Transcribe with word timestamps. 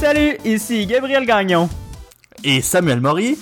Salut, 0.00 0.36
ici 0.44 0.84
Gabriel 0.84 1.24
Gagnon. 1.24 1.70
Et 2.44 2.60
Samuel 2.60 3.00
Morier. 3.00 3.38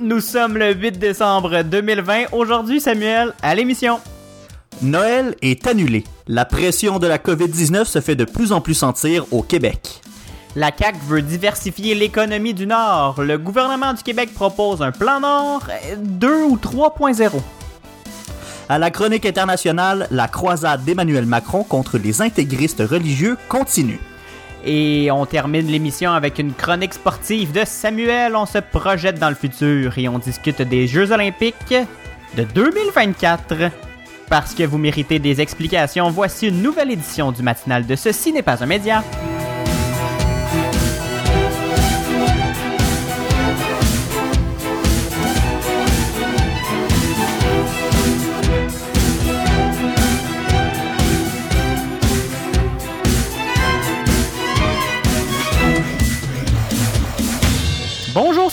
Nous 0.00 0.20
sommes 0.20 0.56
le 0.56 0.72
8 0.72 0.98
décembre 0.98 1.62
2020. 1.62 2.32
Aujourd'hui, 2.32 2.80
Samuel, 2.80 3.34
à 3.42 3.54
l'émission. 3.54 4.00
Noël 4.80 5.36
est 5.42 5.66
annulé. 5.66 6.04
La 6.26 6.46
pression 6.46 6.98
de 6.98 7.06
la 7.06 7.18
COVID-19 7.18 7.84
se 7.84 8.00
fait 8.00 8.16
de 8.16 8.24
plus 8.24 8.52
en 8.52 8.62
plus 8.62 8.72
sentir 8.72 9.26
au 9.32 9.42
Québec. 9.42 10.00
La 10.56 10.70
CAQ 10.74 10.98
veut 11.06 11.22
diversifier 11.22 11.94
l'économie 11.94 12.54
du 12.54 12.66
Nord. 12.66 13.20
Le 13.22 13.36
gouvernement 13.36 13.92
du 13.92 14.02
Québec 14.02 14.32
propose 14.32 14.80
un 14.80 14.92
plan 14.92 15.20
Nord 15.20 15.68
2 15.98 16.44
ou 16.44 16.56
3.0. 16.56 17.32
À 18.70 18.78
la 18.78 18.90
chronique 18.90 19.26
internationale, 19.26 20.08
la 20.10 20.26
croisade 20.26 20.84
d'Emmanuel 20.84 21.26
Macron 21.26 21.64
contre 21.64 21.98
les 21.98 22.22
intégristes 22.22 22.82
religieux 22.82 23.36
continue. 23.48 24.00
Et 24.64 25.10
on 25.10 25.24
termine 25.26 25.66
l'émission 25.66 26.12
avec 26.12 26.38
une 26.38 26.52
chronique 26.52 26.94
sportive 26.94 27.52
de 27.52 27.64
Samuel. 27.64 28.34
On 28.36 28.46
se 28.46 28.58
projette 28.58 29.18
dans 29.18 29.28
le 29.28 29.34
futur 29.34 29.96
et 29.98 30.08
on 30.08 30.18
discute 30.18 30.62
des 30.62 30.86
Jeux 30.86 31.12
olympiques 31.12 31.74
de 32.36 32.42
2024. 32.42 33.70
Parce 34.28 34.54
que 34.54 34.64
vous 34.64 34.78
méritez 34.78 35.18
des 35.18 35.40
explications, 35.40 36.10
voici 36.10 36.48
une 36.48 36.60
nouvelle 36.60 36.90
édition 36.90 37.32
du 37.32 37.42
matinal 37.42 37.86
de 37.86 37.96
Ceci 37.96 38.32
n'est 38.32 38.42
pas 38.42 38.62
un 38.62 38.66
média. 38.66 39.02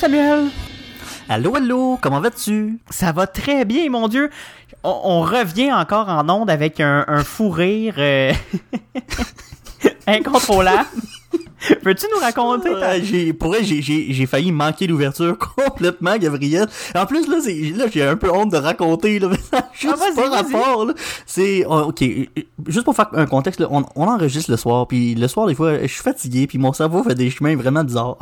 Samuel. 0.05 0.49
Allô, 1.27 1.55
allô, 1.55 1.97
comment 1.99 2.21
vas-tu? 2.21 2.77
Ça 2.91 3.11
va 3.11 3.25
très 3.25 3.65
bien, 3.65 3.89
mon 3.89 4.07
Dieu. 4.07 4.29
On, 4.83 5.01
on 5.03 5.21
revient 5.21 5.73
encore 5.73 6.09
en 6.09 6.29
onde 6.29 6.51
avec 6.51 6.79
un, 6.79 7.05
un 7.07 7.23
fou 7.23 7.49
rire 7.49 7.95
euh, 7.97 8.31
incontrôlable. 10.07 10.85
Peux-tu 11.83 12.05
nous 12.13 12.19
raconter 12.19 12.69
ta... 12.79 12.99
J'ai, 13.01 13.33
pour 13.33 13.49
vrai, 13.49 13.63
j'ai, 13.63 13.81
j'ai, 13.81 14.07
j'ai 14.13 14.25
failli 14.25 14.51
manquer 14.51 14.87
l'ouverture 14.87 15.37
complètement, 15.55 16.17
Gabriel. 16.17 16.67
En 16.95 17.05
plus, 17.05 17.27
là, 17.27 17.37
c'est, 17.43 17.53
là, 17.75 17.85
j'ai 17.91 18.03
un 18.03 18.15
peu 18.17 18.31
honte 18.31 18.51
de 18.51 18.57
raconter, 18.57 19.19
là, 19.19 19.27
mais 19.31 19.37
ça 19.37 19.57
a 19.59 19.65
juste 19.73 19.97
vas-y, 19.97 20.15
pas 20.15 20.29
rapport, 20.29 20.85
là. 20.85 20.93
C'est, 21.25 21.65
oh, 21.67 21.85
ok, 21.89 22.03
juste 22.67 22.83
pour 22.85 22.95
faire 22.95 23.09
un 23.13 23.25
contexte, 23.25 23.59
là, 23.59 23.67
on, 23.71 23.83
on 23.95 24.07
enregistre 24.07 24.51
le 24.51 24.57
soir, 24.57 24.87
puis 24.87 25.15
le 25.15 25.27
soir, 25.27 25.47
des 25.47 25.55
fois, 25.55 25.81
je 25.81 25.87
suis 25.87 26.03
fatigué, 26.03 26.47
puis 26.47 26.57
mon 26.57 26.73
cerveau 26.73 27.03
fait 27.03 27.15
des 27.15 27.29
chemins 27.29 27.55
vraiment 27.55 27.83
bizarres. 27.83 28.17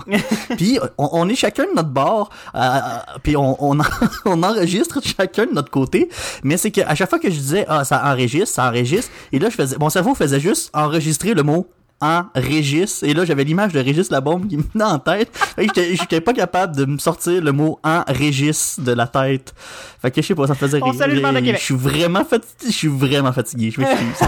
puis 0.57 0.79
on, 0.97 1.09
on 1.11 1.29
est 1.29 1.35
chacun 1.35 1.63
de 1.65 1.75
notre 1.75 1.89
bord, 1.89 2.29
euh, 2.55 2.59
euh, 2.59 2.79
puis 3.23 3.35
on, 3.35 3.57
on, 3.63 3.79
en- 3.79 3.83
on 4.25 4.43
enregistre 4.43 4.99
chacun 5.03 5.45
de 5.45 5.53
notre 5.53 5.71
côté, 5.71 6.09
mais 6.43 6.57
c'est 6.57 6.71
qu'à 6.71 6.93
chaque 6.95 7.09
fois 7.09 7.19
que 7.19 7.29
je 7.29 7.35
disais, 7.37 7.65
ah, 7.67 7.83
ça 7.83 8.01
enregistre, 8.05 8.55
ça 8.55 8.67
enregistre, 8.69 9.11
et 9.31 9.39
là, 9.39 9.49
je 9.49 9.55
faisais, 9.55 9.77
mon 9.79 9.89
cerveau 9.89 10.15
faisait 10.15 10.39
juste 10.39 10.69
enregistrer 10.73 11.33
le 11.33 11.43
mot 11.43 11.67
en 12.03 12.25
Régis. 12.35 13.01
Et 13.03 13.13
là, 13.13 13.23
j'avais 13.23 13.45
l'image 13.45 13.71
de 13.71 13.79
Régis 13.79 14.11
la 14.11 14.19
bombe 14.19 14.47
qui 14.47 14.57
me 14.57 14.63
venait 14.73 14.83
en 14.83 14.99
tête. 14.99 15.31
J'étais- 15.57 16.19
pas 16.19 16.33
capable 16.33 16.75
de 16.75 16.83
me 16.85 16.97
sortir 16.97 17.41
le 17.41 17.51
mot 17.53 17.79
en 17.83 18.03
Régis 18.07 18.77
de 18.79 18.91
la 18.91 19.07
tête. 19.07 19.53
Fait 20.01 20.11
que 20.11 20.21
je 20.21 20.27
sais 20.27 20.35
pas, 20.35 20.45
ça 20.47 20.53
me 20.53 20.57
faisait 20.57 20.79
On 20.81 20.91
rire. 20.91 21.55
Je 21.57 21.63
suis 21.63 21.75
vraiment 21.75 22.25
fatigué. 22.25 22.67
Je 22.67 22.71
suis 22.71 22.87
vraiment 22.89 23.31
fatigué. 23.31 23.71
Je 23.71 23.79
m'excuse. 23.81 24.27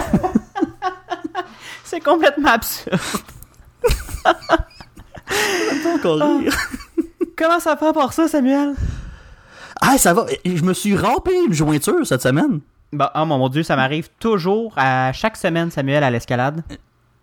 C'est 1.84 2.00
complètement 2.00 2.48
absurde. 2.50 2.98
encore 5.94 6.18
rire. 6.40 6.56
Comment 7.36 7.60
ça 7.60 7.76
fait 7.76 7.92
pour 7.92 8.12
ça, 8.12 8.26
Samuel? 8.26 8.74
Ah, 9.82 9.98
ça 9.98 10.14
va. 10.14 10.24
Je 10.44 10.62
me 10.62 10.72
suis 10.72 10.96
rampé 10.96 11.32
une 11.46 11.52
jointure 11.52 12.06
cette 12.06 12.22
semaine. 12.22 12.60
Bah, 12.92 13.12
oh 13.14 13.24
mon 13.26 13.48
Dieu, 13.48 13.62
ça 13.62 13.76
m'arrive 13.76 14.08
toujours 14.18 14.72
à 14.76 15.12
chaque 15.12 15.36
semaine, 15.36 15.70
Samuel, 15.70 16.02
à 16.02 16.10
l'escalade. 16.10 16.62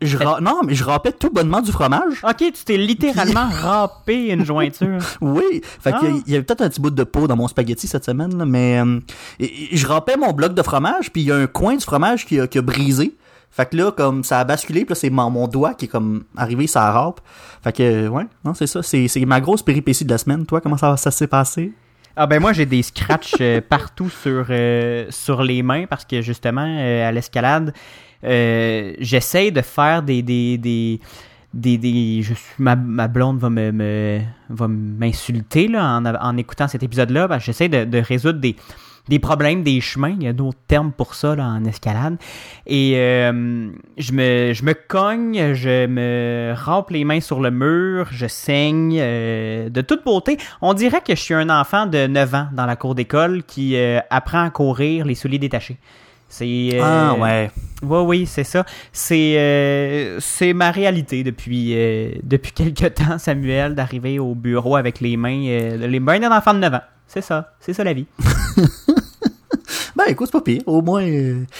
Je 0.06 0.18
ra- 0.18 0.40
Non, 0.42 0.62
mais 0.66 0.76
je 0.76 0.84
rampais 0.84 1.12
tout 1.12 1.30
bonnement 1.30 1.62
du 1.62 1.72
fromage. 1.72 2.22
Ok, 2.24 2.38
tu 2.38 2.64
t'es 2.66 2.78
littéralement 2.78 3.48
râpé 3.50 4.28
une 4.30 4.46
jointure. 4.46 5.00
Oui, 5.22 5.62
fait 5.80 5.92
Ah. 5.94 6.00
qu'il 6.00 6.10
y 6.10 6.12
a- 6.12 6.22
il 6.28 6.32
y 6.34 6.36
avait 6.36 6.44
peut-être 6.44 6.62
un 6.62 6.70
petit 6.70 6.82
bout 6.82 6.90
de 6.90 7.04
peau 7.04 7.28
dans 7.28 7.36
mon 7.36 7.48
spaghetti 7.48 7.88
cette 7.88 8.06
semaine, 8.06 8.38
là, 8.38 8.46
mais 8.46 8.80
euh, 8.80 9.00
je 9.40 9.88
rampais 9.88 10.18
mon 10.18 10.32
bloc 10.34 10.54
de 10.54 10.62
fromage, 10.62 11.12
puis 11.12 11.22
il 11.22 11.28
y 11.28 11.32
a 11.32 11.36
un 11.36 11.48
coin 11.48 11.76
du 11.76 11.84
fromage 11.84 12.26
qui 12.26 12.40
a, 12.40 12.48
qui 12.48 12.58
a 12.58 12.62
brisé. 12.62 13.16
Fait 13.52 13.70
que 13.70 13.78
là, 13.78 13.92
comme 13.92 14.24
ça 14.24 14.40
a 14.40 14.44
basculé, 14.46 14.82
puis 14.84 14.90
là, 14.94 14.96
c'est 14.96 15.10
mon, 15.12 15.30
mon 15.30 15.48
doigt 15.48 15.76
qui 15.76 15.86
est 15.86 15.88
comme 15.88 16.24
arrivé, 16.36 16.66
ça 16.66 16.92
râpe. 16.92 17.22
Fait 17.64 17.72
que, 17.72 17.84
euh, 17.84 18.08
ouais, 18.10 18.26
non, 18.44 18.54
c'est 18.56 18.66
ça, 18.68 18.82
c'est 18.82 19.08
c'est 19.08 19.24
ma 19.26 19.40
grosse 19.42 19.62
péripétie 19.62 20.06
de 20.06 20.10
la 20.10 20.18
semaine. 20.18 20.46
Toi, 20.46 20.60
comment 20.60 20.78
ça, 20.78 20.98
ça 20.98 21.12
s'est 21.12 21.28
passé? 21.28 21.72
Ah 22.16 22.28
ben 22.28 22.40
moi 22.40 22.54
j'ai 22.54 22.68
des 22.68 22.84
scratchs 22.84 23.34
euh, 23.42 23.60
partout 23.68 24.08
sur 24.08 24.46
euh, 24.52 25.08
sur 25.10 25.42
les 25.42 25.64
mains 25.64 25.86
parce 25.90 26.06
que 26.06 26.22
justement 26.22 26.64
euh, 26.68 27.08
à 27.10 27.12
l'escalade 27.12 27.74
euh, 28.24 28.94
j'essaie 29.00 29.52
de 29.52 29.62
faire 29.62 30.04
des 30.04 30.22
des 30.22 30.58
des 30.58 31.00
des, 31.54 31.78
des 31.78 32.24
ma, 32.58 32.76
blonde 32.76 33.38
va 33.38 33.50
me, 33.50 34.22
va 34.50 34.68
m'insulter 34.68 35.68
là 35.68 35.98
en, 35.98 36.06
en 36.06 36.38
écoutant 36.38 36.68
cet 36.68 36.82
épisode 36.82 37.12
là 37.12 37.28
parce 37.28 37.42
que 37.42 37.46
j'essaie 37.48 37.70
de, 37.70 37.98
résoudre 38.00 38.40
des 38.40 38.56
des 39.10 39.20
problèmes 39.20 39.64
des 39.64 39.82
chemins, 39.82 40.16
il 40.18 40.24
y 40.24 40.30
a 40.30 40.34
d'autres 40.34 40.62
termes 40.66 40.94
pour 40.94 41.14
ça 41.14 41.36
là, 41.36 41.44
en 41.44 41.66
escalade. 41.66 42.16
Et 42.66 42.94
euh, 42.96 43.70
je, 43.98 44.14
me, 44.14 44.54
je 44.54 44.64
me 44.64 44.74
cogne, 44.74 45.54
je 45.54 45.88
me 45.88 46.54
rampe 46.56 46.92
les 46.92 47.04
mains 47.04 47.20
sur 47.20 47.42
le 47.42 47.52
mur, 47.52 48.08
je 48.12 48.28
saigne 48.28 48.98
euh, 49.02 49.68
de 49.68 49.82
toute 49.82 50.06
beauté. 50.06 50.38
On 50.62 50.74
dirait 50.74 51.02
que 51.02 51.16
je 51.16 51.22
suis 51.22 51.34
un 51.34 51.50
enfant 51.50 51.86
de 51.86 52.08
9 52.08 52.34
ans 52.34 52.48
dans 52.54 52.66
la 52.66 52.78
cour 52.78 52.96
d'école 52.96 53.44
qui 53.44 53.76
apprend 54.10 54.46
à 54.46 54.50
courir 54.52 55.06
les 55.06 55.16
souliers 55.16 55.38
détachés. 55.38 55.78
C'est 56.36 56.70
euh, 56.74 56.82
Ah, 56.84 57.14
ouais. 57.14 57.52
oui, 57.84 58.00
oui, 58.08 58.26
c'est 58.26 58.44
ça. 58.44 58.66
C'est 58.92 59.36
euh, 59.38 60.20
c'est 60.20 60.54
ma 60.54 60.72
réalité 60.72 61.24
depuis 61.24 61.74
euh, 61.76 62.10
depuis 62.24 62.52
quelque 62.56 62.88
temps, 62.88 63.20
Samuel, 63.20 63.76
d'arriver 63.76 64.18
au 64.18 64.34
bureau 64.34 64.76
avec 64.76 65.00
les 65.00 65.16
mains 65.16 65.46
euh, 65.48 65.86
les 65.88 66.00
mains 66.00 66.20
d'un 66.20 66.36
enfant 66.36 66.56
de 66.56 66.60
9 66.60 66.74
ans. 66.74 66.82
C'est 67.08 67.22
ça, 67.22 67.54
c'est 67.60 67.74
ça 67.74 67.84
la 67.84 67.94
vie. 67.94 68.08
Ben, 69.96 70.06
écoute, 70.08 70.26
c'est 70.32 70.38
pas 70.40 70.42
pire. 70.42 70.62
Au 70.66 70.82
moins, 70.82 71.06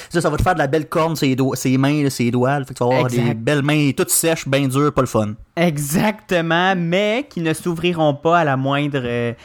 ça, 0.10 0.20
ça 0.20 0.28
va 0.32 0.38
te 0.38 0.42
faire 0.42 0.56
de 0.56 0.60
la 0.60 0.66
belle 0.66 0.90
corne, 0.90 1.16
ses, 1.16 1.36
doigts, 1.36 1.56
ses 1.56 1.78
mains, 1.78 2.10
ses 2.10 2.32
doigts. 2.32 2.58
Fait 2.66 2.74
que 2.74 2.80
tu 2.80 2.84
vas 2.84 2.90
avoir 2.90 3.06
Exact. 3.06 3.24
des 3.28 3.34
belles 3.36 3.62
mains 3.62 3.92
toutes 3.96 4.10
sèches, 4.10 4.48
bien 4.48 4.68
dures, 4.68 4.92
pas 4.92 5.02
le 5.02 5.08
fun. 5.08 5.34
Exactement, 5.56 6.74
mais 6.76 7.28
qui 7.30 7.42
ne 7.42 7.54
s'ouvriront 7.54 8.16
pas 8.16 8.40
à 8.40 8.44
la 8.44 8.58
moindre 8.58 9.36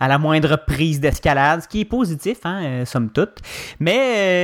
à 0.00 0.08
la 0.08 0.18
moindre 0.18 0.56
prise 0.66 1.00
d'escalade, 1.00 1.62
ce 1.62 1.68
qui 1.68 1.80
est 1.80 1.84
positif, 1.84 2.38
hein, 2.44 2.62
euh, 2.62 2.84
somme 2.84 3.10
toute. 3.10 3.38
Mais 3.80 3.98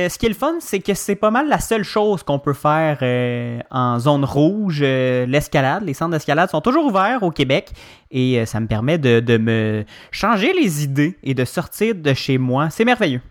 euh, 0.05 0.09
ce 0.09 0.17
qui 0.17 0.25
est 0.25 0.29
le 0.29 0.35
fun, 0.35 0.55
c'est 0.59 0.79
que 0.79 0.93
c'est 0.93 1.15
pas 1.15 1.31
mal 1.31 1.47
la 1.47 1.59
seule 1.59 1.83
chose 1.83 2.23
qu'on 2.23 2.39
peut 2.39 2.53
faire 2.53 2.99
euh, 3.01 3.59
en 3.71 3.99
zone 3.99 4.25
rouge, 4.25 4.79
euh, 4.81 5.25
l'escalade. 5.25 5.83
Les 5.83 5.93
centres 5.93 6.11
d'escalade 6.11 6.49
sont 6.49 6.61
toujours 6.61 6.85
ouverts 6.85 7.23
au 7.23 7.31
Québec 7.31 7.71
et 8.11 8.45
ça 8.45 8.59
me 8.59 8.67
permet 8.67 8.97
de, 8.97 9.19
de 9.19 9.37
me 9.37 9.83
changer 10.11 10.53
les 10.53 10.83
idées 10.83 11.17
et 11.23 11.33
de 11.33 11.43
sortir 11.45 11.95
de 11.95 12.13
chez 12.13 12.37
moi. 12.37 12.69
C'est 12.69 12.85
merveilleux. 12.85 13.21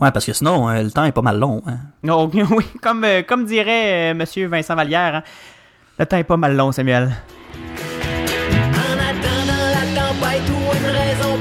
Ouais, 0.00 0.10
parce 0.10 0.24
que 0.24 0.32
sinon, 0.32 0.68
le 0.68 0.90
temps 0.90 1.04
est 1.04 1.12
pas 1.12 1.22
mal 1.22 1.38
long. 1.38 1.62
Hein. 1.66 1.78
Oh, 2.08 2.30
oui, 2.50 2.64
comme, 2.82 3.06
comme 3.28 3.44
dirait 3.44 4.14
Monsieur 4.14 4.46
Vincent 4.46 4.74
Vallière, 4.74 5.16
hein, 5.16 5.22
le 5.98 6.06
temps 6.06 6.16
est 6.16 6.24
pas 6.24 6.36
mal 6.36 6.56
long, 6.56 6.72
Samuel. 6.72 7.14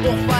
Raison 0.06 0.34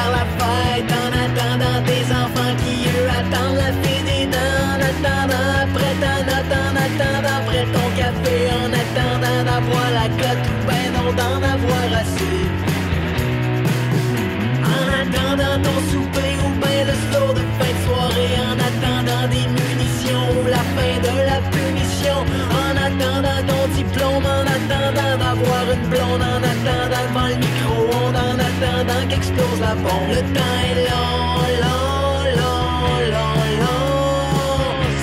qu'explose 29.10 29.60
la 29.62 29.76
bombe 29.76 30.10
Le 30.10 30.22
temps 30.34 30.42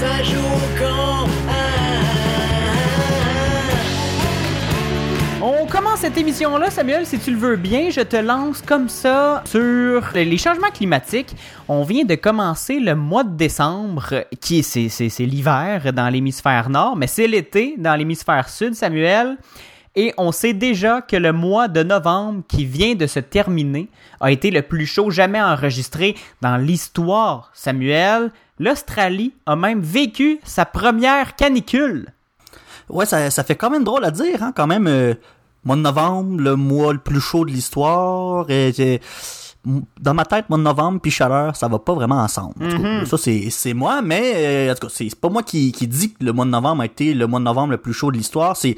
Ça 0.01 0.23
joue. 0.25 0.63
On 5.45 5.67
commence 5.67 6.01
cette 6.01 6.17
émission-là, 6.17 6.71
Samuel, 6.71 7.05
si 7.05 7.19
tu 7.19 7.33
le 7.33 7.37
veux 7.37 7.57
bien. 7.57 7.91
Je 7.91 8.03
te 8.03 8.17
lance 8.17 8.63
comme 8.63 8.89
ça 8.89 9.43
sur 9.45 10.03
les 10.15 10.39
changements 10.39 10.71
climatiques. 10.71 11.35
On 11.67 11.83
vient 11.83 12.05
de 12.05 12.15
commencer 12.15 12.79
le 12.79 12.95
mois 12.95 13.25
de 13.25 13.37
décembre, 13.37 14.25
qui 14.41 14.61
est, 14.61 14.63
c'est, 14.63 14.89
c'est, 14.89 15.09
c'est 15.09 15.27
l'hiver 15.27 15.93
dans 15.93 16.09
l'hémisphère 16.09 16.71
nord, 16.71 16.95
mais 16.97 17.09
c'est 17.09 17.27
l'été 17.27 17.75
dans 17.77 17.97
l'hémisphère 17.97 18.49
sud, 18.49 18.75
Samuel. 18.75 19.37
Et 19.95 20.15
on 20.17 20.33
sait 20.33 20.55
déjà 20.55 21.03
que 21.03 21.17
le 21.17 21.33
mois 21.33 21.69
de 21.69 21.83
novembre 21.83 22.43
qui 22.49 22.65
vient 22.65 22.95
de 22.95 23.07
se 23.07 23.21
terminer 23.21 23.89
a 24.21 24.31
été 24.33 24.51
le 24.51 24.63
plus 24.63 24.87
chaud 24.87 25.11
jamais 25.11 25.41
enregistré 25.43 26.15
dans 26.41 26.57
l'histoire. 26.57 27.51
Samuel, 27.53 28.31
l'Australie 28.59 29.35
a 29.45 29.55
même 29.55 29.81
vécu 29.81 30.41
sa 30.45 30.65
première 30.65 31.37
canicule. 31.37 32.09
Ouais, 32.89 33.05
ça, 33.07 33.31
ça 33.31 33.45
fait 33.45 33.55
quand 33.57 33.69
même 33.71 33.85
drôle 33.85 34.05
à 34.05 34.11
dire, 34.11 34.43
hein, 34.43 34.53
quand 34.55 34.67
même. 34.67 34.87
euh, 34.87 35.15
mois 35.65 35.77
de 35.77 35.83
novembre, 35.83 36.41
le 36.41 36.57
mois 36.57 36.93
le 36.93 36.99
plus 36.99 37.21
chaud 37.21 37.45
de 37.45 37.51
l'histoire. 37.51 38.47
et 38.51 39.01
dans 40.01 40.15
ma 40.15 40.25
tête, 40.25 40.49
mois 40.51 40.59
de 40.59 40.65
novembre 40.65 41.01
puis 41.01 41.11
chaleur, 41.13 41.55
ça 41.55 41.69
va 41.69 41.79
pas 41.79 41.95
vraiment 41.95 42.19
ensemble. 42.21 42.55
En 42.65 42.69
tout 42.69 42.83
cas, 42.83 43.05
Ça, 43.05 43.17
c'est, 43.19 43.75
moi, 43.75 44.03
mais 44.03 44.33
euh, 44.35 44.73
en 44.73 44.75
tout 44.75 44.87
cas, 44.89 44.93
c'est, 44.93 45.09
c'est 45.09 45.21
pas 45.21 45.29
moi 45.29 45.43
qui, 45.45 45.71
qui 45.71 45.87
dit 45.87 46.13
que 46.15 46.25
le 46.25 46.33
mois 46.33 46.45
de 46.45 46.51
novembre 46.51 46.83
a 46.83 46.87
été 46.87 47.15
le 47.15 47.27
mois 47.29 47.39
de 47.39 47.45
novembre 47.45 47.71
le 47.73 47.79
plus 47.79 47.93
chaud 47.93 48.11
de 48.11 48.17
l'histoire. 48.17 48.57
C'est, 48.57 48.77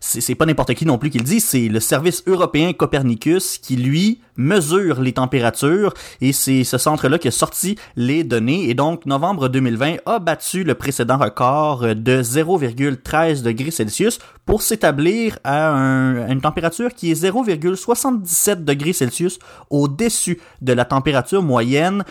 c'est, 0.00 0.34
pas 0.34 0.46
n'importe 0.46 0.74
qui 0.74 0.86
non 0.86 0.98
plus 0.98 1.10
qui 1.10 1.18
le 1.18 1.24
dit, 1.24 1.40
c'est 1.40 1.68
le 1.68 1.78
service 1.78 2.22
européen 2.26 2.72
Copernicus 2.72 3.58
qui, 3.58 3.76
lui, 3.76 4.20
mesure 4.36 5.02
les 5.02 5.12
températures 5.12 5.92
et 6.22 6.32
c'est 6.32 6.64
ce 6.64 6.78
centre-là 6.78 7.18
qui 7.18 7.28
a 7.28 7.30
sorti 7.30 7.76
les 7.96 8.24
données 8.24 8.70
et 8.70 8.74
donc 8.74 9.04
novembre 9.04 9.48
2020 9.48 9.96
a 10.06 10.18
battu 10.18 10.64
le 10.64 10.74
précédent 10.74 11.18
record 11.18 11.94
de 11.94 12.22
0,13 12.22 13.42
degrés 13.42 13.70
Celsius 13.70 14.18
pour 14.46 14.62
s'établir 14.62 15.38
à, 15.44 15.74
à 15.74 16.32
une 16.32 16.40
température 16.40 16.94
qui 16.94 17.10
est 17.10 17.22
0,77 17.22 18.64
degrés 18.64 18.94
Celsius 18.94 19.38
au-dessus 19.68 20.40
de 20.62 20.72
la 20.72 20.86
température 20.86 21.42
moyenne 21.42 22.04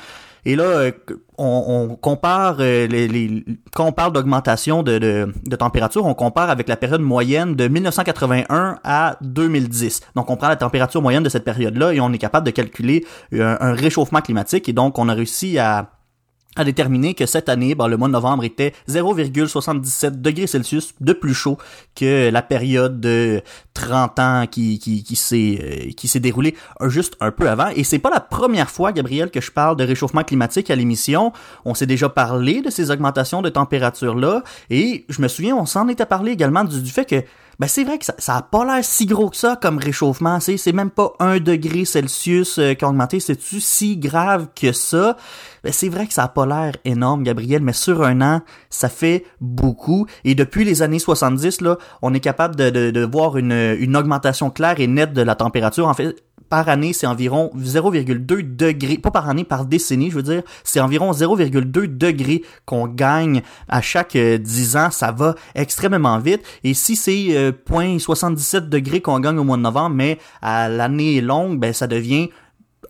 et 0.45 0.55
là, 0.55 0.63
euh, 0.63 0.91
on, 1.37 1.97
compare 2.01 2.57
euh, 2.59 2.87
les, 2.87 3.07
les- 3.07 3.45
quand 3.73 3.85
on 3.85 3.91
parle 3.91 4.13
d'augmentation 4.13 4.83
de, 4.83 5.31
température, 5.57 6.05
on 6.05 6.13
compare 6.13 6.49
avec 6.49 6.67
la 6.67 6.77
période 6.77 7.01
moyenne 7.01 7.55
de 7.55 7.67
1981 7.67 8.79
à 8.83 9.17
2010. 9.21 10.01
Donc, 10.15 10.29
on 10.29 10.37
prend 10.37 10.47
la 10.49 10.55
température 10.55 11.01
moyenne 11.01 11.23
de 11.23 11.29
cette 11.29 11.45
période-là 11.45 11.93
et 11.93 11.99
on 11.99 12.11
est 12.13 12.17
capable 12.17 12.45
de 12.45 12.51
calculer 12.51 13.05
un, 13.33 13.57
un 13.59 13.73
réchauffement 13.73 14.21
climatique. 14.21 14.67
Et 14.69 14.73
donc, 14.73 14.97
on 14.99 15.09
a 15.09 15.13
réussi 15.13 15.59
à 15.59 15.91
à 16.59 16.65
déterminer 16.65 17.13
que 17.13 17.25
cette 17.25 17.47
année, 17.47 17.73
ben, 17.73 17.87
le 17.87 17.95
mois 17.95 18.09
de 18.09 18.13
novembre 18.13 18.43
était 18.43 18.73
0,77 18.89 20.21
degrés 20.21 20.45
Celsius 20.45 20.93
de 20.99 21.13
plus 21.13 21.33
chaud 21.33 21.57
que 21.95 22.29
la 22.29 22.41
période 22.41 22.99
de 22.99 23.41
30 23.73 24.19
ans 24.19 24.45
qui, 24.49 24.77
qui, 24.77 25.03
qui 25.03 25.15
s'est 25.15 25.59
euh, 25.61 25.91
qui 25.95 26.09
s'est 26.09 26.19
déroulée 26.19 26.55
juste 26.87 27.15
un 27.21 27.31
peu 27.31 27.49
avant. 27.49 27.69
Et 27.75 27.85
c'est 27.85 27.99
pas 27.99 28.09
la 28.09 28.19
première 28.19 28.69
fois, 28.69 28.91
Gabriel, 28.91 29.31
que 29.31 29.39
je 29.39 29.51
parle 29.51 29.77
de 29.77 29.85
réchauffement 29.85 30.23
climatique 30.23 30.69
à 30.69 30.75
l'émission. 30.75 31.31
On 31.63 31.73
s'est 31.73 31.85
déjà 31.85 32.09
parlé 32.09 32.61
de 32.61 32.69
ces 32.69 32.91
augmentations 32.91 33.41
de 33.41 33.49
température-là. 33.49 34.43
Et 34.69 35.05
je 35.07 35.21
me 35.21 35.29
souviens, 35.29 35.55
on 35.55 35.65
s'en 35.65 35.87
était 35.87 36.05
parlé 36.05 36.33
également 36.33 36.65
du, 36.65 36.89
fait 36.89 37.05
que 37.05 37.23
ben 37.59 37.67
c'est 37.67 37.83
vrai 37.83 37.97
que 37.97 38.05
ça, 38.05 38.35
a 38.35 38.41
pas 38.41 38.63
l'air 38.63 38.83
si 38.85 39.05
gros 39.05 39.29
que 39.29 39.35
ça 39.35 39.57
comme 39.61 39.77
réchauffement. 39.77 40.39
C'est, 40.39 40.57
c'est 40.57 40.71
même 40.71 40.89
pas 40.89 41.13
un 41.19 41.39
degré 41.39 41.83
Celsius 41.85 42.57
euh, 42.57 42.73
qui 42.73 42.85
a 42.85 42.89
augmenté. 42.89 43.19
C'est-tu 43.19 43.59
si 43.59 43.97
grave 43.97 44.47
que 44.55 44.71
ça? 44.71 45.17
Ben 45.63 45.71
c'est 45.73 45.89
vrai 45.89 46.07
que 46.07 46.13
ça 46.13 46.23
a 46.23 46.27
pas 46.27 46.45
l'air 46.45 46.73
énorme, 46.85 47.23
Gabriel, 47.23 47.61
mais 47.61 47.73
sur 47.73 48.03
un 48.03 48.21
an, 48.21 48.41
ça 48.69 48.89
fait 48.89 49.25
beaucoup. 49.41 50.07
Et 50.23 50.35
depuis 50.35 50.63
les 50.63 50.81
années 50.81 50.99
70, 50.99 51.61
là, 51.61 51.77
on 52.01 52.13
est 52.13 52.19
capable 52.19 52.55
de, 52.55 52.69
de, 52.69 52.91
de 52.91 53.05
voir 53.05 53.37
une, 53.37 53.75
une 53.79 53.97
augmentation 53.97 54.49
claire 54.49 54.79
et 54.79 54.87
nette 54.87 55.13
de 55.13 55.21
la 55.21 55.35
température. 55.35 55.87
En 55.87 55.93
fait, 55.93 56.15
par 56.49 56.67
année, 56.67 56.93
c'est 56.93 57.07
environ 57.07 57.51
0,2 57.57 58.55
degrés, 58.55 58.97
pas 58.97 59.11
par 59.11 59.29
année, 59.29 59.43
par 59.43 59.65
décennie, 59.65 60.09
je 60.09 60.15
veux 60.15 60.23
dire, 60.23 60.41
c'est 60.63 60.79
environ 60.79 61.11
0,2 61.11 61.97
degrés 61.97 62.43
qu'on 62.65 62.87
gagne 62.87 63.41
à 63.67 63.81
chaque 63.81 64.15
euh, 64.15 64.37
10 64.37 64.77
ans. 64.77 64.91
Ça 64.91 65.11
va 65.11 65.35
extrêmement 65.55 66.17
vite. 66.19 66.41
Et 66.63 66.73
si 66.73 66.95
c'est 66.95 67.27
euh, 67.31 67.51
0,77 67.69 68.69
degrés 68.69 69.01
qu'on 69.01 69.19
gagne 69.19 69.37
au 69.37 69.43
mois 69.43 69.57
de 69.57 69.61
novembre, 69.61 69.95
mais 69.95 70.17
à 70.41 70.69
l'année 70.69 71.21
longue, 71.21 71.59
ben 71.59 71.71
ça 71.71 71.87
devient 71.87 72.29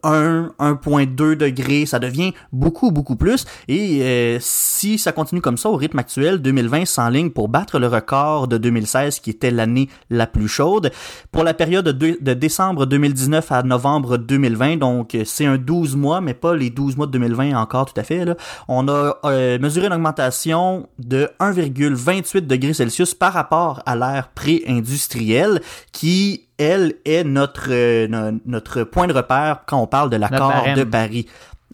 1, 0.03 0.51
1.2 0.59 1.35
degrés, 1.35 1.85
ça 1.85 1.99
devient 1.99 2.33
beaucoup, 2.51 2.91
beaucoup 2.91 3.15
plus. 3.15 3.45
Et 3.67 4.01
euh, 4.01 4.37
si 4.39 4.97
ça 4.97 5.11
continue 5.11 5.41
comme 5.41 5.57
ça 5.57 5.69
au 5.69 5.75
rythme 5.75 5.99
actuel, 5.99 6.39
2020 6.39 6.85
s'enligne 6.85 7.29
pour 7.29 7.49
battre 7.49 7.79
le 7.79 7.87
record 7.87 8.47
de 8.47 8.57
2016 8.57 9.19
qui 9.19 9.29
était 9.31 9.51
l'année 9.51 9.89
la 10.09 10.27
plus 10.27 10.47
chaude. 10.47 10.91
Pour 11.31 11.43
la 11.43 11.53
période 11.53 11.87
de, 11.87 12.33
décembre 12.33 12.85
2019 12.85 13.51
à 13.51 13.63
novembre 13.63 14.17
2020, 14.17 14.77
donc 14.77 15.15
euh, 15.15 15.23
c'est 15.25 15.45
un 15.45 15.57
12 15.57 15.95
mois, 15.95 16.21
mais 16.21 16.33
pas 16.33 16.55
les 16.55 16.69
12 16.69 16.97
mois 16.97 17.07
de 17.07 17.11
2020 17.11 17.55
encore 17.55 17.85
tout 17.85 17.99
à 17.99 18.03
fait. 18.03 18.25
Là. 18.25 18.35
On 18.67 18.87
a 18.87 19.17
euh, 19.25 19.59
mesuré 19.59 19.87
une 19.87 19.93
augmentation 19.93 20.87
de 20.97 21.29
1,28 21.39 22.41
degrés 22.41 22.73
Celsius 22.73 23.13
par 23.13 23.33
rapport 23.33 23.81
à 23.85 23.95
l'ère 23.95 24.29
pré-industrielle 24.29 25.61
qui 25.91 26.48
elle 26.59 26.93
est 27.05 27.23
notre 27.23 27.67
euh, 27.71 28.07
no- 28.07 28.37
notre 28.45 28.83
point 28.83 29.07
de 29.07 29.13
repère 29.13 29.61
quand 29.65 29.81
on 29.81 29.87
parle 29.87 30.09
de 30.11 30.17
l'accord 30.17 30.51
de 30.75 30.83
Paris. 30.83 31.25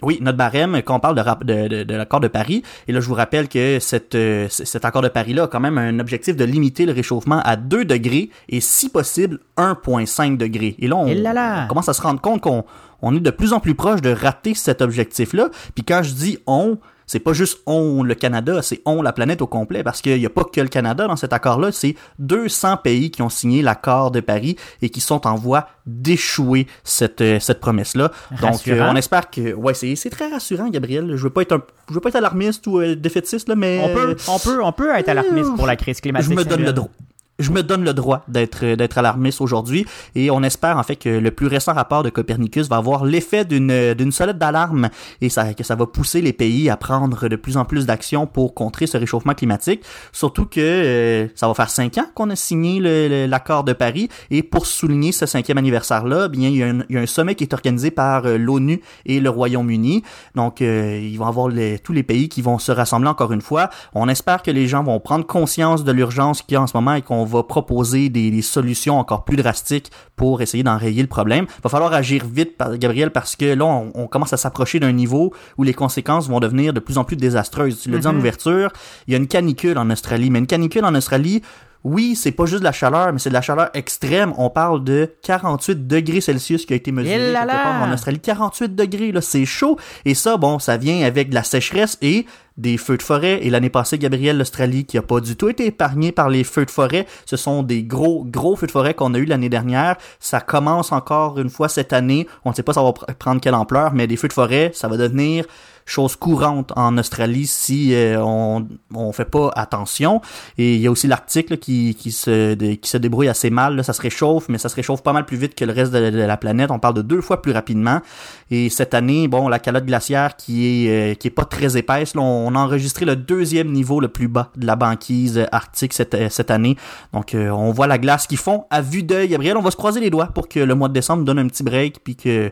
Oui, 0.01 0.19
notre 0.21 0.37
barème 0.37 0.81
quand 0.83 0.95
on 0.97 0.99
parle 0.99 1.15
de, 1.15 1.21
rap- 1.21 1.45
de, 1.45 1.67
de, 1.69 1.83
de 1.83 1.95
l'accord 1.95 2.19
de 2.19 2.27
Paris. 2.27 2.63
Et 2.87 2.91
là, 2.91 2.99
je 2.99 3.07
vous 3.07 3.13
rappelle 3.13 3.47
que 3.47 3.79
cette, 3.79 4.13
euh, 4.15 4.47
cet 4.49 4.83
accord 4.83 5.01
de 5.01 5.07
Paris-là 5.07 5.43
a 5.43 5.47
quand 5.47 5.61
même 5.61 5.77
un 5.77 5.99
objectif 5.99 6.35
de 6.35 6.43
limiter 6.43 6.85
le 6.85 6.91
réchauffement 6.91 7.39
à 7.45 7.55
2 7.55 7.85
degrés 7.85 8.29
et, 8.49 8.59
si 8.59 8.89
possible, 8.89 9.39
1,5 9.57 10.35
degrés. 10.37 10.75
Et 10.79 10.87
là, 10.89 10.97
on, 10.97 11.07
Et 11.07 11.15
là 11.15 11.33
là. 11.33 11.63
on 11.63 11.67
commence 11.69 11.87
à 11.89 11.93
se 11.93 12.01
rendre 12.01 12.19
compte 12.21 12.41
qu'on 12.41 12.65
on 13.01 13.15
est 13.15 13.19
de 13.21 13.29
plus 13.31 13.53
en 13.53 13.59
plus 13.61 13.73
proche 13.73 14.01
de 14.01 14.09
rater 14.11 14.53
cet 14.53 14.81
objectif-là. 14.81 15.49
Puis 15.75 15.83
quand 15.85 16.03
je 16.03 16.13
dis 16.13 16.39
on, 16.45 16.77
c'est 17.05 17.19
pas 17.19 17.33
juste 17.33 17.59
on 17.65 18.03
le 18.03 18.15
Canada, 18.15 18.61
c'est 18.61 18.81
on 18.85 19.01
la 19.01 19.13
planète 19.13 19.41
au 19.41 19.47
complet, 19.47 19.83
parce 19.83 20.01
qu'il 20.01 20.17
n'y 20.17 20.25
a 20.25 20.29
pas 20.29 20.43
que 20.43 20.61
le 20.61 20.67
Canada 20.67 21.07
dans 21.07 21.15
cet 21.15 21.33
accord-là, 21.33 21.71
c'est 21.71 21.95
200 22.19 22.77
pays 22.77 23.11
qui 23.11 23.21
ont 23.21 23.29
signé 23.29 23.61
l'accord 23.61 24.11
de 24.11 24.19
Paris 24.19 24.55
et 24.81 24.89
qui 24.89 25.01
sont 25.01 25.27
en 25.27 25.35
voie 25.35 25.67
d'échouer 25.85 26.67
cette, 26.83 27.21
euh, 27.21 27.39
cette 27.39 27.59
promesse-là. 27.59 28.11
Donc, 28.41 28.67
euh, 28.67 28.87
on 28.89 28.95
espère 28.95 29.29
que, 29.29 29.53
ouais, 29.53 29.73
c'est, 29.73 29.95
c'est 29.95 30.09
très 30.09 30.29
rassurant, 30.29 30.69
Gabriel. 30.69 31.15
Je 31.15 31.23
veux 31.23 31.29
pas 31.29 31.43
être 31.43 31.53
un, 31.53 31.61
je 31.89 31.93
veux 31.93 31.99
pas 31.99 32.09
être 32.09 32.15
alarmiste 32.15 32.65
ou 32.67 32.79
euh, 32.79 32.95
défaitiste, 32.95 33.47
là, 33.49 33.55
mais 33.55 33.81
On 33.83 33.93
peut, 33.93 34.15
on 34.27 34.39
peut, 34.39 34.63
on 34.63 34.71
peut 34.71 34.95
être 34.95 35.09
alarmiste 35.09 35.55
pour 35.55 35.67
la 35.67 35.75
crise 35.75 36.01
climatique. 36.01 36.31
je 36.31 36.35
me 36.35 36.43
donne 36.43 36.63
le 36.63 36.73
droit. 36.73 36.89
Je 37.37 37.51
me 37.51 37.63
donne 37.63 37.83
le 37.83 37.93
droit 37.93 38.23
d'être 38.29 38.63
d'être 38.75 38.97
alarmiste 38.97 39.41
aujourd'hui 39.41 39.85
et 40.15 40.31
on 40.31 40.41
espère 40.41 40.77
en 40.77 40.83
fait 40.83 40.95
que 40.95 41.09
le 41.09 41.31
plus 41.31 41.47
récent 41.47 41.73
rapport 41.73 42.01
de 42.01 42.09
Copernicus 42.09 42.69
va 42.69 42.77
avoir 42.77 43.03
l'effet 43.03 43.43
d'une 43.43 43.93
d'une 43.93 44.13
sonnette 44.13 44.37
d'alarme 44.37 44.89
et 45.19 45.27
ça 45.27 45.53
que 45.53 45.63
ça 45.65 45.75
va 45.75 45.85
pousser 45.85 46.21
les 46.21 46.31
pays 46.31 46.69
à 46.69 46.77
prendre 46.77 47.27
de 47.27 47.35
plus 47.35 47.57
en 47.57 47.65
plus 47.65 47.85
d'actions 47.85 48.25
pour 48.25 48.53
contrer 48.53 48.87
ce 48.87 48.97
réchauffement 48.97 49.33
climatique. 49.33 49.83
Surtout 50.13 50.45
que 50.45 50.61
euh, 50.61 51.27
ça 51.35 51.49
va 51.49 51.53
faire 51.53 51.69
cinq 51.69 51.97
ans 51.97 52.05
qu'on 52.15 52.29
a 52.29 52.37
signé 52.37 52.79
l'accord 53.27 53.65
de 53.65 53.73
Paris 53.73 54.07
et 54.31 54.41
pour 54.41 54.65
souligner 54.65 55.11
ce 55.11 55.25
cinquième 55.25 55.57
anniversaire 55.57 56.05
là, 56.05 56.29
bien 56.29 56.47
il 56.47 56.55
y, 56.55 56.63
a 56.63 56.67
un, 56.67 56.79
il 56.87 56.95
y 56.95 56.97
a 56.97 57.01
un 57.01 57.05
sommet 57.05 57.35
qui 57.35 57.43
est 57.43 57.53
organisé 57.53 57.91
par 57.91 58.25
euh, 58.25 58.37
l'ONU 58.37 58.81
et 59.05 59.19
le 59.19 59.29
Royaume-Uni. 59.29 60.03
Donc 60.35 60.61
euh, 60.61 60.97
ils 61.03 61.17
vont 61.17 61.25
avoir 61.27 61.49
les- 61.49 61.79
tous 61.79 61.91
les 61.91 62.03
pays 62.03 62.29
qui 62.29 62.41
vont 62.41 62.59
se 62.59 62.71
rassembler 62.71 63.09
encore 63.09 63.33
une 63.33 63.41
fois. 63.41 63.69
On 63.93 64.07
espère 64.07 64.41
que 64.41 64.51
les 64.51 64.67
gens 64.69 64.83
vont 64.83 65.01
prendre 65.01 65.25
conscience 65.25 65.83
de 65.83 65.91
l'urgence 65.91 66.41
qu'il 66.41 66.53
y 66.53 66.55
a 66.55 66.61
en 66.61 66.67
ce 66.67 66.77
moment 66.77 66.93
et 66.93 67.01
qu'on 67.01 67.24
va 67.25 67.43
proposer 67.43 68.09
des, 68.09 68.31
des 68.31 68.41
solutions 68.41 68.97
encore 68.97 69.23
plus 69.25 69.37
drastiques 69.37 69.91
pour 70.15 70.41
essayer 70.41 70.63
d'enrayer 70.63 71.01
le 71.01 71.07
problème. 71.07 71.45
Il 71.49 71.61
va 71.63 71.69
falloir 71.69 71.93
agir 71.93 72.23
vite, 72.25 72.55
Gabriel, 72.75 73.11
parce 73.11 73.35
que 73.35 73.53
là, 73.53 73.65
on, 73.65 73.91
on 73.95 74.07
commence 74.07 74.33
à 74.33 74.37
s'approcher 74.37 74.79
d'un 74.79 74.91
niveau 74.91 75.33
où 75.57 75.63
les 75.63 75.73
conséquences 75.73 76.29
vont 76.29 76.39
devenir 76.39 76.73
de 76.73 76.79
plus 76.79 76.97
en 76.97 77.03
plus 77.03 77.15
désastreuses. 77.15 77.81
Tu 77.81 77.89
l'as 77.89 77.99
dit 77.99 78.07
en 78.07 78.15
ouverture, 78.15 78.71
il 79.07 79.11
y 79.11 79.15
a 79.15 79.17
une 79.17 79.27
canicule 79.27 79.77
en 79.77 79.89
Australie, 79.89 80.29
mais 80.29 80.39
une 80.39 80.47
canicule 80.47 80.85
en 80.85 80.95
Australie, 80.95 81.41
oui, 81.85 82.15
c'est 82.15 82.31
pas 82.31 82.47
juste 82.47 82.61
de 82.61 82.63
la 82.63 82.71
chaleur, 82.71 83.13
mais 83.13 83.19
c'est 83.19 83.29
de 83.29 83.35
la 83.35 83.43
chaleur 83.43 83.69
extrême. 83.75 84.33
On 84.37 84.49
parle 84.49 84.83
de 84.83 85.13
48 85.21 85.85
degrés 85.85 86.19
Celsius 86.19 86.65
qui 86.65 86.73
a 86.73 86.75
été 86.75 86.91
mesuré 86.91 87.31
là 87.31 87.45
là! 87.45 87.83
en 87.83 87.93
Australie. 87.93 88.19
48 88.19 88.75
degrés, 88.75 89.11
là, 89.11 89.21
c'est 89.21 89.45
chaud. 89.45 89.77
Et 90.03 90.15
ça, 90.15 90.35
bon, 90.37 90.57
ça 90.57 90.77
vient 90.77 91.05
avec 91.05 91.29
de 91.29 91.35
la 91.35 91.43
sécheresse 91.43 91.99
et 92.01 92.25
des 92.57 92.77
feux 92.77 92.97
de 92.97 93.03
forêt. 93.03 93.39
Et 93.45 93.49
l'année 93.49 93.69
passée, 93.69 93.97
Gabriel, 93.97 94.37
l'Australie, 94.37 94.85
qui 94.85 94.97
a 94.97 95.01
pas 95.01 95.19
du 95.19 95.35
tout 95.35 95.49
été 95.49 95.65
épargnée 95.65 96.11
par 96.11 96.29
les 96.29 96.43
feux 96.43 96.65
de 96.65 96.71
forêt, 96.71 97.05
ce 97.25 97.37
sont 97.37 97.63
des 97.63 97.83
gros, 97.83 98.23
gros 98.23 98.55
feux 98.55 98.67
de 98.67 98.71
forêt 98.71 98.93
qu'on 98.93 99.13
a 99.13 99.17
eu 99.17 99.25
l'année 99.25 99.49
dernière. 99.49 99.97
Ça 100.19 100.41
commence 100.41 100.91
encore 100.91 101.39
une 101.39 101.49
fois 101.49 101.69
cette 101.69 101.93
année. 101.93 102.27
On 102.45 102.51
ne 102.51 102.55
sait 102.55 102.63
pas 102.63 102.73
ça 102.73 102.83
va 102.83 102.89
pr- 102.89 103.13
prendre 103.15 103.41
quelle 103.41 103.55
ampleur, 103.55 103.93
mais 103.93 104.07
des 104.07 104.17
feux 104.17 104.27
de 104.27 104.33
forêt, 104.33 104.71
ça 104.73 104.87
va 104.87 104.97
devenir 104.97 105.45
chose 105.85 106.15
courante 106.15 106.73
en 106.75 106.97
Australie 106.97 107.45
si 107.45 107.93
euh, 107.93 108.19
on 108.19 108.67
on 108.93 109.11
fait 109.11 109.25
pas 109.25 109.51
attention 109.55 110.19
et 110.57 110.75
il 110.75 110.81
y 110.81 110.87
a 110.87 110.91
aussi 110.91 111.07
l'Arctique 111.07 111.59
qui 111.59 111.93
qui 111.93 112.11
se 112.11 112.55
qui 112.55 112.89
se 112.89 112.97
débrouille 112.97 113.27
assez 113.27 113.51
mal 113.51 113.75
là. 113.75 113.83
ça 113.83 113.93
se 113.93 114.01
réchauffe 114.01 114.49
mais 114.49 114.57
ça 114.57 114.67
se 114.67 114.75
réchauffe 114.75 115.03
pas 115.03 115.13
mal 115.13 115.25
plus 115.25 115.37
vite 115.37 115.53
que 115.53 115.63
le 115.63 115.73
reste 115.73 115.93
de, 115.93 115.99
la 115.99 116.37
planète 116.37 116.71
on 116.71 116.79
parle 116.79 116.95
de 116.95 117.03
deux 117.03 117.21
fois 117.21 117.41
plus 117.41 117.51
rapidement 117.51 118.01
et 118.49 118.69
cette 118.69 118.95
année 118.95 119.27
bon 119.27 119.47
la 119.47 119.59
calotte 119.59 119.85
glaciaire 119.85 120.35
qui 120.35 120.87
est 120.87 120.89
euh, 120.89 121.13
qui 121.13 121.27
est 121.27 121.31
pas 121.31 121.45
très 121.45 121.77
épaisse 121.77 122.15
là, 122.15 122.21
a 122.53 122.59
enregistré 122.59 123.05
le 123.05 123.15
deuxième 123.15 123.71
niveau 123.71 123.99
le 123.99 124.09
plus 124.09 124.27
bas 124.27 124.51
de 124.55 124.67
la 124.67 124.75
banquise 124.75 125.47
arctique 125.51 125.93
cette 125.93 126.13
euh, 126.13 126.29
année 126.49 126.75
donc 127.13 127.33
euh, 127.33 127.49
on 127.49 127.71
voit 127.71 127.87
la 127.87 127.97
glace 127.97 128.27
qui 128.27 128.35
fond 128.35 128.65
à 128.69 128.81
vue 128.81 129.03
d'œil 129.03 129.29
Gabriel 129.29 129.57
on 129.57 129.61
va 129.61 129.71
se 129.71 129.77
croiser 129.77 129.99
les 129.99 130.09
doigts 130.09 130.27
pour 130.27 130.47
que 130.47 130.59
le 130.59 130.75
mois 130.75 130.89
de 130.89 130.93
décembre 130.93 131.23
donne 131.23 131.39
un 131.39 131.47
petit 131.47 131.63
break 131.63 132.03
puis 132.03 132.15
que 132.15 132.51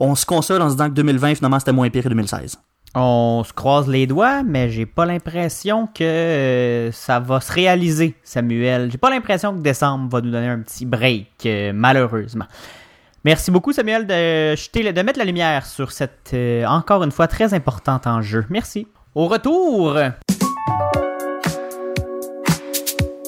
on 0.00 0.14
se 0.14 0.26
console 0.26 0.62
en 0.62 0.68
se 0.68 0.74
disant 0.74 0.88
que 0.88 0.94
2020 0.94 1.36
finalement 1.36 1.58
c'était 1.58 1.72
moins 1.72 1.88
pire 1.90 2.02
que 2.02 2.08
2016 2.08 2.58
On 2.96 3.42
se 3.46 3.52
croise 3.52 3.88
les 3.88 4.06
doigts, 4.06 4.42
mais 4.42 4.70
j'ai 4.70 4.86
pas 4.86 5.04
l'impression 5.04 5.86
que 5.86 6.02
euh, 6.02 6.92
ça 6.92 7.20
va 7.20 7.40
se 7.40 7.52
réaliser, 7.52 8.14
Samuel. 8.22 8.90
J'ai 8.90 8.98
pas 8.98 9.10
l'impression 9.10 9.52
que 9.54 9.60
décembre 9.60 10.08
va 10.08 10.20
nous 10.20 10.30
donner 10.30 10.48
un 10.48 10.60
petit 10.60 10.86
break, 10.86 11.48
malheureusement. 11.74 12.46
Merci 13.24 13.50
beaucoup, 13.50 13.72
Samuel, 13.72 14.06
de, 14.06 14.54
jeter, 14.54 14.92
de 14.92 15.02
mettre 15.02 15.18
la 15.18 15.24
lumière 15.24 15.64
sur 15.64 15.92
cette, 15.92 16.36
encore 16.66 17.02
une 17.04 17.10
fois, 17.10 17.26
très 17.26 17.54
importante 17.54 18.06
enjeu. 18.06 18.44
Merci. 18.50 18.86
Au 19.14 19.26
retour, 19.28 19.96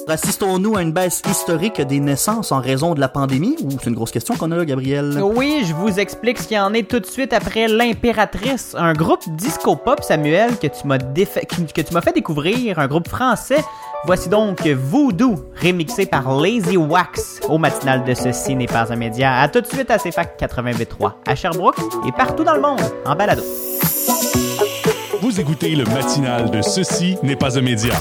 Assistons-nous 0.09 0.77
à 0.77 0.83
une 0.83 0.93
baisse 0.93 1.21
historique 1.29 1.81
des 1.81 1.99
naissances 1.99 2.53
en 2.53 2.61
raison 2.61 2.93
de 2.93 2.99
la 3.01 3.09
pandémie 3.09 3.57
ou 3.61 3.71
c'est 3.71 3.89
une 3.89 3.93
grosse 3.95 4.11
question 4.11 4.37
qu'on 4.37 4.49
a 4.53 4.55
là, 4.55 4.63
Gabriel? 4.63 5.19
Oui, 5.21 5.63
je 5.67 5.73
vous 5.73 5.99
explique 5.99 6.37
ce 6.39 6.47
qu'il 6.47 6.55
y 6.55 6.59
en 6.61 6.73
est 6.73 6.89
tout 6.89 7.01
de 7.01 7.05
suite 7.05 7.33
après 7.33 7.67
l'impératrice, 7.67 8.73
un 8.77 8.93
groupe 8.93 9.19
disco 9.35 9.75
pop 9.75 10.01
Samuel 10.01 10.57
que 10.59 10.67
tu 10.67 10.87
m'as 10.87 10.97
défa- 10.97 11.45
que 11.45 11.81
tu 11.81 11.93
m'as 11.93 11.99
fait 11.99 12.13
découvrir, 12.13 12.79
un 12.79 12.87
groupe 12.87 13.09
français. 13.09 13.61
Voici 14.05 14.29
donc 14.29 14.65
Voodoo 14.65 15.35
remixé 15.61 16.05
par 16.05 16.33
Lazy 16.39 16.77
Wax 16.77 17.41
au 17.49 17.57
matinal 17.57 18.05
de 18.05 18.13
ceci 18.13 18.55
n'est 18.55 18.65
pas 18.67 18.91
un 18.93 18.95
média. 18.95 19.41
À 19.41 19.49
tout 19.49 19.59
de 19.59 19.67
suite 19.67 19.91
à 19.91 19.97
CFAC 19.97 20.39
88.3 20.39 21.11
à 21.27 21.35
Sherbrooke 21.35 21.79
et 22.07 22.13
partout 22.13 22.45
dans 22.45 22.53
le 22.55 22.61
monde 22.61 22.79
en 23.05 23.13
balado. 23.13 23.43
Vous 25.29 25.41
écoutez 25.41 25.75
le 25.75 25.83
matinal 25.83 26.49
de 26.51 26.61
Ceci 26.61 27.17
n'est 27.21 27.35
pas 27.35 27.59
un 27.59 27.61
média. 27.61 27.93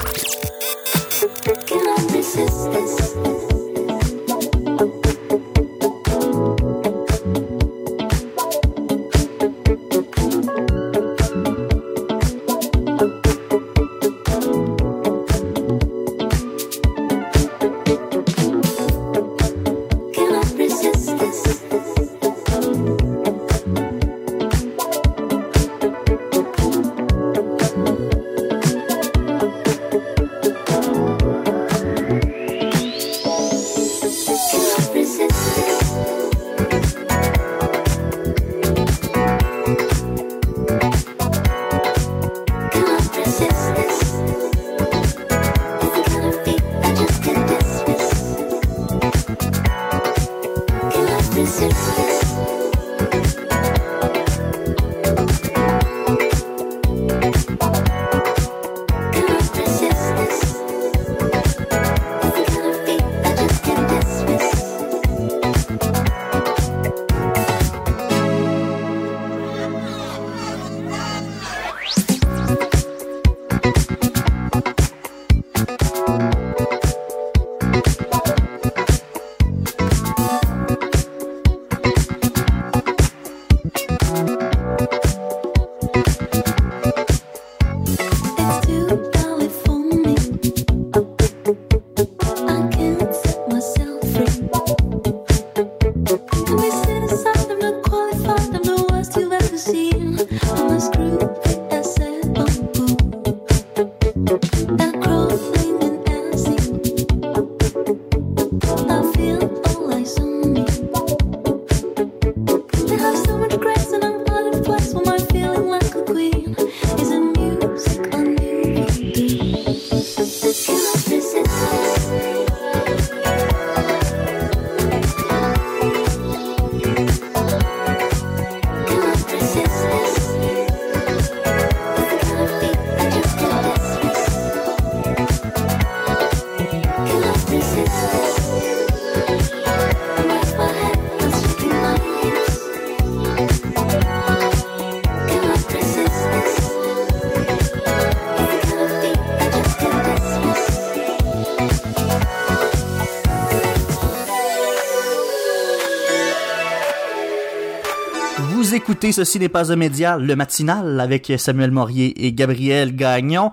Écoutez 158.96 159.12
Ceci 159.12 159.38
n'est 159.38 159.50
pas 159.50 159.70
un 159.70 159.76
média, 159.76 160.16
le 160.16 160.34
matinal 160.36 160.98
avec 161.00 161.30
Samuel 161.36 161.70
Morier 161.70 162.24
et 162.24 162.32
Gabriel 162.32 162.96
Gagnon. 162.96 163.52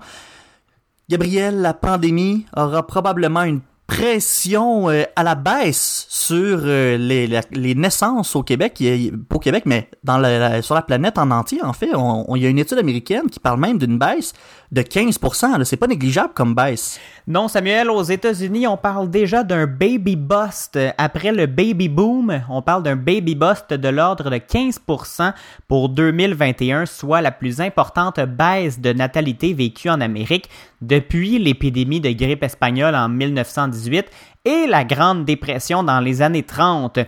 Gabriel, 1.10 1.60
la 1.60 1.74
pandémie 1.74 2.46
aura 2.56 2.86
probablement 2.86 3.42
une 3.42 3.60
pression 3.86 4.88
euh, 4.88 5.02
à 5.16 5.22
la 5.22 5.34
baisse 5.34 6.06
sur 6.26 6.60
euh, 6.64 6.96
les, 6.96 7.74
naissances 7.74 8.34
au 8.34 8.42
Québec, 8.42 8.82
pas 9.28 9.36
au 9.36 9.38
Québec, 9.38 9.64
mais 9.66 9.88
dans 10.02 10.18
la- 10.18 10.62
sur 10.62 10.74
la 10.74 10.82
planète 10.82 11.18
en 11.18 11.30
entier, 11.30 11.62
en 11.62 11.72
fait. 11.72 11.90
Il 12.34 12.42
y 12.42 12.46
a 12.46 12.48
une 12.48 12.58
étude 12.58 12.78
américaine 12.78 13.28
qui 13.30 13.40
parle 13.40 13.60
même 13.60 13.78
d'une 13.78 13.98
baisse 13.98 14.32
de 14.72 14.82
15%. 14.82 15.58
là. 15.58 15.64
C'est 15.64 15.76
pas 15.76 15.86
négligeable 15.86 16.32
comme 16.34 16.54
baisse. 16.54 16.98
Non, 17.26 17.48
Samuel, 17.48 17.90
aux 17.90 18.02
États-Unis, 18.02 18.66
on 18.66 18.76
parle 18.76 19.10
déjà 19.10 19.44
d'un 19.44 19.66
baby 19.66 20.16
bust. 20.16 20.78
Après 20.98 21.32
le 21.32 21.46
baby 21.46 21.88
boom, 21.88 22.40
on 22.48 22.62
parle 22.62 22.82
d'un 22.82 22.96
baby 22.96 23.34
bust 23.34 23.72
de 23.72 23.88
l'ordre 23.88 24.30
de 24.30 24.36
15% 24.36 25.32
pour 25.68 25.88
2021, 25.90 26.86
soit 26.86 27.20
la 27.20 27.30
plus 27.30 27.60
importante 27.60 28.18
baisse 28.20 28.80
de 28.80 28.92
natalité 28.92 29.52
vécue 29.52 29.90
en 29.90 30.00
Amérique 30.00 30.48
depuis 30.80 31.38
l'épidémie 31.38 32.00
de 32.00 32.10
grippe 32.10 32.42
espagnole 32.42 32.94
en 32.94 33.08
1918 33.08 34.06
et 34.44 34.66
la 34.66 34.84
Grande 34.84 35.24
Dépression 35.24 35.82
dans 35.82 36.00
les 36.00 36.22
années 36.22 36.42
30. 36.42 36.98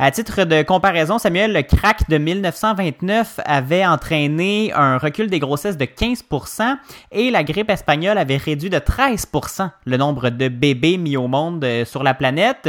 À 0.00 0.10
titre 0.12 0.44
de 0.44 0.62
comparaison, 0.62 1.18
Samuel, 1.18 1.52
le 1.52 1.62
crack 1.62 2.08
de 2.08 2.18
1929 2.18 3.40
avait 3.44 3.84
entraîné 3.84 4.72
un 4.72 4.96
recul 4.96 5.28
des 5.28 5.40
grossesses 5.40 5.76
de 5.76 5.84
15% 5.86 6.76
et 7.10 7.32
la 7.32 7.42
grippe 7.42 7.68
espagnole 7.68 8.16
avait 8.16 8.36
réduit 8.36 8.70
de 8.70 8.78
13% 8.78 9.70
le 9.84 9.96
nombre 9.96 10.30
de 10.30 10.46
bébés 10.46 10.98
mis 10.98 11.16
au 11.16 11.26
monde 11.26 11.64
euh, 11.64 11.84
sur 11.84 12.04
la 12.04 12.14
planète. 12.14 12.68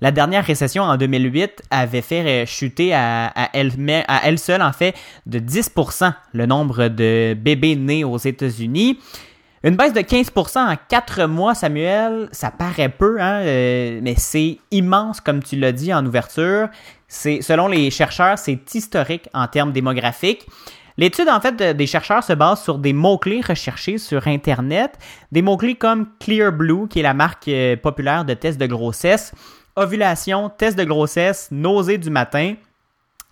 La 0.00 0.10
dernière 0.10 0.44
récession 0.44 0.82
en 0.82 0.96
2008 0.96 1.62
avait 1.70 2.00
fait 2.00 2.42
euh, 2.42 2.46
chuter 2.46 2.94
à, 2.94 3.32
elle, 3.52 3.70
à 4.08 4.26
elle 4.26 4.38
seule, 4.38 4.62
en 4.62 4.72
fait, 4.72 4.94
de 5.26 5.38
10% 5.38 6.12
le 6.32 6.46
nombre 6.46 6.88
de 6.88 7.34
bébés 7.34 7.76
nés 7.76 8.02
aux 8.02 8.16
États-Unis. 8.16 8.98
Une 9.64 9.76
baisse 9.76 9.92
de 9.92 10.00
15% 10.00 10.58
en 10.58 10.76
4 10.88 11.26
mois, 11.26 11.54
Samuel, 11.54 12.28
ça 12.32 12.50
paraît 12.50 12.88
peu, 12.88 13.20
hein, 13.20 13.42
euh, 13.42 14.00
mais 14.02 14.14
c'est 14.16 14.58
immense, 14.72 15.20
comme 15.20 15.40
tu 15.42 15.56
l'as 15.56 15.70
dit 15.70 15.94
en 15.94 16.04
ouverture. 16.04 16.68
C'est, 17.06 17.42
selon 17.42 17.68
les 17.68 17.90
chercheurs, 17.92 18.38
c'est 18.38 18.74
historique 18.74 19.28
en 19.34 19.46
termes 19.46 19.70
démographiques. 19.72 20.46
L'étude, 20.98 21.28
en 21.28 21.40
fait, 21.40 21.52
de- 21.56 21.72
des 21.72 21.86
chercheurs 21.86 22.24
se 22.24 22.32
base 22.32 22.62
sur 22.62 22.78
des 22.78 22.92
mots-clés 22.92 23.40
recherchés 23.40 23.98
sur 23.98 24.26
Internet. 24.26 24.98
Des 25.30 25.42
mots-clés 25.42 25.76
comme 25.76 26.06
Clear 26.18 26.52
Blue, 26.52 26.88
qui 26.88 26.98
est 26.98 27.02
la 27.04 27.14
marque 27.14 27.46
euh, 27.48 27.76
populaire 27.76 28.24
de 28.24 28.34
tests 28.34 28.58
de 28.60 28.66
grossesse, 28.66 29.32
ovulation, 29.76 30.50
test 30.50 30.76
de 30.76 30.84
grossesse, 30.84 31.48
nausée 31.52 31.98
du 31.98 32.10
matin. 32.10 32.54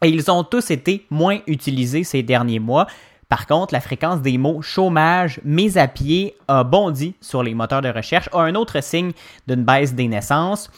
Et 0.03 0.09
ils 0.09 0.31
ont 0.31 0.45
tous 0.45 0.71
été 0.71 1.05
moins 1.11 1.41
utilisés 1.47 2.05
ces 2.05 2.23
derniers 2.23 2.61
mois. 2.61 2.87
Par 3.31 3.47
contre, 3.47 3.73
la 3.73 3.81
fréquence 3.81 4.21
des 4.21 4.39
mots 4.39 4.61
chômage, 4.61 5.41
mise 5.45 5.79
à 5.79 5.87
pied 5.87 6.35
a 6.49 6.65
bondi 6.65 7.15
sur 7.21 7.45
les 7.45 7.55
moteurs 7.55 7.81
de 7.81 7.89
recherche, 7.89 8.29
a 8.33 8.41
un 8.41 8.57
autre 8.57 8.83
signe 8.83 9.13
d'une 9.47 9.65
baisse 9.65 9.95
des 9.95 10.09
naissances. 10.09 10.69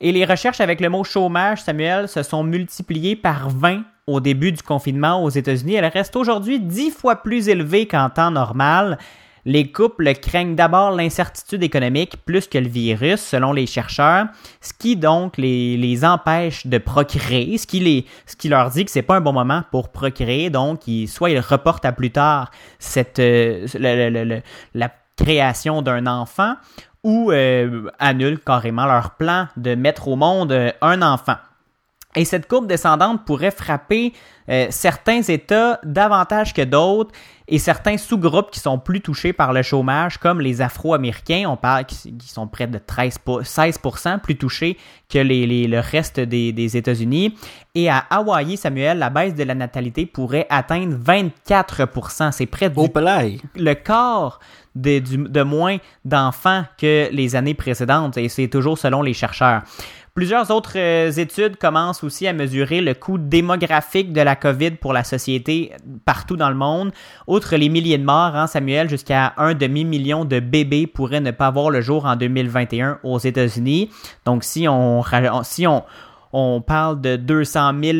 Et 0.00 0.10
les 0.10 0.24
recherches 0.24 0.60
avec 0.60 0.80
le 0.80 0.90
mot 0.90 1.04
chômage, 1.04 1.62
Samuel, 1.62 2.08
se 2.08 2.24
sont 2.24 2.42
multipliées 2.42 3.14
par 3.14 3.50
20 3.50 3.84
au 4.08 4.18
début 4.18 4.50
du 4.50 4.62
confinement 4.62 5.22
aux 5.22 5.30
États-Unis. 5.30 5.74
Elles 5.74 5.86
restent 5.86 6.16
aujourd'hui 6.16 6.58
10 6.58 6.90
fois 6.90 7.16
plus 7.22 7.48
élevées 7.48 7.86
qu'en 7.86 8.10
temps 8.10 8.32
normal. 8.32 8.98
Les 9.46 9.70
couples 9.70 10.12
craignent 10.14 10.56
d'abord 10.56 10.90
l'incertitude 10.90 11.62
économique 11.62 12.16
plus 12.24 12.48
que 12.48 12.58
le 12.58 12.68
virus, 12.68 13.20
selon 13.20 13.52
les 13.52 13.66
chercheurs, 13.66 14.26
ce 14.60 14.72
qui 14.76 14.96
donc 14.96 15.38
les, 15.38 15.76
les 15.76 16.04
empêche 16.04 16.66
de 16.66 16.78
procréer, 16.78 17.56
ce 17.56 17.66
qui, 17.66 17.78
les, 17.78 18.06
ce 18.26 18.34
qui 18.34 18.48
leur 18.48 18.70
dit 18.70 18.84
que 18.84 18.90
c'est 18.90 19.02
pas 19.02 19.16
un 19.16 19.20
bon 19.20 19.32
moment 19.32 19.62
pour 19.70 19.90
procréer, 19.90 20.50
donc 20.50 20.88
ils, 20.88 21.06
soit 21.06 21.30
ils 21.30 21.38
reportent 21.38 21.84
à 21.84 21.92
plus 21.92 22.10
tard 22.10 22.50
cette, 22.80 23.20
euh, 23.20 23.66
la 24.74 24.90
création 25.16 25.80
d'un 25.80 26.08
enfant, 26.08 26.56
ou 27.06 27.30
euh, 27.30 27.88
annulent 28.00 28.40
carrément 28.40 28.84
leur 28.84 29.12
plan 29.12 29.46
de 29.56 29.76
mettre 29.76 30.08
au 30.08 30.16
monde 30.16 30.50
euh, 30.50 30.72
un 30.82 31.02
enfant. 31.02 31.36
Et 32.16 32.24
cette 32.24 32.48
courbe 32.48 32.66
descendante 32.66 33.24
pourrait 33.26 33.50
frapper 33.50 34.12
euh, 34.48 34.66
certains 34.70 35.20
États 35.22 35.78
davantage 35.84 36.54
que 36.54 36.62
d'autres 36.62 37.10
et 37.46 37.58
certains 37.58 37.96
sous-groupes 37.98 38.50
qui 38.50 38.58
sont 38.58 38.78
plus 38.78 39.00
touchés 39.02 39.32
par 39.32 39.52
le 39.52 39.62
chômage, 39.62 40.18
comme 40.18 40.40
les 40.40 40.60
Afro-Américains, 40.62 41.44
on 41.48 41.56
parle 41.56 41.84
qui, 41.84 42.16
qui 42.16 42.28
sont 42.28 42.46
près 42.48 42.66
de 42.66 42.78
13 42.78 43.18
pour- 43.18 43.42
16% 43.42 44.18
plus 44.20 44.36
touchés 44.36 44.78
que 45.08 45.18
les, 45.18 45.46
les- 45.46 45.68
le 45.68 45.78
reste 45.80 46.18
des, 46.18 46.52
des 46.52 46.76
États-Unis. 46.76 47.36
Et 47.74 47.88
à 47.90 47.98
Hawaï, 48.10 48.56
Samuel, 48.56 48.98
la 48.98 49.10
baisse 49.10 49.34
de 49.34 49.44
la 49.44 49.54
natalité 49.54 50.06
pourrait 50.06 50.46
atteindre 50.48 50.96
24%. 50.96 52.32
C'est 52.32 52.46
près 52.46 52.70
palais. 52.70 53.38
le 53.54 53.74
quart 53.74 54.40
de, 54.74 54.98
de 55.00 55.42
moins 55.42 55.76
d'enfants 56.04 56.64
que 56.78 57.08
les 57.12 57.36
années 57.36 57.54
précédentes, 57.54 58.16
et 58.16 58.28
c'est 58.28 58.48
toujours 58.48 58.78
selon 58.78 59.02
les 59.02 59.14
chercheurs. 59.14 59.62
Plusieurs 60.16 60.50
autres 60.50 60.78
euh, 60.78 61.10
études 61.10 61.58
commencent 61.58 62.02
aussi 62.02 62.26
à 62.26 62.32
mesurer 62.32 62.80
le 62.80 62.94
coût 62.94 63.18
démographique 63.18 64.14
de 64.14 64.22
la 64.22 64.34
COVID 64.34 64.70
pour 64.70 64.94
la 64.94 65.04
société 65.04 65.74
partout 66.06 66.38
dans 66.38 66.48
le 66.48 66.54
monde. 66.54 66.90
Outre 67.26 67.54
les 67.56 67.68
milliers 67.68 67.98
de 67.98 68.04
morts, 68.04 68.34
hein, 68.34 68.46
Samuel, 68.46 68.88
jusqu'à 68.88 69.34
un 69.36 69.52
demi-million 69.52 70.24
de 70.24 70.40
bébés 70.40 70.86
pourraient 70.86 71.20
ne 71.20 71.32
pas 71.32 71.50
voir 71.50 71.68
le 71.68 71.82
jour 71.82 72.06
en 72.06 72.16
2021 72.16 73.00
aux 73.02 73.18
États-Unis. 73.18 73.90
Donc 74.24 74.42
si 74.42 74.66
on, 74.66 75.02
parle 76.66 77.00
de 77.02 77.16
200 77.16 77.72
000 77.82 77.98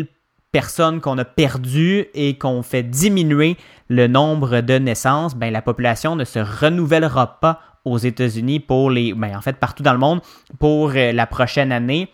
personnes 0.52 1.02
qu'on 1.02 1.18
a 1.18 1.26
perdues 1.26 2.06
et 2.14 2.38
qu'on 2.38 2.62
fait 2.62 2.82
diminuer 2.82 3.58
le 3.90 4.06
nombre 4.06 4.62
de 4.62 4.78
naissances, 4.78 5.37
ben, 5.37 5.52
la 5.52 5.61
population 5.61 6.16
ne 6.16 6.25
se 6.25 6.38
renouvellera 6.38 7.40
pas 7.40 7.61
aux 7.86 7.98
États-Unis 7.98 8.60
pour 8.60 8.90
les, 8.90 9.14
ben, 9.14 9.36
en 9.36 9.40
fait, 9.40 9.56
partout 9.56 9.82
dans 9.82 9.92
le 9.92 9.98
monde 9.98 10.20
pour 10.58 10.90
euh, 10.90 11.12
la 11.12 11.26
prochaine 11.26 11.72
année. 11.72 12.10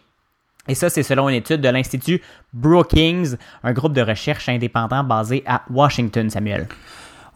Et 0.69 0.77
ça, 0.77 0.91
c'est 0.91 1.03
selon 1.03 1.29
une 1.29 1.35
étude 1.35 1.61
de 1.61 1.69
l'Institut 1.69 2.23
Brookings, 2.53 3.37
un 3.65 3.73
groupe 3.73 3.95
de 3.95 4.03
recherche 4.03 4.49
indépendant 4.49 5.03
basé 5.03 5.43
à 5.47 5.63
Washington, 5.71 6.31
Samuel. 6.31 6.69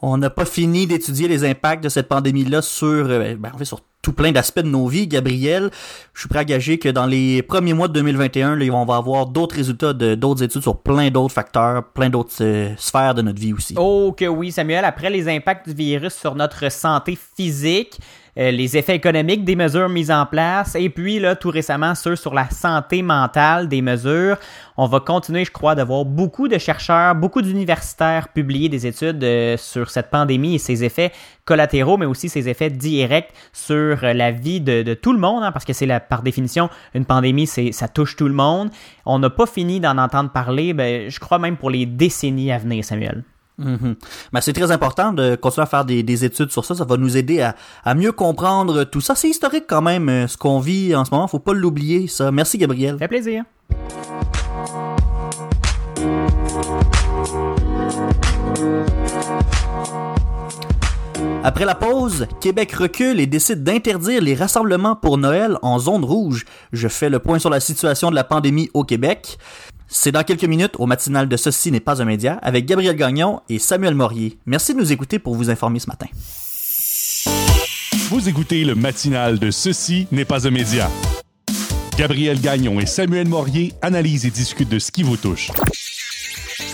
On 0.03 0.19
n'a 0.19 0.29
pas 0.29 0.45
fini 0.45 0.87
d'étudier 0.87 1.27
les 1.27 1.45
impacts 1.45 1.83
de 1.83 1.89
cette 1.89 2.09
pandémie-là 2.09 2.61
sur, 2.61 2.87
euh, 2.87 3.35
ben, 3.37 3.51
en 3.53 3.59
fait, 3.59 3.65
sur 3.65 3.81
tout 4.03 4.13
plein 4.13 4.31
d'aspects 4.31 4.61
de 4.61 4.69
nos 4.69 4.87
vies. 4.87 5.09
Gabriel, 5.09 5.71
je 6.15 6.21
suis 6.21 6.29
prêt 6.29 6.41
à 6.41 6.45
gager 6.45 6.79
que 6.79 6.89
dans 6.89 7.07
les 7.07 7.43
premiers 7.43 7.73
mois 7.73 7.89
de 7.89 7.95
2021, 7.95 8.55
là, 8.55 8.73
on 8.73 8.85
va 8.85 8.97
avoir 8.97 9.27
d'autres 9.27 9.57
résultats 9.57 9.95
de 9.95 10.15
d'autres 10.15 10.45
études 10.45 10.63
sur 10.63 10.81
plein 10.81 11.11
d'autres 11.11 11.35
facteurs, 11.35 11.83
plein 11.93 12.09
d'autres 12.09 12.37
euh, 12.43 12.73
sphères 12.77 13.15
de 13.15 13.23
notre 13.23 13.41
vie 13.41 13.53
aussi. 13.53 13.75
Oh 13.77 14.15
que 14.17 14.27
oui, 14.27 14.53
Samuel. 14.53 14.85
Après 14.85 15.11
les 15.11 15.29
impacts 15.29 15.69
du 15.69 15.75
virus 15.75 16.15
sur 16.15 16.37
notre 16.37 16.71
santé 16.71 17.19
physique, 17.37 17.99
euh, 18.39 18.51
les 18.51 18.77
effets 18.77 18.95
économiques 18.95 19.45
des 19.45 19.57
mesures 19.57 19.89
mises 19.89 20.11
en 20.11 20.27
place, 20.27 20.75
et 20.75 20.91
puis 20.91 21.19
là, 21.19 21.37
tout 21.37 21.51
récemment, 21.51 21.95
ceux 21.95 22.17
sur 22.17 22.35
la 22.35 22.51
santé 22.51 23.03
mentale 23.03 23.69
des 23.69 23.83
mesures, 23.83 24.37
on 24.77 24.87
va 24.87 25.01
continuer, 25.01 25.45
je 25.45 25.51
crois, 25.51 25.75
d'avoir 25.75 26.05
beaucoup 26.05 26.49
de 26.49 26.59
chercheurs, 26.59 27.15
beaucoup 27.15 27.41
d'universitaires 27.41 28.29
publier 28.29 28.69
des 28.69 28.87
études 28.87 29.23
euh, 29.25 29.57
sur 29.57 29.91
cette 29.91 30.11
pandémie 30.11 30.57
et 30.57 30.59
ses 30.59 30.85
effets 30.85 31.13
collatéraux, 31.45 31.97
mais 31.97 32.07
aussi 32.07 32.29
ses 32.29 32.49
effets 32.49 32.71
directs 32.71 33.33
sur 33.53 34.05
euh, 34.05 34.13
la 34.13 34.33
vie 34.33 34.61
de, 34.61 34.83
de 34.83 34.95
tout 34.95 35.13
le 35.13 35.19
monde, 35.19 35.43
hein, 35.43 35.53
parce 35.53 35.65
que 35.65 35.73
c'est 35.73 35.87
par 36.09 36.23
définition, 36.23 36.69
une 36.95 37.05
pandémie, 37.05 37.47
c'est, 37.47 37.73
ça 37.73 37.89
touche 37.89 38.17
tout 38.17 38.29
le 38.29 38.35
monde. 38.35 38.71
On 39.07 39.19
n'a 39.19 39.31
pas 39.31 39.47
fini 39.47 39.81
d'en 39.81 39.97
entendre 39.97 40.31
parler, 40.31 40.75
ben, 40.75 41.09
je 41.09 41.21
crois 41.21 41.39
même 41.39 41.57
pour 41.57 41.71
les 41.71 41.87
décennies 41.87 42.53
à 42.53 42.59
venir, 42.59 42.85
Samuel. 42.85 43.23
Mhm. 43.59 43.97
Ben, 44.33 44.41
c'est 44.41 44.53
très 44.53 44.71
important 44.71 45.13
de 45.13 45.35
continuer 45.35 45.63
à 45.63 45.67
faire 45.67 45.85
des, 45.85 46.03
des 46.03 46.25
études 46.25 46.51
sur 46.51 46.65
ça. 46.65 46.75
Ça 46.75 46.85
va 46.85 46.97
nous 46.97 47.17
aider 47.17 47.41
à, 47.41 47.57
à 47.85 47.95
mieux 47.95 48.13
comprendre 48.13 48.85
tout 48.85 49.01
ça. 49.01 49.15
C'est 49.15 49.29
historique 49.29 49.65
quand 49.67 49.83
même, 49.83 50.09
euh, 50.09 50.27
ce 50.27 50.37
qu'on 50.37 50.61
vit 50.61 50.95
en 50.95 51.05
ce 51.05 51.11
moment. 51.11 51.27
Faut 51.27 51.39
pas 51.39 51.55
l'oublier, 51.55 52.07
ça. 52.07 52.31
Merci, 52.31 52.59
Gabriel. 52.59 52.99
Fait 52.99 53.09
plaisir. 53.09 53.45
Après 61.47 61.65
la 61.65 61.77
pause, 61.77 62.27
Québec 62.41 62.73
recule 62.73 63.21
et 63.21 63.27
décide 63.27 63.63
d'interdire 63.63 64.21
les 64.21 64.35
rassemblements 64.35 64.97
pour 64.97 65.17
Noël 65.17 65.59
en 65.63 65.79
zone 65.79 66.05
rouge. 66.05 66.45
Je 66.73 66.89
fais 66.89 67.09
le 67.09 67.21
point 67.21 67.39
sur 67.39 67.51
la 67.51 67.61
situation 67.61 68.11
de 68.11 68.17
la 68.17 68.25
pandémie 68.25 68.69
au 68.75 68.83
Québec. 68.83 69.39
C'est 69.89 70.13
dans 70.13 70.25
quelques 70.25 70.45
minutes 70.45 70.75
au 70.79 70.87
matinal 70.87 71.29
de 71.29 71.37
Ceci 71.37 71.71
n'est 71.71 71.81
pas 71.81 72.03
un 72.03 72.05
média 72.05 72.35
avec 72.43 72.67
Gabriel 72.67 72.97
Gagnon 72.97 73.41
et 73.49 73.59
Samuel 73.59 73.95
Morier. 73.95 74.39
Merci 74.47 74.75
de 74.75 74.79
nous 74.79 74.93
écouter 74.93 75.19
pour 75.19 75.35
vous 75.35 75.49
informer 75.51 75.79
ce 75.79 75.87
matin. 75.87 76.07
Vous 78.11 78.29
écoutez 78.29 78.65
le 78.65 78.75
matinal 78.75 79.39
de 79.39 79.51
Ceci 79.51 80.07
n'est 80.11 80.25
pas 80.25 80.47
un 80.47 80.51
média. 80.51 80.91
Gabriel 81.97 82.41
Gagnon 82.41 82.79
et 82.81 82.87
Samuel 82.87 83.29
Morier 83.29 83.73
analysent 83.81 84.27
et 84.27 84.31
discutent 84.31 84.69
de 84.69 84.79
ce 84.79 84.91
qui 84.91 85.03
vous 85.03 85.17
touche. 85.17 85.51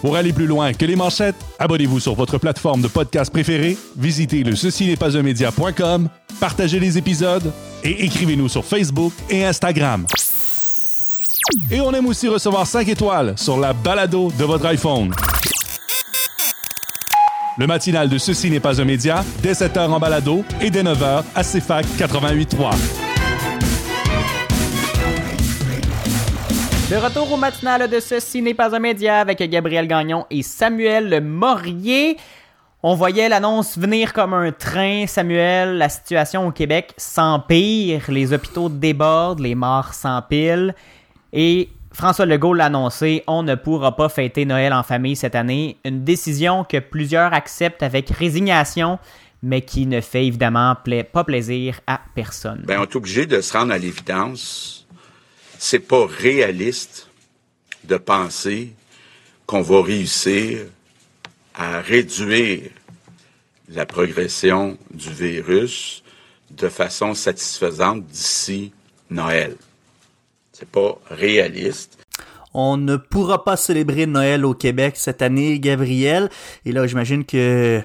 Pour 0.01 0.17
aller 0.17 0.33
plus 0.33 0.47
loin 0.47 0.73
que 0.73 0.85
les 0.85 0.97
manchettes, 0.97 1.37
abonnez-vous 1.61 2.01
sur 2.01 2.15
votre 2.15 2.39
plateforme 2.39 2.83
de 2.83 2.89
podcast 2.89 3.31
préférée, 3.31 3.79
visitez 3.97 4.43
le 4.43 4.57
ceci 4.57 4.87
n'est 4.87 4.97
pas 4.97 5.17
un 5.17 5.23
média.com, 5.23 6.09
partagez 6.41 6.81
les 6.81 6.99
épisodes 6.99 7.53
et 7.85 8.05
écrivez-nous 8.05 8.49
sur 8.49 8.65
Facebook 8.65 9.13
et 9.31 9.45
Instagram. 9.45 10.07
Et 11.71 11.81
on 11.81 11.93
aime 11.93 12.07
aussi 12.07 12.29
recevoir 12.29 12.67
5 12.67 12.89
étoiles 12.89 13.35
sur 13.37 13.59
la 13.59 13.73
balado 13.73 14.31
de 14.39 14.45
votre 14.45 14.67
iPhone. 14.67 15.13
Le 17.59 17.67
matinal 17.67 18.09
de 18.09 18.17
Ceci 18.17 18.51
n'est 18.51 18.61
pas 18.61 18.81
un 18.81 18.85
média, 18.85 19.25
dès 19.43 19.53
7h 19.53 19.91
en 19.91 19.99
balado 19.99 20.45
et 20.61 20.71
dès 20.71 20.83
9h 20.83 21.23
à 21.35 21.43
CFAC 21.43 21.85
88.3. 21.99 22.75
De 26.91 26.97
retour 26.97 27.33
au 27.33 27.37
matinal 27.37 27.89
de 27.89 28.01
Ceci 28.01 28.41
n'est 28.41 28.55
pas 28.55 28.75
un 28.75 28.79
média 28.79 29.21
avec 29.21 29.39
Gabriel 29.51 29.87
Gagnon 29.87 30.27
et 30.31 30.43
Samuel 30.43 31.23
Morier. 31.23 32.17
On 32.83 32.95
voyait 32.95 33.29
l'annonce 33.29 33.79
venir 33.79 34.13
comme 34.13 34.35
un 34.35 34.51
train, 34.53 35.07
Samuel. 35.07 35.77
La 35.79 35.89
situation 35.89 36.47
au 36.47 36.51
Québec 36.51 36.93
s'empire, 36.97 38.03
les 38.09 38.33
hôpitaux 38.33 38.69
débordent, 38.69 39.41
les 39.41 39.55
morts 39.55 39.95
s'empilent. 39.95 40.75
Et 41.33 41.71
François 41.93 42.27
Legault 42.27 42.55
l'a 42.55 42.67
annoncé, 42.67 43.23
on 43.27 43.43
ne 43.43 43.55
pourra 43.55 43.97
pas 43.97 44.09
fêter 44.09 44.45
Noël 44.45 44.73
en 44.73 44.83
famille 44.83 45.17
cette 45.17 45.35
année. 45.35 45.77
Une 45.85 46.05
décision 46.05 46.65
que 46.65 46.79
plusieurs 46.79 47.33
acceptent 47.33 47.83
avec 47.83 48.11
résignation, 48.11 48.99
mais 49.43 49.63
qui 49.63 49.87
ne 49.87 50.01
fait 50.01 50.27
évidemment 50.27 50.77
pas 51.13 51.25
plaisir 51.25 51.81
à 51.87 52.01
personne. 52.15 52.63
ben, 52.67 52.81
on 52.81 52.85
est 52.85 52.97
obligé 52.97 53.27
de 53.27 53.41
se 53.41 53.53
rendre 53.53 53.73
à 53.73 53.79
l'évidence. 53.79 54.87
C'est 55.59 55.81
pas 55.81 56.07
réaliste 56.07 57.09
de 57.85 57.97
penser 57.97 58.73
qu'on 59.47 59.63
va 59.63 59.83
réussir 59.83 60.61
à 61.55 61.81
réduire 61.81 62.71
la 63.69 63.87
progression 63.87 64.79
du 64.93 65.11
virus 65.11 66.03
de 66.51 66.69
façon 66.69 67.15
satisfaisante 67.15 68.07
d'ici 68.07 68.73
Noël. 69.11 69.57
Pas 70.71 70.99
réaliste. 71.11 71.99
On 72.55 72.77
ne 72.77 72.97
pourra 72.97 73.45
pas 73.45 73.57
célébrer 73.57 74.07
Noël 74.07 74.45
au 74.45 74.53
Québec 74.53 74.95
cette 74.97 75.23
année, 75.23 75.59
Gabriel. 75.59 76.29
Et 76.67 76.73
là, 76.73 76.87
j'imagine 76.87 77.25
que 77.25 77.83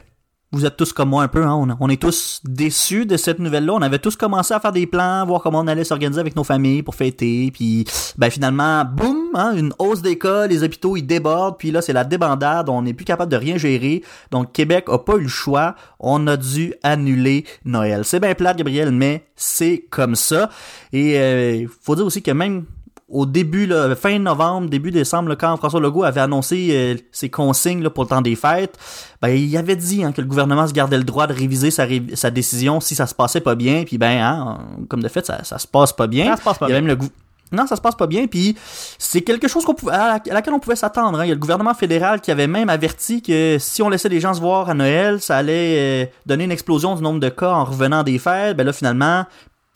vous 0.58 0.66
êtes 0.66 0.76
tous 0.76 0.92
comme 0.92 1.10
moi 1.10 1.22
un 1.22 1.28
peu, 1.28 1.46
hein? 1.46 1.78
on, 1.80 1.90
est 1.90 2.02
tous 2.02 2.42
déçus 2.44 3.06
de 3.06 3.16
cette 3.16 3.38
nouvelle-là. 3.38 3.74
On 3.74 3.82
avait 3.84 4.00
tous 4.00 4.16
commencé 4.16 4.56
à 4.56 4.60
faire 4.60 4.72
des 4.72 4.88
plans, 4.88 5.24
voir 5.26 5.44
comment 5.44 5.60
on 5.60 5.68
allait 5.68 5.84
s'organiser 5.84 6.20
avec 6.20 6.36
nos 6.36 6.44
familles 6.44 6.82
pour 6.82 6.96
fêter. 6.96 7.52
Puis, 7.52 7.86
ben 8.18 8.32
finalement, 8.32 8.84
boum, 8.84 9.30
hein, 9.36 9.54
une 9.56 9.72
hausse 9.78 10.02
des 10.02 10.18
cas, 10.18 10.48
les 10.48 10.64
hôpitaux 10.64 10.98
ils 10.98 11.06
débordent. 11.06 11.58
Puis 11.60 11.70
là, 11.70 11.84
c'est 11.84 11.94
la 11.94 12.04
débandade. 12.04 12.70
On 12.70 12.82
n'est 12.82 12.96
plus 12.96 13.06
capable 13.06 13.32
de 13.32 13.38
rien 13.38 13.58
gérer. 13.58 14.02
Donc 14.32 14.52
Québec 14.52 14.86
a 14.88 14.98
pas 14.98 15.18
eu 15.18 15.24
le 15.24 15.28
choix. 15.28 15.76
On 16.00 16.26
a 16.26 16.38
dû 16.38 16.74
annuler 16.82 17.46
Noël. 17.64 18.04
C'est 18.04 18.20
bien 18.20 18.34
plate, 18.34 18.58
Gabriel, 18.58 18.92
mais 18.92 19.28
c'est 19.36 19.86
comme 19.92 20.16
ça. 20.16 20.50
Et 20.92 21.20
euh, 21.20 21.68
faut 21.84 21.96
dire 21.96 22.06
aussi 22.06 22.24
que 22.24 22.32
même 22.32 22.66
au 23.10 23.26
début, 23.26 23.66
là, 23.68 23.96
fin 23.96 24.20
novembre, 24.20 24.70
début 24.70 24.92
décembre, 24.92 25.30
là, 25.30 25.36
quand 25.38 25.56
François 25.58 25.80
Legault 25.80 26.04
avait 26.04 26.20
annoncé 26.20 26.70
euh, 26.72 26.96
ses 27.12 27.30
consignes 27.30 27.82
là, 27.82 27.90
pour 27.90 28.04
le 28.04 28.10
temps 28.10 28.22
des 28.22 28.36
fêtes, 28.36 28.78
ben, 29.22 29.30
il 29.30 29.56
avait 29.56 29.78
dit 29.78 30.04
hein, 30.04 30.12
que 30.12 30.20
le 30.22 30.28
gouvernement 30.28 30.68
se 30.68 30.74
gardait 30.74 30.98
le 30.98 31.04
droit 31.06 31.26
de 31.28 31.34
réviser 31.34 31.72
sa, 31.72 31.86
ré- 31.86 32.04
sa 32.16 32.32
décision 32.32 32.80
si 32.82 32.96
ça 32.96 33.08
se 33.08 33.16
passait 33.16 33.40
pas 33.42 33.56
bien. 33.56 33.84
Puis 33.86 33.98
ben, 33.98 34.20
hein, 34.22 34.58
comme 34.90 35.02
de 35.02 35.08
fait, 35.08 35.26
ça, 35.26 35.44
ça 35.44 35.58
se 35.58 35.68
passe 35.68 35.94
pas 35.94 36.08
bien. 36.08 36.32
Ça 36.32 36.38
se 36.38 36.42
passe 36.44 36.58
pas 36.58 36.68
Il 36.68 36.74
y 36.74 36.76
a 36.76 36.82
bien. 36.82 36.88
même 36.90 36.98
le 37.02 37.08
non, 37.50 37.66
ça 37.66 37.78
se 37.78 37.82
passe 37.82 37.96
pas 37.96 38.08
bien, 38.08 38.28
puis 38.28 38.58
c'est 38.98 39.22
quelque 39.22 39.48
chose 39.48 39.64
qu'on 39.64 39.74
pouvait, 39.74 39.94
à, 39.94 40.16
à 40.16 40.34
laquelle 40.34 40.54
on 40.54 40.60
pouvait 40.60 40.76
s'attendre. 40.76 41.18
hein. 41.18 41.24
Il 41.24 41.30
y 41.30 41.32
a 41.32 41.34
le 41.34 41.40
gouvernement 41.40 41.74
fédéral 41.74 42.20
qui 42.20 42.30
avait 42.30 42.46
même 42.46 42.68
averti 42.68 43.22
que 43.22 43.56
si 43.58 43.82
on 43.82 43.88
laissait 43.88 44.10
les 44.10 44.20
gens 44.20 44.34
se 44.34 44.42
voir 44.42 44.70
à 44.70 44.74
Noël, 44.74 45.22
ça 45.22 45.38
allait 45.38 46.04
euh, 46.04 46.06
donner 46.26 46.44
une 46.44 46.52
explosion 46.52 46.94
du 46.98 47.02
nombre 47.02 47.22
de 47.22 47.30
cas 47.30 47.54
en 47.54 47.64
revenant 47.64 48.04
des 48.04 48.20
fêtes. 48.20 48.58
Ben 48.58 48.66
là, 48.66 48.74
finalement, 48.74 49.24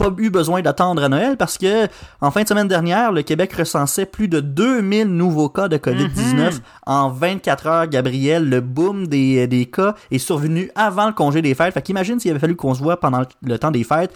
pas 0.01 0.11
eu 0.17 0.29
besoin 0.29 0.61
d'attendre 0.61 1.03
à 1.03 1.09
Noël 1.09 1.37
parce 1.37 1.57
que 1.57 1.87
en 2.21 2.31
fin 2.31 2.43
de 2.43 2.47
semaine 2.47 2.67
dernière, 2.67 3.11
le 3.11 3.21
Québec 3.21 3.53
recensait 3.53 4.05
plus 4.05 4.27
de 4.27 4.39
2000 4.39 5.07
nouveaux 5.07 5.49
cas 5.49 5.67
de 5.67 5.77
COVID-19 5.77 6.59
en 6.85 7.09
24 7.09 7.67
heures. 7.67 7.87
Gabriel, 7.87 8.49
le 8.49 8.61
boom 8.61 9.07
des, 9.07 9.47
des 9.47 9.65
cas 9.65 9.95
est 10.09 10.17
survenu 10.17 10.71
avant 10.75 11.07
le 11.07 11.13
congé 11.13 11.41
des 11.41 11.53
fêtes. 11.53 11.73
Fait 11.73 11.81
qu'imagine 11.81 12.19
s'il 12.19 12.31
avait 12.31 12.39
fallu 12.39 12.55
qu'on 12.55 12.73
se 12.73 12.81
voit 12.81 12.99
pendant 12.99 13.21
le 13.43 13.59
temps 13.59 13.71
des 13.71 13.83
fêtes. 13.83 14.13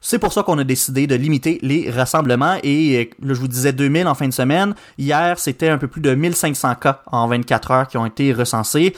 C'est 0.00 0.18
pour 0.18 0.32
ça 0.32 0.42
qu'on 0.42 0.58
a 0.58 0.64
décidé 0.64 1.06
de 1.06 1.14
limiter 1.14 1.58
les 1.62 1.90
rassemblements 1.90 2.58
et 2.62 3.10
euh, 3.22 3.26
là 3.26 3.34
je 3.34 3.40
vous 3.40 3.48
disais 3.48 3.72
2000 3.72 4.06
en 4.06 4.14
fin 4.14 4.28
de 4.28 4.32
semaine. 4.32 4.74
Hier, 4.98 5.38
c'était 5.38 5.68
un 5.68 5.78
peu 5.78 5.88
plus 5.88 6.00
de 6.00 6.14
1500 6.14 6.76
cas 6.76 7.02
en 7.06 7.26
24 7.26 7.70
heures 7.70 7.88
qui 7.88 7.96
ont 7.96 8.06
été 8.06 8.32
recensés. 8.32 8.94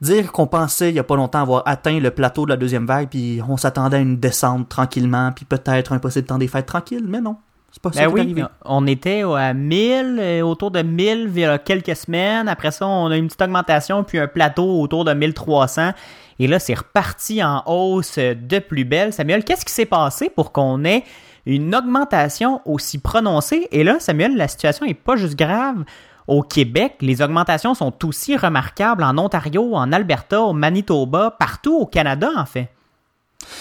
Dire 0.00 0.30
qu'on 0.30 0.46
pensait 0.46 0.90
il 0.90 0.94
y 0.94 0.98
a 1.00 1.04
pas 1.04 1.16
longtemps 1.16 1.40
avoir 1.40 1.62
atteint 1.66 1.98
le 1.98 2.10
plateau 2.10 2.44
de 2.44 2.50
la 2.50 2.56
deuxième 2.56 2.86
vague 2.86 3.08
puis 3.08 3.40
on 3.48 3.56
s'attendait 3.56 3.96
à 3.96 4.00
une 4.00 4.16
descente 4.18 4.68
tranquillement 4.68 5.32
puis 5.32 5.44
peut-être 5.44 5.92
un 5.92 5.98
possible 5.98 6.26
temps 6.26 6.38
des 6.38 6.46
fêtes 6.48 6.66
tranquille, 6.66 7.04
mais 7.06 7.20
non. 7.20 7.36
C'est 7.70 7.82
pas 7.82 7.92
ça 7.92 8.06
Ben 8.06 8.12
oui, 8.12 8.20
arrivé. 8.20 8.44
on 8.64 8.86
était 8.86 9.22
à 9.22 9.52
1000, 9.52 10.16
euh, 10.18 10.40
autour 10.42 10.70
de 10.70 10.80
1000 10.80 11.30
il 11.34 11.40
y 11.40 11.44
a 11.44 11.58
quelques 11.58 11.96
semaines. 11.96 12.48
Après 12.48 12.70
ça, 12.70 12.86
on 12.86 13.10
a 13.10 13.16
une 13.16 13.26
petite 13.26 13.42
augmentation, 13.42 14.04
puis 14.04 14.18
un 14.18 14.26
plateau 14.26 14.80
autour 14.80 15.04
de 15.04 15.12
1300. 15.12 15.92
Et 16.38 16.46
là, 16.46 16.58
c'est 16.58 16.74
reparti 16.74 17.42
en 17.44 17.62
hausse 17.66 18.18
de 18.18 18.58
plus 18.58 18.84
belle. 18.84 19.12
Samuel, 19.12 19.44
qu'est-ce 19.44 19.66
qui 19.66 19.72
s'est 19.72 19.84
passé 19.84 20.30
pour 20.30 20.52
qu'on 20.52 20.82
ait 20.84 21.04
une 21.44 21.74
augmentation 21.74 22.62
aussi 22.64 22.98
prononcée? 22.98 23.68
Et 23.70 23.84
là, 23.84 23.96
Samuel, 24.00 24.36
la 24.36 24.48
situation 24.48 24.86
est 24.86 24.94
pas 24.94 25.16
juste 25.16 25.36
grave. 25.36 25.84
Au 26.28 26.42
Québec, 26.42 26.96
les 27.00 27.22
augmentations 27.22 27.74
sont 27.74 27.92
aussi 28.04 28.36
remarquables 28.36 29.02
en 29.02 29.16
Ontario, 29.18 29.74
en 29.74 29.90
Alberta, 29.92 30.42
au 30.42 30.52
Manitoba, 30.52 31.34
partout 31.38 31.74
au 31.80 31.86
Canada, 31.86 32.30
en 32.36 32.44
fait. 32.46 32.68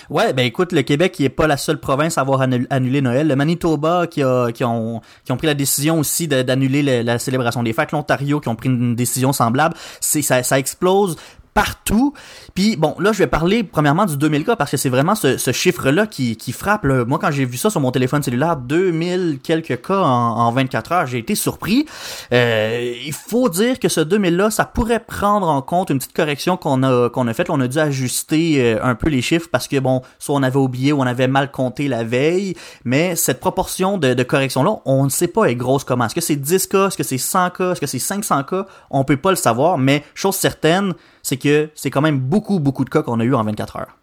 Ouais, 0.10 0.34
ben 0.34 0.46
écoute, 0.46 0.74
le 0.74 0.82
Québec 0.82 1.14
qui 1.14 1.24
est 1.24 1.30
pas 1.30 1.48
la 1.48 1.56
seule 1.56 1.80
province 1.80 2.18
à 2.18 2.22
avoir 2.22 2.42
annu- 2.42 2.68
annulé 2.70 3.00
Noël. 3.00 3.28
Le 3.28 3.36
Manitoba 3.38 4.06
qui, 4.08 4.22
a, 4.22 4.52
qui, 4.52 4.64
ont, 4.66 5.02
qui 5.24 5.32
ont 5.32 5.38
pris 5.38 5.48
la 5.48 5.54
décision 5.54 6.00
aussi 6.00 6.28
d'annuler 6.28 6.82
le- 6.84 7.04
la 7.04 7.20
célébration 7.20 7.64
des 7.64 7.72
fêtes. 7.74 7.92
L'Ontario 7.94 8.40
qui 8.42 8.50
ont 8.50 8.56
pris 8.56 8.68
une 8.70 8.96
décision 8.96 9.32
semblable. 9.32 9.76
Ça, 10.02 10.44
ça 10.44 10.60
explose 10.60 11.16
partout. 11.58 12.14
Puis 12.54 12.76
bon, 12.76 12.94
là, 13.00 13.12
je 13.14 13.18
vais 13.18 13.26
parler 13.26 13.64
premièrement 13.64 14.06
du 14.06 14.16
2000 14.16 14.46
cas 14.46 14.56
parce 14.56 14.70
que 14.70 14.78
c'est 14.78 14.90
vraiment 14.90 15.16
ce, 15.16 15.38
ce 15.38 15.52
chiffre-là 15.52 16.06
qui, 16.06 16.38
qui 16.38 16.52
frappe. 16.52 16.84
là. 16.84 17.04
Moi, 17.04 17.18
quand 17.18 17.32
j'ai 17.32 17.46
vu 17.46 17.58
ça 17.58 17.72
sur 17.72 17.82
mon 17.82 17.90
téléphone 17.90 18.22
cellulaire, 18.22 18.58
2000 18.58 19.40
quelques 19.42 19.82
cas 19.82 20.00
en, 20.00 20.38
en 20.38 20.52
24 20.52 20.92
heures, 20.92 21.08
j'ai 21.08 21.18
été 21.18 21.34
surpris. 21.34 21.88
Euh, 22.32 22.94
il 23.04 23.12
faut 23.12 23.50
dire 23.50 23.80
que 23.80 23.90
ce 23.90 24.02
2000-là, 24.02 24.52
ça 24.52 24.66
pourrait 24.66 25.00
prendre 25.00 25.48
en 25.48 25.64
compte 25.64 25.90
une 25.90 25.98
petite 25.98 26.14
correction 26.14 26.58
qu'on 26.58 26.84
a 26.84 27.10
qu'on 27.10 27.28
a 27.28 27.34
faite. 27.34 27.50
On 27.50 27.60
a 27.60 27.68
dû 27.68 27.80
ajuster 27.80 28.58
euh, 28.60 28.80
un 28.84 28.94
peu 28.94 29.10
les 29.10 29.24
chiffres 29.24 29.48
parce 29.52 29.68
que 29.68 29.80
bon, 29.80 30.04
soit 30.20 30.36
on 30.36 30.44
avait 30.44 30.60
oublié 30.60 30.94
ou 30.94 31.00
on 31.00 31.08
avait 31.08 31.28
mal 31.28 31.50
compté 31.50 31.88
la 31.88 32.04
veille. 32.04 32.54
Mais 32.86 33.16
cette 33.16 33.40
proportion 33.40 33.98
de, 33.98 34.14
de 34.14 34.24
correction-là, 34.24 34.76
on 34.86 35.06
ne 35.06 35.10
sait 35.10 35.28
pas 35.28 35.46
est 35.46 35.56
grosse 35.56 35.84
comment. 35.84 36.06
Est-ce 36.06 36.14
que 36.14 36.22
c'est 36.22 36.36
10 36.36 36.68
cas, 36.68 36.88
est-ce 36.90 36.98
que 36.98 37.04
c'est 37.04 37.18
100 37.18 37.50
cas, 37.50 37.72
est-ce 37.72 37.82
que 37.82 37.88
c'est 37.88 37.98
500 37.98 38.44
cas 38.44 38.68
On 38.92 39.04
peut 39.04 39.18
pas 39.18 39.32
le 39.32 39.36
savoir. 39.38 39.80
Mais 39.80 40.04
chose 40.14 40.36
certaine, 40.36 40.94
c'est 41.28 41.38
que 41.38 41.70
c'est 41.76 41.90
quand 41.92 42.02
même 42.02 42.20
beaucoup 42.20 42.60
beaucoup 42.60 42.86
de 42.86 42.90
cas 42.90 43.02
qu'on 43.04 43.20
a 43.20 43.24
eu 43.26 43.36
en 43.36 43.44
24 43.44 43.76
heures. 43.78 43.98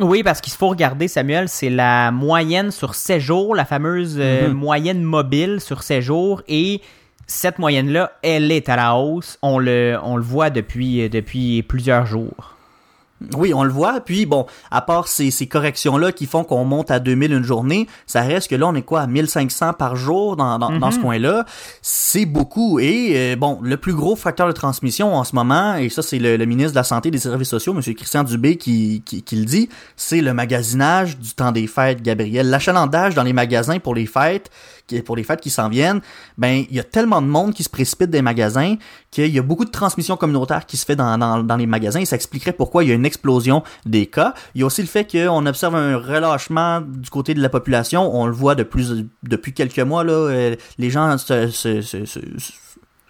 Oui, 0.00 0.22
parce 0.22 0.40
qu'il 0.40 0.54
faut 0.54 0.68
regarder, 0.68 1.06
Samuel, 1.06 1.50
c'est 1.50 1.68
la 1.68 2.10
moyenne 2.12 2.70
sur 2.70 2.94
7 2.94 3.20
jours, 3.20 3.54
la 3.54 3.66
fameuse 3.66 4.16
euh, 4.18 4.48
Mhm. 4.48 4.54
moyenne 4.54 5.02
mobile 5.02 5.60
sur 5.60 5.82
7 5.82 6.00
jours. 6.00 6.42
Et 6.48 6.80
cette 7.26 7.58
moyenne-là, 7.58 8.12
elle 8.22 8.50
est 8.50 8.70
à 8.70 8.76
la 8.76 8.94
hausse. 8.96 9.38
On 9.42 9.58
le, 9.58 9.98
on 10.02 10.16
le 10.16 10.22
voit 10.22 10.48
depuis, 10.48 11.02
euh, 11.02 11.08
depuis 11.10 11.62
plusieurs 11.62 12.06
jours. 12.06 12.56
Oui, 13.36 13.52
on 13.54 13.64
le 13.64 13.70
voit. 13.70 14.00
Puis 14.00 14.26
bon, 14.26 14.46
à 14.70 14.80
part 14.82 15.08
ces, 15.08 15.30
ces 15.30 15.46
corrections-là 15.46 16.12
qui 16.12 16.26
font 16.26 16.44
qu'on 16.44 16.64
monte 16.64 16.90
à 16.90 16.98
2000 16.98 17.32
une 17.32 17.42
journée, 17.44 17.86
ça 18.06 18.22
reste 18.22 18.48
que 18.50 18.54
là, 18.56 18.66
on 18.68 18.74
est 18.74 18.82
quoi, 18.82 19.02
à 19.02 19.06
1500 19.06 19.74
par 19.74 19.96
jour 19.96 20.36
dans, 20.36 20.58
dans, 20.58 20.78
dans 20.78 20.90
ce 20.90 20.98
coin-là. 20.98 21.44
C'est 21.80 22.26
beaucoup. 22.26 22.78
Et 22.80 23.12
euh, 23.16 23.36
bon, 23.36 23.58
le 23.62 23.76
plus 23.76 23.94
gros 23.94 24.16
facteur 24.16 24.46
de 24.46 24.52
transmission 24.52 25.14
en 25.14 25.24
ce 25.24 25.34
moment, 25.34 25.74
et 25.76 25.88
ça, 25.88 26.02
c'est 26.02 26.18
le, 26.18 26.36
le 26.36 26.44
ministre 26.46 26.72
de 26.72 26.76
la 26.76 26.84
Santé 26.84 27.08
et 27.08 27.10
des 27.12 27.18
Services 27.18 27.48
sociaux, 27.48 27.74
M. 27.74 27.94
Christian 27.94 28.24
Dubé, 28.24 28.56
qui, 28.56 29.02
qui, 29.04 29.22
qui 29.22 29.36
le 29.36 29.44
dit, 29.44 29.68
c'est 29.96 30.20
le 30.20 30.34
magasinage 30.34 31.18
du 31.18 31.32
temps 31.34 31.52
des 31.52 31.66
fêtes, 31.66 32.02
Gabriel. 32.02 32.50
L'achalandage 32.50 33.14
dans 33.14 33.22
les 33.22 33.32
magasins 33.32 33.78
pour 33.78 33.94
les 33.94 34.06
fêtes, 34.06 34.50
qui- 34.86 35.00
pour 35.02 35.16
les 35.16 35.22
fêtes 35.24 35.40
qui 35.40 35.50
s'en 35.50 35.68
viennent, 35.68 36.00
ben, 36.38 36.64
il 36.70 36.76
y 36.76 36.80
a 36.80 36.84
tellement 36.84 37.22
de 37.22 37.26
monde 37.26 37.54
qui 37.54 37.62
se 37.62 37.68
précipite 37.70 38.10
des 38.10 38.22
magasins 38.22 38.74
qu'il 39.12 39.28
y 39.28 39.38
a 39.38 39.42
beaucoup 39.42 39.64
de 39.66 39.70
transmission 39.70 40.16
communautaire 40.16 40.66
qui 40.66 40.76
se 40.76 40.84
fait 40.84 40.96
dans, 40.96 41.16
dans, 41.18 41.44
dans 41.44 41.56
les 41.56 41.66
magasins 41.66 42.00
et 42.00 42.04
ça 42.06 42.16
expliquerait 42.16 42.54
pourquoi 42.54 42.82
il 42.82 42.88
y 42.88 42.92
a 42.92 42.94
une 42.94 43.04
explosion 43.06 43.62
des 43.86 44.06
cas. 44.06 44.32
Il 44.54 44.62
y 44.62 44.64
a 44.64 44.66
aussi 44.66 44.80
le 44.82 44.88
fait 44.88 45.06
qu'on 45.08 45.46
observe 45.46 45.76
un 45.76 45.98
relâchement 45.98 46.80
du 46.80 47.10
côté 47.10 47.34
de 47.34 47.40
la 47.40 47.50
population. 47.50 48.10
On 48.12 48.26
le 48.26 48.32
voit 48.32 48.54
de 48.56 48.62
plus, 48.64 49.04
depuis 49.22 49.52
quelques 49.52 49.78
mois, 49.78 50.02
là, 50.02 50.12
euh, 50.14 50.56
les 50.78 50.90
gens 50.90 51.16
se, 51.18 51.48
se- 51.50 51.82
se- 51.82 52.04
se- 52.06 52.20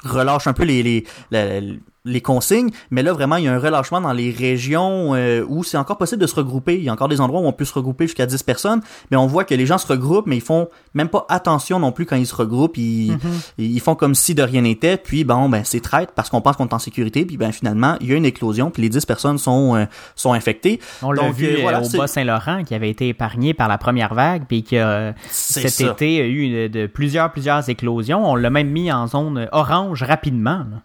relâchent 0.04 0.48
un 0.48 0.52
peu 0.52 0.64
les, 0.64 0.82
les, 0.82 1.06
la- 1.30 1.60
les 2.04 2.20
consignes, 2.20 2.70
mais 2.90 3.02
là 3.02 3.12
vraiment 3.12 3.36
il 3.36 3.44
y 3.44 3.48
a 3.48 3.52
un 3.52 3.58
relâchement 3.58 4.00
dans 4.00 4.12
les 4.12 4.32
régions 4.32 5.14
euh, 5.14 5.44
où 5.48 5.62
c'est 5.62 5.76
encore 5.76 5.98
possible 5.98 6.20
de 6.20 6.26
se 6.26 6.34
regrouper. 6.34 6.76
Il 6.76 6.82
y 6.82 6.88
a 6.88 6.92
encore 6.92 7.08
des 7.08 7.20
endroits 7.20 7.40
où 7.40 7.46
on 7.46 7.52
peut 7.52 7.64
se 7.64 7.74
regrouper 7.74 8.06
jusqu'à 8.06 8.26
10 8.26 8.42
personnes, 8.42 8.80
mais 9.10 9.16
on 9.16 9.26
voit 9.26 9.44
que 9.44 9.54
les 9.54 9.66
gens 9.66 9.78
se 9.78 9.86
regroupent, 9.86 10.26
mais 10.26 10.36
ils 10.36 10.42
font 10.42 10.68
même 10.94 11.08
pas 11.08 11.24
attention 11.28 11.78
non 11.78 11.92
plus 11.92 12.04
quand 12.04 12.16
ils 12.16 12.26
se 12.26 12.34
regroupent. 12.34 12.76
Ils, 12.76 13.16
ils 13.56 13.80
font 13.80 13.94
comme 13.94 14.16
si 14.16 14.34
de 14.34 14.42
rien 14.42 14.62
n'était, 14.62 14.96
puis 14.96 15.22
bon 15.22 15.48
ben 15.48 15.62
c'est 15.64 15.80
traite 15.80 16.10
parce 16.14 16.28
qu'on 16.28 16.40
pense 16.40 16.56
qu'on 16.56 16.66
est 16.66 16.74
en 16.74 16.80
sécurité, 16.80 17.24
puis 17.24 17.36
ben 17.36 17.52
finalement 17.52 17.96
il 18.00 18.08
y 18.08 18.12
a 18.12 18.16
une 18.16 18.26
éclosion, 18.26 18.70
puis 18.70 18.82
les 18.82 18.88
10 18.88 19.06
personnes 19.06 19.38
sont 19.38 19.76
euh, 19.76 19.84
sont 20.16 20.32
infectées. 20.32 20.80
On 21.02 21.12
l'a 21.12 21.30
vu 21.30 21.46
euh, 21.46 21.58
voilà, 21.60 21.82
au 21.82 21.88
Bas-Saint-Laurent, 21.88 22.64
qui 22.64 22.74
avait 22.74 22.90
été 22.90 23.08
épargné 23.08 23.54
par 23.54 23.68
la 23.68 23.78
première 23.78 24.14
vague, 24.14 24.44
puis 24.48 24.64
qui 24.64 24.76
euh, 24.76 25.12
cet 25.30 25.70
ça. 25.70 25.92
été 25.92 26.20
a 26.20 26.26
eu 26.26 26.68
de 26.68 26.86
plusieurs, 26.86 27.30
plusieurs 27.30 27.68
éclosions. 27.68 28.28
On 28.28 28.34
l'a 28.34 28.50
même 28.50 28.70
mis 28.70 28.90
en 28.90 29.06
zone 29.06 29.48
orange 29.52 30.02
rapidement. 30.02 30.66
là. 30.68 30.82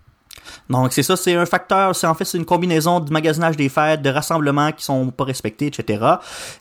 Donc 0.69 0.93
c'est 0.93 1.03
ça, 1.03 1.15
c'est 1.15 1.35
un 1.35 1.45
facteur, 1.45 1.95
c'est 1.95 2.07
en 2.07 2.13
fait 2.13 2.25
c'est 2.25 2.37
une 2.37 2.45
combinaison 2.45 2.99
du 2.99 3.11
magasinage 3.11 3.57
des 3.57 3.69
fêtes, 3.69 4.01
de 4.01 4.09
rassemblements 4.09 4.71
qui 4.71 4.83
sont 4.83 5.11
pas 5.11 5.23
respectés, 5.23 5.67
etc. 5.67 6.05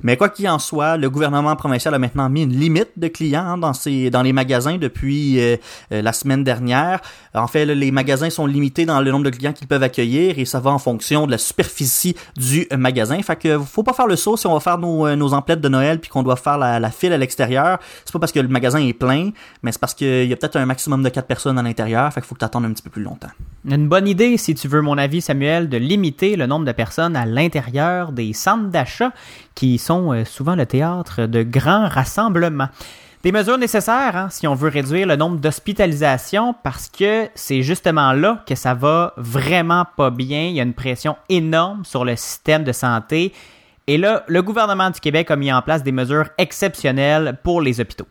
Mais 0.03 0.17
quoi 0.17 0.29
qu'il 0.29 0.49
en 0.49 0.59
soit, 0.59 0.97
le 0.97 1.11
gouvernement 1.11 1.57
provincial 1.57 1.95
a 1.95 1.99
maintenant 1.99 2.29
mis 2.29 2.43
une 2.43 2.57
limite 2.59 2.91
de 2.97 3.09
clients 3.09 3.47
hein, 3.47 3.59
dans 3.59 3.73
dans 4.11 4.23
les 4.23 4.33
magasins 4.33 4.79
depuis 4.79 5.41
euh, 5.41 5.57
euh, 5.93 6.03
la 6.03 6.13
semaine 6.13 6.45
dernière. 6.45 7.01
En 7.35 7.47
fait, 7.47 7.67
les 7.67 7.91
magasins 7.91 8.31
sont 8.31 8.47
limités 8.47 8.87
dans 8.87 9.01
le 9.01 9.11
nombre 9.11 9.25
de 9.25 9.31
clients 9.31 9.53
qu'ils 9.53 9.69
peuvent 9.69 9.83
accueillir 9.83 10.39
et 10.39 10.45
ça 10.45 10.61
va 10.61 10.71
en 10.71 10.79
fonction 10.79 11.27
de 11.27 11.31
la 11.31 11.39
superficie 11.39 12.17
du 12.37 12.67
magasin. 12.77 13.21
Fait 13.23 13.37
que 13.37 13.59
faut 13.59 13.83
pas 13.83 13.93
faire 13.93 14.07
le 14.07 14.17
saut 14.17 14.37
si 14.37 14.47
on 14.47 14.55
va 14.55 14.61
faire 14.61 14.79
nos, 14.79 15.07
euh, 15.07 15.17
emplettes 15.33 15.61
de 15.61 15.69
Noël 15.69 16.01
puis 16.01 16.11
qu'on 16.11 16.23
doit 16.23 16.37
faire 16.37 16.59
la, 16.59 16.81
la 16.81 16.91
file 16.91 17.13
à 17.13 17.19
l'extérieur. 17.19 17.79
C'est 18.05 18.13
pas 18.13 18.19
parce 18.19 18.33
que 18.33 18.41
le 18.41 18.49
magasin 18.49 18.79
est 18.79 18.93
plein, 18.93 19.31
mais 19.63 19.73
c'est 19.73 19.81
parce 19.81 19.95
qu'il 19.95 20.27
y 20.27 20.33
a 20.33 20.37
peut-être 20.37 20.57
un 20.57 20.67
maximum 20.67 21.03
de 21.03 21.09
quatre 21.09 21.27
personnes 21.27 21.59
à 21.59 21.63
l'intérieur. 21.63 22.13
Fait 22.13 22.21
qu'il 22.21 22.29
faut 22.29 22.35
que 22.35 22.41
tu 22.41 22.45
attendes 22.45 22.65
un 22.65 22.73
petit 22.73 22.83
peu 22.83 22.91
plus 22.91 23.03
longtemps. 23.03 23.31
Une 23.77 23.89
bonne 23.89 24.09
idée, 24.09 24.39
si 24.39 24.55
tu 24.55 24.69
veux 24.69 24.81
mon 24.81 24.97
avis, 24.97 25.21
Samuel, 25.21 25.69
de 25.69 25.77
limiter 25.77 26.37
le 26.37 26.47
nombre 26.47 26.65
de 26.65 26.73
personnes 26.73 27.15
à 27.15 27.27
l'intérieur 27.27 28.11
des 28.11 28.33
centres 28.33 28.71
d'achat 28.71 29.13
qui 29.55 29.77
sont 29.77 30.15
euh, 30.15 30.25
souvent 30.25 30.57
le 30.57 30.65
théâtre 30.65 31.27
de 31.27 31.43
grands 31.43 31.87
rassemblements. 31.87 32.71
Des 33.23 33.33
mesures 33.33 33.59
nécessaires 33.59 34.17
hein, 34.17 34.29
si 34.31 34.47
on 34.47 34.55
veut 34.55 34.71
réduire 34.71 35.07
le 35.07 35.17
nombre 35.17 35.37
d'hospitalisations 35.41 36.55
parce 36.65 36.89
que 36.89 37.29
c'est 37.35 37.61
justement 37.61 38.15
là 38.15 38.43
que 38.49 38.55
ça 38.55 38.73
va 38.73 39.13
vraiment 39.19 39.85
pas 39.95 40.09
bien. 40.09 40.45
Il 40.45 40.55
y 40.55 40.61
a 40.61 40.63
une 40.63 40.73
pression 40.73 41.15
énorme 41.29 41.85
sur 41.85 42.07
le 42.07 42.17
système 42.17 42.65
de 42.65 42.73
santé. 42.73 43.35
Et 43.87 43.99
là, 43.99 44.25
le 44.27 44.41
gouvernement 44.41 44.89
du 44.89 45.01
Québec 45.01 45.31
a 45.31 45.37
mis 45.37 45.53
en 45.53 45.61
place 45.61 45.83
des 45.83 45.93
mesures 45.93 46.31
exceptionnelles 46.39 47.39
pour 47.43 47.61
les 47.61 47.79
hôpitaux. 47.79 48.09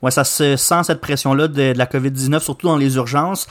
Ouais, 0.00 0.12
ça 0.12 0.22
se 0.22 0.56
sent 0.56 0.84
cette 0.84 1.00
pression-là 1.00 1.48
de, 1.48 1.72
la 1.76 1.86
COVID-19, 1.86 2.38
surtout 2.40 2.68
dans 2.68 2.76
les 2.76 2.94
urgences. 2.96 3.48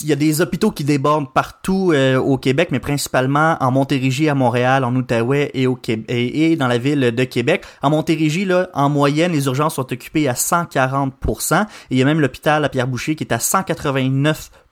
Il 0.00 0.08
y 0.08 0.12
a 0.12 0.16
des 0.16 0.40
hôpitaux 0.40 0.70
qui 0.70 0.82
débordent 0.82 1.30
partout 1.32 1.92
euh, 1.92 2.16
au 2.16 2.38
Québec, 2.38 2.68
mais 2.72 2.80
principalement 2.80 3.56
en 3.60 3.70
Montérégie, 3.70 4.30
à 4.30 4.34
Montréal, 4.34 4.84
en 4.84 4.96
Outaouais 4.96 5.50
et, 5.54 6.56
dans 6.56 6.68
la 6.68 6.78
ville 6.78 7.00
de 7.14 7.24
Québec. 7.24 7.64
En 7.82 7.90
Montérégie, 7.90 8.46
là, 8.46 8.70
en 8.72 8.88
moyenne, 8.88 9.32
les 9.32 9.44
urgences 9.44 9.74
sont 9.74 9.92
occupées 9.92 10.26
à 10.26 10.34
140 10.34 11.12
et 11.28 11.64
il 11.90 11.98
y 11.98 12.02
a 12.02 12.04
même 12.06 12.20
l'hôpital 12.20 12.64
à 12.64 12.68
Pierre-Boucher 12.70 13.14
qui 13.14 13.24
est 13.24 13.32
à 13.32 13.38
189 13.38 14.50
Et 14.50 14.67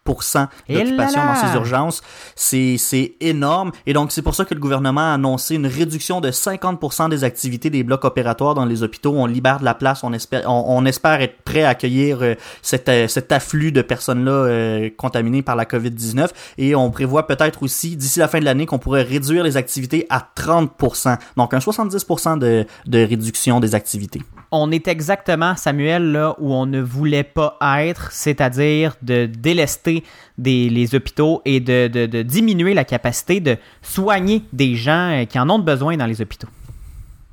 d'occupation 0.69 1.25
dans 1.25 1.35
ces 1.35 1.55
urgences. 1.55 2.03
C'est, 2.35 2.77
c'est 2.79 3.14
énorme. 3.21 3.73
Et 3.87 3.92
donc, 3.92 4.12
c'est 4.12 4.23
pour 4.23 4.35
ça 4.35 4.45
que 4.45 4.55
le 4.55 4.61
gouvernement 4.61 5.12
a 5.12 5.14
annoncé 5.14 5.55
une 5.55 5.66
réduction 5.66 6.21
de 6.21 6.31
50% 6.31 7.09
des 7.11 7.25
activités 7.25 7.71
des 7.71 7.83
blocs 7.83 8.05
opératoires 8.05 8.55
dans 8.55 8.64
les 8.64 8.83
hôpitaux. 8.83 9.14
On 9.16 9.27
libère 9.27 9.61
de 9.61 9.64
la 9.64 9.75
place. 9.75 10.05
On 10.05 10.12
espère, 10.12 10.42
on, 10.47 10.64
on 10.69 10.85
espère 10.85 11.21
être 11.21 11.42
prêt 11.42 11.62
à 11.62 11.71
accueillir 11.71 12.23
euh, 12.23 12.35
cet, 12.62 12.88
euh, 12.88 13.09
cet 13.09 13.33
afflux 13.33 13.73
de 13.73 13.83
personnes-là 13.83 14.33
euh, 14.33 14.90
contaminées 14.97 15.42
par 15.42 15.57
la 15.57 15.64
COVID-19. 15.64 16.29
Et 16.59 16.75
on 16.75 16.90
prévoit 16.90 17.27
peut-être 17.27 17.62
aussi, 17.62 17.97
d'ici 17.97 18.19
la 18.19 18.29
fin 18.29 18.40
de 18.40 18.45
l'année, 18.45 18.66
qu'on 18.66 18.79
pourrait 18.79 19.03
réduire 19.03 19.45
les 19.45 19.57
activités 19.57 20.07
à 20.11 20.27
30%. 20.37 21.19
Donc, 21.37 21.55
un 21.55 21.59
70% 21.59 22.38
de, 22.38 22.66
de 22.87 22.99
réduction 22.99 23.61
des 23.61 23.75
activités. 23.75 24.23
On 24.59 24.71
est 24.71 24.88
exactement, 24.88 25.55
Samuel, 25.57 26.12
là 26.12 26.35
où 26.38 26.53
on 26.55 26.66
ne 26.66 26.81
voulait 26.81 27.25
pas 27.25 27.57
être, 27.81 28.11
c'est-à-dire 28.12 28.95
de 29.03 29.27
délester 29.27 30.03
des, 30.38 30.69
les 30.71 30.95
hôpitaux 30.95 31.42
et 31.45 31.61
de, 31.61 31.88
de- 31.88 32.07
de 32.07 32.23
diminuer 32.23 32.73
la 32.75 32.85
capacité 32.85 33.40
de 33.40 33.57
soigner 33.83 34.42
des 34.53 34.75
gens 34.77 35.11
euh, 35.12 35.25
qui 35.27 35.38
en 35.38 35.49
ont 35.51 35.59
besoin 35.59 35.97
dans 35.97 36.07
les 36.07 36.21
hôpitaux. 36.21 36.49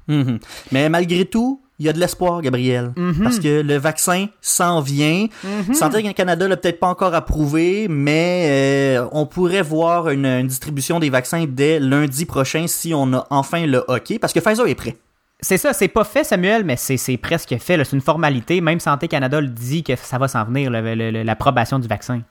Mhm. 0.07 0.39
Mais 0.71 0.89
malgré 0.89 1.25
tout, 1.25 1.61
il 1.79 1.85
y 1.85 1.89
a 1.89 1.93
de 1.93 1.99
l'espoir, 1.99 2.41
Gabriel. 2.41 2.91
Parce 3.23 3.39
que 3.39 3.61
le 3.61 3.77
vaccin 3.77 4.27
s'en 4.41 4.79
vient. 4.81 5.25
Santé 5.73 6.13
Canada 6.13 6.47
l'a 6.47 6.55
peut-être 6.57 6.79
pas 6.79 6.87
encore 6.87 7.13
approuvé, 7.15 7.87
mais 7.89 8.97
euh, 8.99 9.07
on 9.11 9.25
pourrait 9.25 9.63
voir 9.63 10.09
une, 10.09 10.25
une 10.25 10.47
distribution 10.47 10.99
des 10.99 11.09
vaccins 11.09 11.45
dès 11.47 11.79
lundi 11.79 12.25
prochain 12.25 12.65
si 12.67 12.93
on 12.93 13.11
a 13.13 13.25
enfin 13.31 13.65
le 13.65 13.83
hockey. 13.87 14.19
Parce 14.19 14.33
que 14.33 14.39
Pfizer 14.39 14.67
est 14.67 14.75
prêt. 14.75 14.95
C'est 15.43 15.57
ça, 15.57 15.73
c'est 15.73 15.89
pas 15.89 16.05
fait, 16.05 16.23
Samuel, 16.23 16.63
mais 16.63 16.77
c'est 16.77 17.17
presque 17.17 17.53
fait. 17.59 17.83
C'est 17.83 17.91
une 17.93 18.01
formalité. 18.01 18.61
Même 18.61 18.79
Santé 18.79 19.09
Canada 19.09 19.41
le 19.41 19.49
dit 19.49 19.83
que 19.83 19.93
ça 19.97 20.17
va 20.17 20.29
s'en 20.29 20.45
venir, 20.45 20.71
l'approbation 20.71 21.79
du 21.79 21.87
vaccin. 21.87 22.21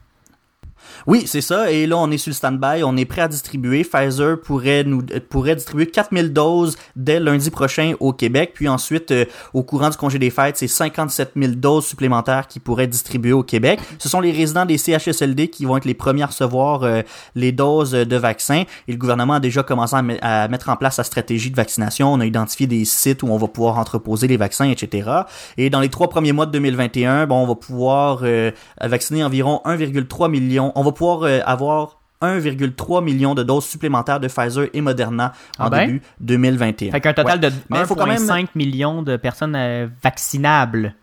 Oui, 1.06 1.24
c'est 1.26 1.40
ça. 1.40 1.70
Et 1.70 1.86
là, 1.86 1.96
on 1.98 2.10
est 2.10 2.18
sur 2.18 2.30
le 2.30 2.34
stand-by. 2.34 2.82
On 2.84 2.96
est 2.96 3.04
prêt 3.04 3.22
à 3.22 3.28
distribuer. 3.28 3.84
Pfizer 3.84 4.40
pourrait 4.40 4.84
nous 4.84 5.02
euh, 5.12 5.20
pourrait 5.28 5.56
distribuer 5.56 5.86
4000 5.86 6.32
doses 6.32 6.76
dès 6.96 7.20
lundi 7.20 7.50
prochain 7.50 7.94
au 8.00 8.12
Québec. 8.12 8.52
Puis 8.54 8.68
ensuite, 8.68 9.10
euh, 9.10 9.24
au 9.54 9.62
courant 9.62 9.90
du 9.90 9.96
congé 9.96 10.18
des 10.18 10.30
fêtes, 10.30 10.56
c'est 10.56 10.68
57 10.68 11.32
000 11.36 11.52
doses 11.54 11.86
supplémentaires 11.86 12.46
qui 12.46 12.60
pourraient 12.60 12.84
être 12.84 12.90
distribuées 12.90 13.32
au 13.32 13.42
Québec. 13.42 13.80
Ce 13.98 14.08
sont 14.08 14.20
les 14.20 14.32
résidents 14.32 14.64
des 14.66 14.78
CHSLD 14.78 15.48
qui 15.48 15.64
vont 15.64 15.76
être 15.76 15.84
les 15.84 15.94
premiers 15.94 16.22
à 16.22 16.26
recevoir 16.26 16.82
euh, 16.82 17.02
les 17.34 17.52
doses 17.52 17.92
de 17.92 18.16
vaccins. 18.16 18.64
Et 18.88 18.92
le 18.92 18.98
gouvernement 18.98 19.34
a 19.34 19.40
déjà 19.40 19.62
commencé 19.62 19.96
à, 19.96 20.02
me- 20.02 20.22
à 20.24 20.48
mettre 20.48 20.68
en 20.68 20.76
place 20.76 20.96
sa 20.96 21.04
stratégie 21.04 21.50
de 21.50 21.56
vaccination. 21.56 22.12
On 22.12 22.20
a 22.20 22.26
identifié 22.26 22.66
des 22.66 22.84
sites 22.84 23.22
où 23.22 23.28
on 23.28 23.36
va 23.38 23.48
pouvoir 23.48 23.78
entreposer 23.78 24.26
les 24.28 24.36
vaccins, 24.36 24.68
etc. 24.68 25.10
Et 25.56 25.70
dans 25.70 25.80
les 25.80 25.88
trois 25.88 26.08
premiers 26.08 26.32
mois 26.32 26.46
de 26.46 26.52
2021, 26.52 27.26
bon, 27.26 27.42
on 27.42 27.46
va 27.46 27.54
pouvoir 27.54 28.20
euh, 28.22 28.50
vacciner 28.80 29.24
environ 29.24 29.60
1,3 29.64 30.30
million. 30.30 30.72
On 30.74 30.82
va 30.82 30.91
pouvoir 30.92 31.22
euh, 31.24 31.40
avoir 31.44 31.98
1,3 32.22 33.02
million 33.02 33.34
de 33.34 33.42
doses 33.42 33.64
supplémentaires 33.64 34.20
de 34.20 34.28
Pfizer 34.28 34.68
et 34.72 34.80
Moderna 34.80 35.32
en 35.58 35.64
Ah 35.66 35.70
ben? 35.70 35.86
début 35.86 36.02
2021. 36.20 36.90
Fait 36.92 37.00
qu'un 37.00 37.12
total 37.12 37.40
Ouais. 37.40 37.50
de 37.50 37.54
Mais 37.68 37.80
il 37.80 37.86
faut 37.86 37.94
quand 37.96 38.06
même 38.06 38.22
1,5 38.22 38.48
million 38.54 39.02
de 39.02 39.16
personnes 39.16 39.56
euh, 39.56 39.88
vaccinables. 40.02 40.94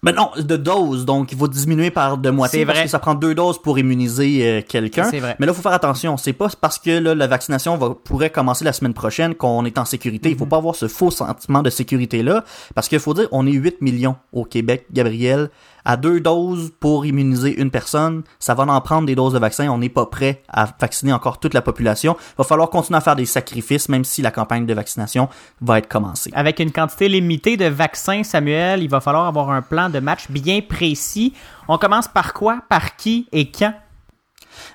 Ben 0.00 0.12
non, 0.14 0.30
de 0.38 0.56
doses, 0.56 1.04
donc 1.04 1.32
il 1.32 1.38
faut 1.38 1.48
diminuer 1.48 1.90
par 1.90 2.18
de 2.18 2.30
moitié 2.30 2.60
C'est 2.60 2.66
parce 2.66 2.78
vrai. 2.78 2.84
que 2.84 2.90
ça 2.90 3.00
prend 3.00 3.16
deux 3.16 3.34
doses 3.34 3.60
pour 3.60 3.80
immuniser 3.80 4.46
euh, 4.48 4.62
quelqu'un. 4.62 5.02
C'est 5.10 5.18
vrai. 5.18 5.34
Mais 5.40 5.46
là, 5.46 5.50
il 5.52 5.56
faut 5.56 5.62
faire 5.62 5.72
attention. 5.72 6.16
C'est 6.16 6.32
pas 6.34 6.46
parce 6.60 6.78
que 6.78 6.90
là, 7.00 7.16
la 7.16 7.26
vaccination 7.26 7.76
va, 7.76 7.96
pourrait 8.04 8.30
commencer 8.30 8.64
la 8.64 8.72
semaine 8.72 8.94
prochaine 8.94 9.34
qu'on 9.34 9.64
est 9.64 9.76
en 9.76 9.84
sécurité. 9.84 10.28
Il 10.28 10.34
Mhm. 10.34 10.38
faut 10.38 10.46
pas 10.46 10.58
avoir 10.58 10.76
ce 10.76 10.86
faux 10.86 11.10
sentiment 11.10 11.62
de 11.62 11.70
sécurité-là. 11.70 12.44
Parce 12.76 12.88
qu'il 12.88 13.00
faut 13.00 13.12
dire, 13.12 13.26
on 13.32 13.44
est 13.44 13.50
8 13.52 13.80
millions 13.82 14.14
au 14.32 14.44
Québec, 14.44 14.86
Gabriel. 14.92 15.50
À 15.90 15.96
deux 15.96 16.20
doses 16.20 16.70
pour 16.80 17.06
immuniser 17.06 17.58
une 17.58 17.70
personne, 17.70 18.22
ça 18.38 18.52
va 18.52 18.64
en 18.64 18.80
prendre 18.82 19.06
des 19.06 19.14
doses 19.14 19.32
de 19.32 19.38
vaccin. 19.38 19.70
On 19.70 19.78
n'est 19.78 19.88
pas 19.88 20.04
prêt 20.04 20.42
à 20.46 20.68
vacciner 20.78 21.14
encore 21.14 21.40
toute 21.40 21.54
la 21.54 21.62
population. 21.62 22.14
Il 22.18 22.34
va 22.36 22.44
falloir 22.44 22.68
continuer 22.68 22.98
à 22.98 23.00
faire 23.00 23.16
des 23.16 23.24
sacrifices, 23.24 23.88
même 23.88 24.04
si 24.04 24.20
la 24.20 24.30
campagne 24.30 24.66
de 24.66 24.74
vaccination 24.74 25.30
va 25.62 25.78
être 25.78 25.88
commencée. 25.88 26.30
Avec 26.34 26.60
une 26.60 26.72
quantité 26.72 27.08
limitée 27.08 27.56
de 27.56 27.64
vaccins, 27.64 28.22
Samuel, 28.22 28.82
il 28.82 28.90
va 28.90 29.00
falloir 29.00 29.28
avoir 29.28 29.48
un 29.48 29.62
plan 29.62 29.88
de 29.88 29.98
match 29.98 30.30
bien 30.30 30.60
précis. 30.60 31.32
On 31.68 31.78
commence 31.78 32.06
par 32.06 32.34
quoi, 32.34 32.60
par 32.68 32.96
qui 32.96 33.26
et 33.32 33.50
quand? 33.50 33.72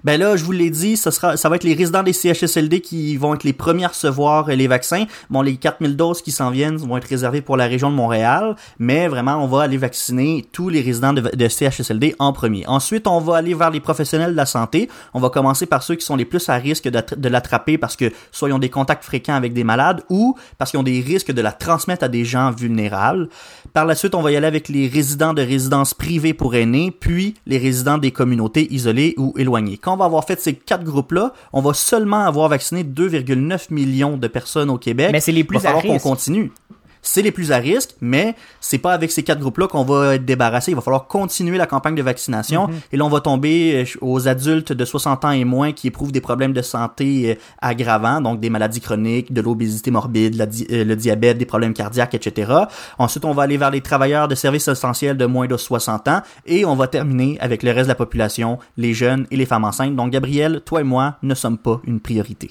Ben 0.03 0.19
là, 0.19 0.35
je 0.35 0.43
vous 0.43 0.51
l'ai 0.51 0.69
dit, 0.69 0.97
ça 0.97 1.11
sera, 1.11 1.37
ça 1.37 1.49
va 1.49 1.55
être 1.55 1.63
les 1.63 1.73
résidents 1.73 2.03
des 2.03 2.13
CHSLD 2.13 2.81
qui 2.81 3.17
vont 3.17 3.33
être 3.33 3.43
les 3.43 3.53
premiers 3.53 3.85
à 3.85 3.89
recevoir 3.89 4.49
euh, 4.49 4.55
les 4.55 4.67
vaccins. 4.67 5.05
Bon, 5.29 5.41
les 5.41 5.55
4000 5.55 5.95
doses 5.95 6.21
qui 6.21 6.31
s'en 6.31 6.49
viennent 6.49 6.77
vont 6.77 6.97
être 6.97 7.07
réservées 7.07 7.41
pour 7.41 7.57
la 7.57 7.65
région 7.65 7.89
de 7.89 7.95
Montréal, 7.95 8.55
mais 8.79 9.07
vraiment, 9.07 9.43
on 9.43 9.47
va 9.47 9.63
aller 9.63 9.77
vacciner 9.77 10.45
tous 10.51 10.69
les 10.69 10.81
résidents 10.81 11.13
de, 11.13 11.21
de 11.21 11.47
CHSLD 11.47 12.15
en 12.19 12.33
premier. 12.33 12.65
Ensuite, 12.67 13.07
on 13.07 13.19
va 13.19 13.37
aller 13.37 13.53
vers 13.53 13.71
les 13.71 13.79
professionnels 13.79 14.31
de 14.31 14.37
la 14.37 14.45
santé. 14.45 14.89
On 15.13 15.19
va 15.19 15.29
commencer 15.29 15.65
par 15.65 15.83
ceux 15.83 15.95
qui 15.95 16.05
sont 16.05 16.15
les 16.15 16.25
plus 16.25 16.47
à 16.49 16.55
risque 16.55 16.87
de 16.87 17.29
l'attraper 17.29 17.77
parce 17.77 17.95
que 17.95 18.11
soit 18.31 18.49
ils 18.49 18.53
ont 18.53 18.59
des 18.59 18.69
contacts 18.69 19.03
fréquents 19.03 19.35
avec 19.35 19.53
des 19.53 19.63
malades 19.63 20.03
ou 20.09 20.35
parce 20.57 20.71
qu'ils 20.71 20.79
ont 20.79 20.83
des 20.83 21.01
risques 21.01 21.31
de 21.31 21.41
la 21.41 21.51
transmettre 21.51 22.03
à 22.03 22.07
des 22.07 22.25
gens 22.25 22.51
vulnérables. 22.51 23.29
Par 23.73 23.85
la 23.85 23.95
suite, 23.95 24.15
on 24.15 24.21
va 24.21 24.31
y 24.31 24.35
aller 24.35 24.47
avec 24.47 24.69
les 24.69 24.87
résidents 24.87 25.33
de 25.33 25.41
résidences 25.41 25.93
privées 25.93 26.33
pour 26.33 26.55
aînés, 26.55 26.91
puis 26.91 27.35
les 27.45 27.57
résidents 27.57 27.97
des 27.97 28.11
communautés 28.11 28.71
isolées 28.73 29.13
ou 29.17 29.33
éloignées. 29.37 29.72
Quand 29.77 29.93
on 29.93 29.97
va 29.97 30.05
avoir 30.05 30.25
fait 30.25 30.39
ces 30.39 30.53
quatre 30.55 30.83
groupes-là, 30.83 31.33
on 31.51 31.61
va 31.61 31.73
seulement 31.73 32.25
avoir 32.25 32.49
vacciné 32.49 32.83
2,9 32.83 33.73
millions 33.73 34.17
de 34.17 34.27
personnes 34.27 34.69
au 34.69 34.77
Québec. 34.77 35.09
Mais 35.11 35.19
c'est 35.19 35.31
les 35.31 35.43
plus 35.43 35.57
Il 35.57 35.61
va 35.61 35.73
falloir 35.73 35.83
qu'on 35.83 36.09
continue. 36.09 36.51
C'est 37.05 37.21
les 37.21 37.31
plus 37.31 37.51
à 37.51 37.57
risque, 37.57 37.91
mais 38.01 38.33
c'est 38.61 38.77
pas 38.77 38.93
avec 38.93 39.11
ces 39.11 39.23
quatre 39.23 39.39
groupes-là 39.41 39.67
qu'on 39.67 39.83
va 39.83 40.15
être 40.15 40.23
débarrassé. 40.25 40.71
Il 40.71 40.75
va 40.75 40.81
falloir 40.81 41.05
continuer 41.07 41.57
la 41.57 41.67
campagne 41.67 41.95
de 41.95 42.01
vaccination. 42.01 42.67
Mhm. 42.67 42.73
Et 42.93 42.97
là, 42.97 43.03
on 43.05 43.09
va 43.09 43.19
tomber 43.19 43.83
euh, 43.83 43.97
aux 43.99 44.27
adultes 44.29 44.71
de 44.71 44.85
60 44.85 45.25
ans 45.25 45.31
et 45.31 45.43
moins 45.43 45.73
qui 45.73 45.87
éprouvent 45.87 46.13
des 46.13 46.21
problèmes 46.21 46.53
de 46.53 46.61
santé 46.61 47.31
euh, 47.31 47.35
aggravants, 47.61 48.21
donc 48.21 48.39
des 48.39 48.49
maladies 48.49 48.79
chroniques, 48.79 49.33
de 49.33 49.41
l'obésité 49.41 49.91
morbide, 49.91 50.35
la 50.35 50.45
di- 50.45 50.65
euh, 50.71 50.85
le 50.85 50.95
diabète, 50.95 51.37
des 51.37 51.45
problèmes 51.45 51.73
cardiaques, 51.73 52.13
etc. 52.15 52.51
Ensuite, 52.97 53.25
on 53.25 53.33
va 53.33 53.43
aller 53.43 53.57
vers 53.57 53.69
les 53.71 53.81
travailleurs 53.81 54.29
de 54.29 54.35
services 54.35 54.69
essentiels 54.69 55.17
de 55.17 55.25
moins 55.25 55.47
de 55.47 55.57
60 55.57 56.07
ans. 56.07 56.21
Et 56.45 56.63
on 56.63 56.75
va 56.77 56.87
terminer 56.87 57.37
avec 57.41 57.63
le 57.63 57.71
reste 57.71 57.83
de 57.83 57.89
la 57.89 57.95
population, 57.95 58.59
les 58.77 58.93
jeunes 58.93 59.27
et 59.29 59.35
les 59.35 59.45
femmes 59.45 59.65
enceintes. 59.65 59.95
Donc, 59.97 60.11
Gabriel, 60.11 60.61
toi 60.63 60.79
et 60.79 60.85
moi 60.85 61.17
ne 61.21 61.35
sommes 61.35 61.57
pas 61.57 61.81
une 61.85 61.99
priorité. 61.99 62.49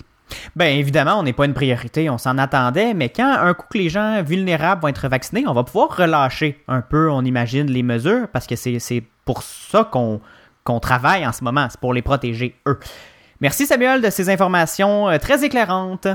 Ben 0.57 0.79
évidemment, 0.79 1.19
on 1.19 1.23
n'est 1.23 1.33
pas 1.33 1.47
une 1.47 1.55
priorité, 1.55 2.11
on 2.11 2.19
s'en 2.19 2.39
attendait, 2.39 2.95
mais 2.95 3.09
quand 3.09 3.31
un 3.31 3.55
coup 3.55 3.67
que 3.71 3.79
les 3.79 3.89
gens 3.89 4.23
vulnérables 4.23 4.83
vont 4.83 4.89
être 4.89 5.09
vaccinés, 5.09 5.45
on 5.47 5.55
va 5.55 5.65
pouvoir 5.65 5.97
relâcher 5.97 6.63
un 6.69 6.81
peu, 6.81 7.11
on 7.11 7.25
imagine, 7.25 7.67
les 7.71 7.83
mesures, 7.83 8.29
parce 8.33 8.47
que 8.47 8.57
c'est 8.57 9.05
pour 9.25 9.43
ça 9.43 9.85
qu'on 9.85 10.21
qu'on 10.65 10.79
travaille 10.79 11.27
en 11.27 11.33
ce 11.33 11.43
moment, 11.43 11.67
c'est 11.69 11.81
pour 11.81 11.93
les 11.93 12.03
protéger, 12.03 12.55
eux. 12.69 12.79
Merci 13.41 13.67
Samuel 13.67 14.01
de 14.01 14.11
ces 14.11 14.31
informations 14.31 15.09
euh, 15.09 15.19
très 15.19 15.45
éclairantes. 15.45 16.07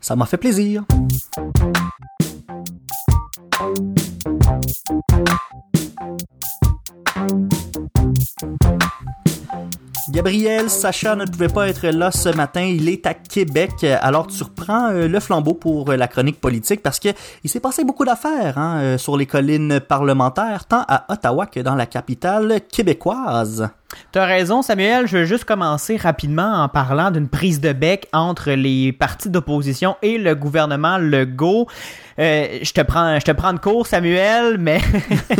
Ça 0.00 0.16
m'a 0.16 0.24
fait 0.24 0.38
plaisir. 0.38 0.84
Gabriel, 10.10 10.70
Sacha 10.70 11.14
ne 11.16 11.26
pouvait 11.26 11.48
pas 11.48 11.68
être 11.68 11.88
là 11.88 12.10
ce 12.10 12.30
matin. 12.30 12.62
Il 12.62 12.88
est 12.88 13.04
à 13.04 13.12
Québec. 13.12 13.84
Alors 14.00 14.26
tu 14.26 14.42
reprends 14.42 14.90
euh, 14.90 15.06
le 15.06 15.20
flambeau 15.20 15.52
pour 15.52 15.90
euh, 15.90 15.96
la 15.96 16.08
chronique 16.08 16.40
politique 16.40 16.82
parce 16.82 16.98
que 16.98 17.10
il 17.44 17.50
s'est 17.50 17.60
passé 17.60 17.84
beaucoup 17.84 18.06
d'affaires 18.06 18.56
hein, 18.56 18.78
euh, 18.80 18.98
sur 18.98 19.18
les 19.18 19.26
collines 19.26 19.80
parlementaires, 19.80 20.64
tant 20.64 20.84
à 20.88 21.04
Ottawa 21.12 21.44
que 21.46 21.60
dans 21.60 21.74
la 21.74 21.84
capitale 21.84 22.60
québécoise. 22.72 23.68
T'as 24.12 24.24
raison, 24.24 24.62
Samuel. 24.62 25.06
Je 25.06 25.18
veux 25.18 25.24
juste 25.24 25.44
commencer 25.44 25.96
rapidement 25.96 26.62
en 26.62 26.68
parlant 26.68 27.10
d'une 27.10 27.28
prise 27.28 27.60
de 27.60 27.72
bec 27.72 28.06
entre 28.12 28.52
les 28.52 28.92
partis 28.92 29.30
d'opposition 29.30 29.96
et 30.02 30.18
le 30.18 30.34
gouvernement 30.34 30.98
Legault. 30.98 31.66
Euh, 32.18 32.58
je 32.62 32.72
te 32.72 32.80
prends, 32.80 33.18
je 33.18 33.24
te 33.24 33.30
prends 33.30 33.52
de 33.52 33.58
court, 33.58 33.86
Samuel, 33.86 34.58
mais 34.58 34.80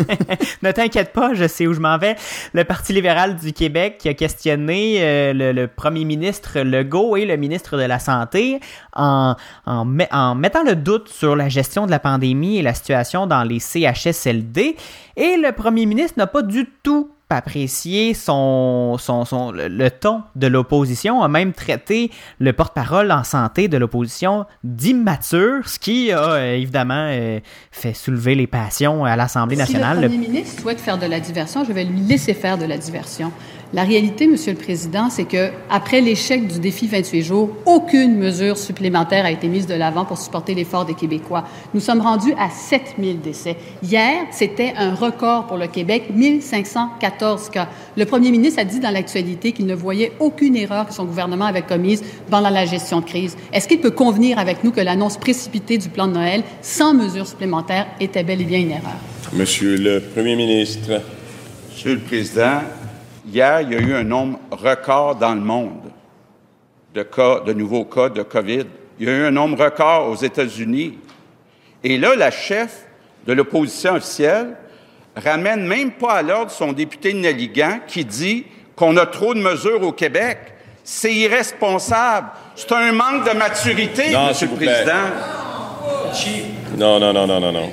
ne 0.62 0.70
t'inquiète 0.70 1.12
pas, 1.12 1.34
je 1.34 1.46
sais 1.48 1.66
où 1.66 1.72
je 1.72 1.80
m'en 1.80 1.98
vais. 1.98 2.16
Le 2.52 2.64
Parti 2.64 2.92
libéral 2.92 3.36
du 3.36 3.52
Québec 3.52 3.96
qui 3.98 4.08
a 4.08 4.14
questionné 4.14 4.98
euh, 5.00 5.32
le, 5.34 5.66
premier 5.66 6.04
ministre 6.04 6.60
Legault 6.60 7.16
et 7.16 7.26
le 7.26 7.36
ministre 7.36 7.76
de 7.76 7.82
la 7.82 7.98
Santé 7.98 8.60
en 8.94 9.34
mettant 9.86 10.62
le 10.62 10.74
doute 10.74 11.08
sur 11.08 11.36
la 11.36 11.48
gestion 11.48 11.86
de 11.86 11.90
la 11.90 11.98
pandémie 11.98 12.58
et 12.58 12.62
la 12.62 12.74
situation 12.74 13.26
dans 13.26 13.42
les 13.42 13.58
CHSLD. 13.58 14.76
Et 15.16 15.36
le 15.36 15.52
premier 15.52 15.86
ministre 15.86 16.14
n'a 16.18 16.26
pas 16.26 16.42
du 16.42 16.66
tout 16.82 17.10
apprécié 17.30 18.14
son, 18.14 18.96
son, 18.98 19.24
son, 19.24 19.50
le, 19.52 19.68
le 19.68 19.90
ton 19.90 20.22
de 20.36 20.46
l'opposition, 20.46 21.22
a 21.22 21.28
même 21.28 21.52
traité 21.52 22.10
le 22.38 22.52
porte-parole 22.52 23.12
en 23.12 23.24
santé 23.24 23.68
de 23.68 23.76
l'opposition 23.76 24.46
d'immature, 24.64 25.68
ce 25.68 25.78
qui 25.78 26.10
a 26.12 26.22
euh, 26.32 26.54
évidemment 26.56 27.08
euh, 27.10 27.40
fait 27.70 27.92
soulever 27.94 28.34
les 28.34 28.46
passions 28.46 29.04
à 29.04 29.16
l'Assemblée 29.16 29.56
Si 29.56 29.60
nationale. 29.62 29.96
le 29.96 30.02
Le- 30.02 30.08
Premier 30.08 30.28
ministre 30.28 30.62
souhaite 30.62 30.80
faire 30.80 30.98
de 30.98 31.06
la 31.06 31.20
diversion, 31.20 31.64
je 31.64 31.72
vais 31.72 31.84
lui 31.84 32.00
laisser 32.00 32.34
faire 32.34 32.56
de 32.58 32.64
la 32.64 32.78
diversion. 32.78 33.32
La 33.74 33.84
réalité, 33.84 34.26
Monsieur 34.26 34.52
le 34.52 34.58
Président, 34.58 35.10
c'est 35.10 35.26
que 35.26 35.50
après 35.68 36.00
l'échec 36.00 36.48
du 36.48 36.58
défi 36.58 36.86
28 36.86 37.22
jours, 37.22 37.50
aucune 37.66 38.16
mesure 38.16 38.56
supplémentaire 38.56 39.26
a 39.26 39.30
été 39.30 39.46
mise 39.46 39.66
de 39.66 39.74
l'avant 39.74 40.06
pour 40.06 40.16
supporter 40.16 40.54
l'effort 40.54 40.86
des 40.86 40.94
Québécois. 40.94 41.44
Nous 41.74 41.80
sommes 41.80 42.00
rendus 42.00 42.32
à 42.38 42.48
7000 42.48 43.20
décès. 43.20 43.56
Hier, 43.82 44.22
c'était 44.30 44.72
un 44.74 44.94
record 44.94 45.48
pour 45.48 45.58
le 45.58 45.66
Québec, 45.66 46.04
1514 46.14 47.50
cas. 47.50 47.68
Le 47.94 48.06
Premier 48.06 48.30
ministre 48.30 48.58
a 48.58 48.64
dit 48.64 48.80
dans 48.80 48.90
l'actualité 48.90 49.52
qu'il 49.52 49.66
ne 49.66 49.74
voyait 49.74 50.12
aucune 50.18 50.56
erreur 50.56 50.86
que 50.86 50.94
son 50.94 51.04
gouvernement 51.04 51.44
avait 51.44 51.60
commise 51.60 52.02
pendant 52.30 52.48
la 52.48 52.64
gestion 52.64 53.00
de 53.00 53.04
crise. 53.04 53.36
Est-ce 53.52 53.68
qu'il 53.68 53.80
peut 53.80 53.90
convenir 53.90 54.38
avec 54.38 54.64
nous 54.64 54.70
que 54.70 54.80
l'annonce 54.80 55.18
précipitée 55.18 55.76
du 55.76 55.90
plan 55.90 56.08
de 56.08 56.14
Noël, 56.14 56.42
sans 56.62 56.94
mesures 56.94 57.26
supplémentaires, 57.26 57.86
était 58.00 58.22
bel 58.22 58.40
et 58.40 58.44
bien 58.44 58.60
une 58.60 58.70
erreur? 58.70 58.96
Monsieur 59.34 59.76
le 59.76 60.00
Premier 60.00 60.36
ministre. 60.36 61.02
Monsieur 61.70 61.96
le 61.96 62.00
Président, 62.00 62.62
hier, 63.32 63.60
il 63.62 63.72
y 63.72 63.76
a 63.76 63.80
eu 63.80 63.94
un 63.94 64.04
nombre 64.04 64.38
record 64.50 65.16
dans 65.16 65.34
le 65.34 65.40
monde 65.40 65.90
de 66.94 67.02
cas, 67.02 67.40
de 67.40 67.52
nouveaux 67.52 67.84
cas 67.84 68.08
de 68.08 68.22
COVID. 68.22 68.64
Il 68.98 69.06
y 69.06 69.10
a 69.10 69.12
eu 69.14 69.24
un 69.26 69.30
nombre 69.30 69.62
record 69.64 70.08
aux 70.08 70.16
États-Unis. 70.16 70.98
Et 71.84 71.98
là, 71.98 72.16
la 72.16 72.30
chef 72.30 72.86
de 73.26 73.32
l'opposition 73.32 73.94
officielle 73.94 74.56
ramène 75.16 75.66
même 75.66 75.92
pas 75.92 76.14
à 76.14 76.22
l'ordre 76.22 76.50
son 76.50 76.72
député 76.72 77.12
de 77.12 77.18
Nelligan 77.18 77.80
qui 77.86 78.04
dit 78.04 78.46
qu'on 78.74 78.96
a 78.96 79.06
trop 79.06 79.34
de 79.34 79.40
mesures 79.40 79.82
au 79.82 79.92
Québec. 79.92 80.38
C'est 80.82 81.14
irresponsable. 81.14 82.28
C'est 82.56 82.72
un 82.72 82.92
manque 82.92 83.28
de 83.30 83.36
maturité, 83.36 84.10
Non, 84.10 84.28
Monsieur 84.28 84.48
le 84.48 84.56
plaît. 84.56 84.66
Président. 84.66 84.92
Non, 86.76 86.98
non, 86.98 87.12
non, 87.12 87.26
non, 87.26 87.40
non, 87.40 87.52
non. 87.52 87.70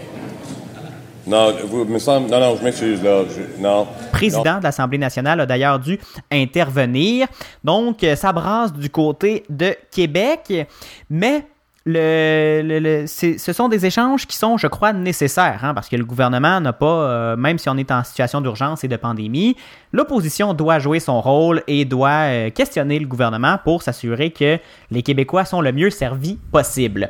Non, 1.28 1.54
vous 1.66 1.86
me 1.86 1.98
semble. 2.00 2.30
Non, 2.30 2.40
non, 2.40 2.56
je 2.58 2.64
m'excuse, 2.64 3.02
là. 3.04 3.24
Je- 3.28 3.62
non. 3.62 3.88
président 4.12 4.60
de 4.60 4.64
l'Assemblée 4.64 4.98
nationale 4.98 5.40
a 5.42 5.46
d'ailleurs 5.46 5.80
dû 5.80 6.00
intervenir. 6.32 7.28
Donc, 7.64 8.04
euh, 8.04 8.16
ça 8.16 8.32
brasse 8.32 8.74
du 8.74 8.90
côté 8.90 9.44
de 9.50 9.76
Québec, 9.92 10.68
mais 11.10 11.46
le, 11.88 12.62
le- 12.64 12.80
le- 12.80 13.08
c'est- 13.08 13.38
ce 13.38 13.54
sont 13.54 13.70
des 13.70 13.86
échanges 13.86 14.26
qui 14.26 14.36
sont, 14.38 14.58
je 14.58 14.68
crois, 14.68 14.94
nécessaires, 14.94 15.60
hein, 15.64 15.74
parce 15.74 15.88
que 15.90 15.96
le 15.96 16.06
gouvernement 16.06 16.60
n'a 16.60 16.74
pas, 16.74 16.86
euh, 16.88 17.36
même 17.36 17.58
si 17.60 17.70
on 17.70 17.78
est 17.78 17.92
en 17.92 18.04
situation 18.04 18.42
d'urgence 18.42 18.84
et 18.84 18.88
de 18.88 18.96
pandémie, 18.96 19.56
l'opposition 19.92 20.54
doit 20.54 20.80
jouer 20.80 21.00
son 21.00 21.22
rôle 21.22 21.62
et 21.68 21.86
doit 21.86 22.10
euh, 22.30 22.50
questionner 22.50 22.98
le 23.00 23.06
gouvernement 23.08 23.58
pour 23.64 23.84
s'assurer 23.84 24.32
que 24.32 24.58
les 24.92 25.04
Québécois 25.04 25.46
sont 25.46 25.62
le 25.62 25.72
mieux 25.72 25.90
servis 25.92 26.38
possible. 26.52 27.10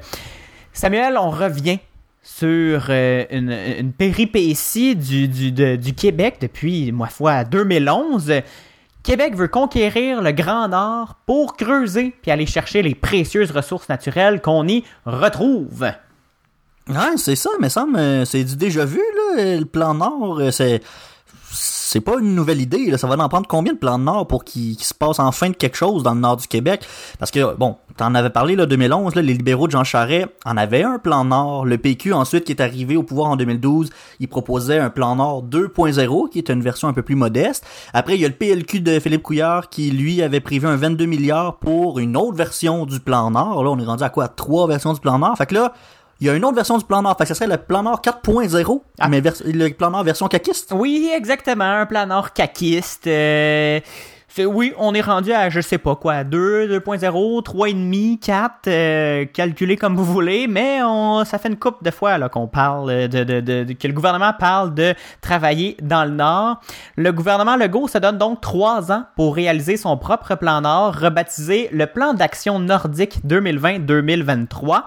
Samuel, 0.73 1.17
on 1.17 1.29
revient 1.29 1.79
sur 2.25 2.87
euh, 2.89 3.23
une, 3.29 3.93
péripétie 3.93 4.95
du, 4.95 5.93
Québec 5.95 6.37
depuis, 6.41 6.91
ma 6.91 7.05
foi, 7.05 7.43
2011. 7.43 8.41
Québec 9.03 9.35
veut 9.35 9.47
conquérir 9.47 10.23
le 10.23 10.31
Grand 10.31 10.67
Nord 10.67 11.17
pour 11.27 11.55
creuser 11.55 12.15
puis 12.23 12.31
aller 12.31 12.47
chercher 12.47 12.81
les 12.81 12.95
précieuses 12.95 13.51
ressources 13.51 13.87
naturelles 13.89 14.41
qu'on 14.41 14.67
y 14.67 14.83
retrouve. 15.05 15.85
C'est 17.17 17.35
ça, 17.35 17.51
mais 17.59 17.69
ça, 17.69 17.85
me- 17.85 18.25
c'est 18.25 18.43
du 18.43 18.55
déjà 18.55 18.85
vu, 18.85 18.99
le 19.37 19.63
plan 19.63 19.93
Nord, 19.93 20.39
euh, 20.39 20.51
c'est... 20.51 20.81
C'est 21.87 22.01
pas 22.01 22.17
une 22.19 22.33
nouvelle 22.33 22.61
idée, 22.61 22.89
là. 22.89 22.97
ça 22.97 23.05
va 23.05 23.15
en 23.15 23.29
prendre 23.29 23.47
combien 23.47 23.73
de 23.73 23.77
plans 23.77 23.99
de 23.99 24.03
Nord 24.05 24.25
pour 24.25 24.43
qu'il 24.43 24.77
se 24.79 24.93
passe 24.93 25.19
enfin 25.19 25.51
de 25.51 25.55
quelque 25.55 25.77
chose 25.77 26.01
dans 26.01 26.15
le 26.15 26.19
nord 26.19 26.37
du 26.37 26.47
Québec? 26.47 26.83
Parce 27.19 27.29
que, 27.29 27.53
bon, 27.55 27.77
t'en 27.95 28.15
avais 28.15 28.31
parlé, 28.31 28.55
là, 28.55 28.65
2011, 28.65 29.13
là, 29.13 29.21
les 29.21 29.35
libéraux 29.35 29.67
de 29.67 29.71
Jean 29.71 29.83
Charest 29.83 30.29
en 30.45 30.57
avaient 30.57 30.81
un 30.81 30.97
plan 30.97 31.25
Nord. 31.25 31.65
Le 31.65 31.77
PQ, 31.77 32.11
ensuite, 32.13 32.43
qui 32.43 32.53
est 32.53 32.61
arrivé 32.61 32.97
au 32.97 33.03
pouvoir 33.03 33.29
en 33.29 33.35
2012, 33.35 33.91
il 34.19 34.27
proposait 34.27 34.79
un 34.79 34.89
plan 34.89 35.15
Nord 35.15 35.43
2.0, 35.43 36.29
qui 36.29 36.39
est 36.39 36.49
une 36.49 36.61
version 36.61 36.87
un 36.87 36.93
peu 36.93 37.03
plus 37.03 37.15
modeste. 37.15 37.63
Après, 37.93 38.15
il 38.15 38.21
y 38.21 38.25
a 38.25 38.29
le 38.29 38.33
PLQ 38.33 38.79
de 38.79 38.99
Philippe 38.99 39.21
Couillard, 39.21 39.69
qui, 39.69 39.91
lui, 39.91 40.23
avait 40.23 40.39
prévu 40.39 40.65
un 40.65 40.77
22 40.77 41.05
milliards 41.05 41.57
pour 41.59 41.99
une 41.99 42.17
autre 42.17 42.35
version 42.35 42.87
du 42.87 42.99
plan 42.99 43.29
Nord. 43.29 43.63
Là, 43.63 43.69
on 43.69 43.77
est 43.77 43.85
rendu 43.85 44.03
à 44.03 44.09
quoi? 44.09 44.27
Trois 44.27 44.67
versions 44.67 44.93
du 44.93 44.99
plan 44.99 45.19
Nord. 45.19 45.37
Fait 45.37 45.45
que 45.45 45.53
là, 45.53 45.71
il 46.21 46.27
y 46.27 46.29
a 46.29 46.33
une 46.35 46.45
autre 46.45 46.55
version 46.55 46.77
du 46.77 46.85
plan 46.85 47.01
Nord. 47.01 47.17
Fait 47.17 47.23
que 47.23 47.27
ça 47.29 47.35
serait 47.35 47.47
le 47.47 47.57
plan 47.57 47.83
Nord 47.83 48.01
4.0, 48.01 48.83
Ah. 48.99 49.07
mais 49.09 49.21
vers- 49.21 49.33
le 49.45 49.69
plan 49.69 49.91
Nord 49.91 50.03
version 50.03 50.27
caquiste. 50.27 50.71
Oui, 50.75 51.09
exactement, 51.15 51.65
un 51.65 51.85
plan 51.85 52.05
nord 52.07 52.31
caquiste. 52.33 53.07
euh, 53.07 53.79
oui, 54.37 54.73
on 54.77 54.93
est 54.93 54.99
rendu 55.01 55.31
à, 55.31 55.49
je 55.49 55.61
sais 55.61 55.77
pas 55.77 55.95
quoi, 55.95 56.25
2, 56.25 56.67
2.0, 56.67 57.41
3,5, 57.41 58.17
4, 58.19 58.67
euh, 58.67 59.23
calculez 59.33 59.77
comme 59.77 59.95
vous 59.95 60.03
voulez, 60.03 60.47
mais 60.47 60.79
on, 60.83 61.23
ça 61.23 61.37
fait 61.37 61.47
une 61.47 61.55
couple 61.55 61.85
de 61.85 61.91
fois 61.91 62.17
là, 62.17 62.27
qu'on 62.27 62.45
parle 62.47 63.07
de, 63.07 63.23
de, 63.23 63.39
de- 63.39 63.63
de- 63.63 63.73
que 63.73 63.87
le 63.87 63.93
gouvernement 63.93 64.33
parle 64.37 64.73
de 64.73 64.93
travailler 65.21 65.77
dans 65.81 66.03
le 66.03 66.11
Nord. 66.11 66.59
Le 66.97 67.13
gouvernement 67.13 67.55
Legault 67.55 67.87
se 67.87 67.97
donne 67.97 68.17
donc 68.17 68.41
trois 68.41 68.91
ans 68.91 69.05
pour 69.15 69.35
réaliser 69.35 69.77
son 69.77 69.95
propre 69.97 70.35
plan 70.35 70.59
Nord, 70.59 70.95
rebaptisé 70.95 71.69
le 71.71 71.85
plan 71.87 72.13
d'action 72.13 72.59
nordique 72.59 73.25
2020-2023. 73.25 74.83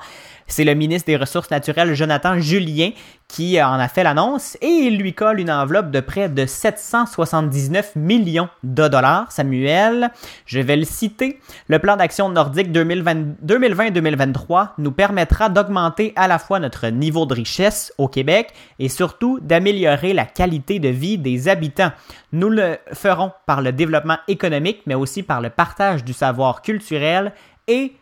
C'est 0.49 0.65
le 0.65 0.75
ministre 0.75 1.07
des 1.07 1.17
Ressources 1.17 1.51
naturelles, 1.51 1.95
Jonathan 1.95 2.39
Julien, 2.41 2.91
qui 3.29 3.63
en 3.63 3.75
a 3.75 3.87
fait 3.87 4.03
l'annonce 4.03 4.57
et 4.63 4.67
il 4.67 4.97
lui 4.97 5.13
colle 5.13 5.41
une 5.41 5.51
enveloppe 5.51 5.91
de 5.91 6.01
près 6.01 6.31
de 6.31 6.47
779 6.47 7.95
millions 7.97 8.49
de 8.63 8.89
dollars. 8.89 9.31
Samuel, 9.31 10.11
je 10.47 10.59
vais 10.61 10.77
le 10.77 10.85
citer. 10.85 11.39
Le 11.69 11.79
plan 11.79 11.97
d'action 11.97 12.31
nordique 12.31 12.73
2020 12.73 13.45
2020-2023 13.45 14.71
nous 14.79 14.93
permettra 14.93 15.51
d'augmenter 15.51 16.15
à 16.17 16.27
la 16.27 16.39
fois 16.39 16.59
notre 16.59 16.89
niveau 16.89 17.27
de 17.27 17.35
richesse 17.35 17.93
au 17.99 18.09
Québec 18.09 18.55
et 18.79 18.89
surtout 18.89 19.39
d'améliorer 19.43 20.15
la 20.15 20.25
qualité 20.25 20.79
de 20.81 20.89
vie 20.89 21.19
des 21.19 21.49
habitants. 21.49 21.93
Nous 22.33 22.49
le 22.49 22.79
ferons 22.95 23.33
par 23.47 23.61
le 23.61 23.73
développement 23.73 24.19
économique, 24.27 24.81
mais 24.87 24.95
aussi 24.95 25.23
par 25.23 25.43
le 25.43 25.51
partage 25.51 26.05
du 26.05 26.15
savoir 26.15 26.63
culturel 26.63 27.33
et 27.67 27.93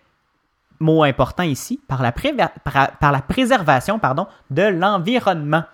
mot 0.80 1.02
important 1.02 1.42
ici, 1.42 1.80
par 1.88 2.02
la, 2.02 2.12
préver- 2.12 2.48
par, 2.64 3.12
la 3.12 3.20
préservation 3.20 3.98
pardon, 3.98 4.26
de 4.50 4.62
l'environnement. 4.62 5.64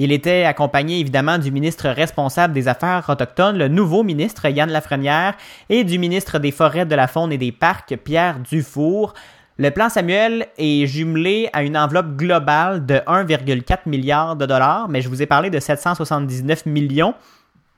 Il 0.00 0.12
était 0.12 0.44
accompagné 0.44 1.00
évidemment 1.00 1.38
du 1.38 1.50
ministre 1.50 1.88
responsable 1.88 2.54
des 2.54 2.68
Affaires 2.68 3.04
autochtones, 3.08 3.58
le 3.58 3.66
nouveau 3.66 4.04
ministre 4.04 4.48
Yann 4.48 4.70
Lafrenière, 4.70 5.34
et 5.68 5.82
du 5.82 5.98
ministre 5.98 6.38
des 6.38 6.52
Forêts, 6.52 6.86
de 6.86 6.94
la 6.94 7.08
Faune 7.08 7.32
et 7.32 7.38
des 7.38 7.50
Parcs, 7.50 7.96
Pierre 8.04 8.38
Dufour. 8.38 9.14
Le 9.56 9.72
plan 9.72 9.88
Samuel 9.88 10.46
est 10.56 10.86
jumelé 10.86 11.50
à 11.52 11.64
une 11.64 11.76
enveloppe 11.76 12.14
globale 12.16 12.86
de 12.86 12.94
1,4 12.94 13.78
milliard 13.86 14.36
de 14.36 14.46
dollars, 14.46 14.88
mais 14.88 15.00
je 15.00 15.08
vous 15.08 15.20
ai 15.20 15.26
parlé 15.26 15.50
de 15.50 15.58
779 15.58 16.66
millions 16.66 17.14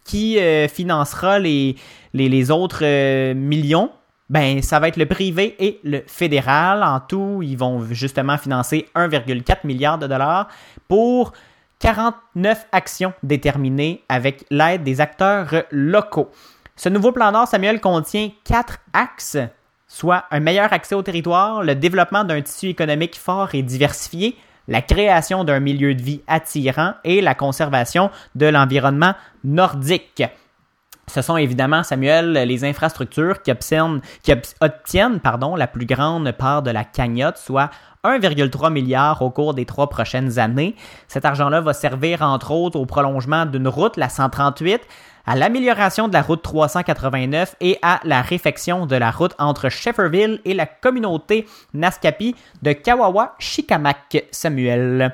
qui 0.04 0.38
euh, 0.38 0.68
financera 0.68 1.38
les, 1.38 1.76
les, 2.12 2.28
les 2.28 2.50
autres 2.50 2.80
euh, 2.82 3.32
millions 3.32 3.90
ben, 4.30 4.62
ça 4.62 4.78
va 4.78 4.88
être 4.88 4.96
le 4.96 5.06
privé 5.06 5.56
et 5.58 5.80
le 5.82 6.02
fédéral. 6.06 6.84
En 6.84 7.00
tout, 7.00 7.40
ils 7.42 7.58
vont 7.58 7.84
justement 7.90 8.38
financer 8.38 8.86
1,4 8.94 9.66
milliard 9.66 9.98
de 9.98 10.06
dollars 10.06 10.48
pour 10.86 11.32
49 11.80 12.68
actions 12.70 13.12
déterminées 13.24 14.04
avec 14.08 14.44
l'aide 14.50 14.84
des 14.84 15.00
acteurs 15.00 15.64
locaux. 15.72 16.30
Ce 16.76 16.88
nouveau 16.88 17.10
plan 17.10 17.32
Nord, 17.32 17.48
Samuel, 17.48 17.80
contient 17.80 18.30
quatre 18.44 18.78
axes, 18.92 19.36
soit 19.88 20.24
un 20.30 20.40
meilleur 20.40 20.72
accès 20.72 20.94
au 20.94 21.02
territoire, 21.02 21.64
le 21.64 21.74
développement 21.74 22.22
d'un 22.22 22.40
tissu 22.40 22.68
économique 22.68 23.18
fort 23.18 23.54
et 23.54 23.62
diversifié, 23.62 24.36
la 24.68 24.80
création 24.80 25.42
d'un 25.42 25.58
milieu 25.58 25.94
de 25.94 26.02
vie 26.02 26.22
attirant 26.28 26.94
et 27.02 27.20
la 27.20 27.34
conservation 27.34 28.10
de 28.36 28.46
l'environnement 28.46 29.14
nordique. 29.42 30.22
Ce 31.10 31.22
sont 31.22 31.36
évidemment, 31.36 31.82
Samuel, 31.82 32.32
les 32.32 32.64
infrastructures 32.64 33.42
qui 33.42 33.50
obtiennent, 33.50 35.20
pardon, 35.20 35.56
la 35.56 35.66
plus 35.66 35.86
grande 35.86 36.30
part 36.30 36.62
de 36.62 36.70
la 36.70 36.84
cagnotte, 36.84 37.36
soit 37.36 37.70
1,3 38.04 38.72
milliard 38.72 39.20
au 39.20 39.30
cours 39.30 39.54
des 39.54 39.66
trois 39.66 39.88
prochaines 39.88 40.38
années. 40.38 40.76
Cet 41.08 41.24
argent-là 41.24 41.60
va 41.62 41.72
servir 41.72 42.22
entre 42.22 42.52
autres 42.52 42.78
au 42.78 42.86
prolongement 42.86 43.44
d'une 43.44 43.66
route, 43.66 43.96
la 43.96 44.08
138, 44.08 44.80
à 45.26 45.34
l'amélioration 45.34 46.06
de 46.06 46.12
la 46.12 46.22
route 46.22 46.42
389 46.42 47.56
et 47.60 47.78
à 47.82 47.98
la 48.04 48.22
réfection 48.22 48.86
de 48.86 48.94
la 48.94 49.10
route 49.10 49.34
entre 49.40 49.68
Shefferville 49.68 50.40
et 50.44 50.54
la 50.54 50.66
communauté 50.66 51.46
Naskapi 51.74 52.36
de 52.62 52.70
Kawawa-Shikamak. 52.70 54.26
Samuel. 54.30 55.12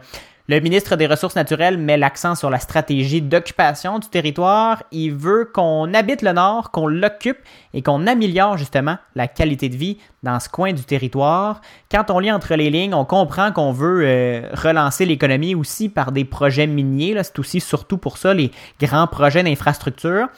Le 0.48 0.60
ministre 0.60 0.94
des 0.94 1.08
Ressources 1.08 1.34
naturelles 1.34 1.76
met 1.76 1.96
l'accent 1.96 2.36
sur 2.36 2.50
la 2.50 2.60
stratégie 2.60 3.20
d'occupation 3.20 3.98
du 3.98 4.08
territoire. 4.08 4.80
Il 4.92 5.12
veut 5.12 5.50
qu'on 5.52 5.92
habite 5.92 6.22
le 6.22 6.32
Nord, 6.32 6.70
qu'on 6.70 6.86
l'occupe 6.86 7.38
et 7.74 7.82
qu'on 7.82 8.06
améliore 8.06 8.56
justement 8.56 8.96
la 9.16 9.26
qualité 9.26 9.68
de 9.68 9.76
vie 9.76 9.98
dans 10.22 10.38
ce 10.38 10.48
coin 10.48 10.72
du 10.72 10.84
territoire. 10.84 11.60
Quand 11.90 12.12
on 12.12 12.20
lit 12.20 12.30
entre 12.30 12.54
les 12.54 12.70
lignes, 12.70 12.94
on 12.94 13.04
comprend 13.04 13.50
qu'on 13.50 13.72
veut 13.72 14.02
euh, 14.04 14.48
relancer 14.52 15.04
l'économie 15.04 15.56
aussi 15.56 15.88
par 15.88 16.12
des 16.12 16.24
projets 16.24 16.68
miniers. 16.68 17.20
C'est 17.24 17.40
aussi 17.40 17.58
surtout 17.58 17.98
pour 17.98 18.16
ça 18.16 18.32
les 18.32 18.52
grands 18.80 19.08
projets 19.08 19.42
d'infrastructure. 19.42 20.28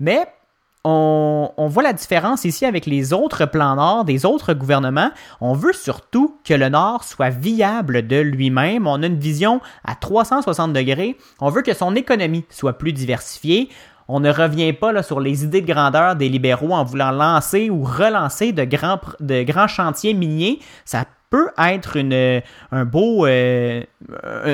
Mais 0.00 0.26
on, 0.90 1.68
voit 1.68 1.82
la 1.82 1.92
différence 1.92 2.44
ici 2.44 2.64
avec 2.64 2.86
les 2.86 3.12
autres 3.12 3.44
plans 3.44 3.76
Nord 3.76 4.04
des 4.04 4.24
autres 4.24 4.54
gouvernements. 4.54 5.10
On 5.40 5.52
veut 5.52 5.72
surtout 5.72 6.38
que 6.44 6.54
le 6.54 6.68
Nord 6.68 7.04
soit 7.04 7.30
viable 7.30 8.06
de 8.06 8.16
lui-même. 8.16 8.86
On 8.86 9.02
a 9.02 9.06
une 9.06 9.18
vision 9.18 9.60
à 9.84 9.94
360 9.94 10.72
degrés. 10.72 11.16
On 11.40 11.50
veut 11.50 11.62
que 11.62 11.74
son 11.74 11.94
économie 11.94 12.44
soit 12.48 12.78
plus 12.78 12.92
diversifiée. 12.92 13.68
on 14.10 14.20
ne 14.20 14.30
revient 14.30 14.72
pas 14.72 14.90
là, 14.90 15.02
sur 15.02 15.20
les 15.20 15.44
idées 15.44 15.60
de 15.60 15.70
grandeur 15.70 16.16
des 16.16 16.30
libéraux 16.30 16.72
en 16.72 16.84
voulant 16.84 17.10
lancer 17.10 17.68
ou 17.68 17.84
relancer 17.84 18.52
de 18.52 18.64
grands, 18.64 19.68
chantiers 19.68 20.14
miniers. 20.14 20.60
Ça 20.86 21.04
peut 21.28 21.50
être 21.58 21.96
une, 21.96 22.14
euh, 22.14 23.76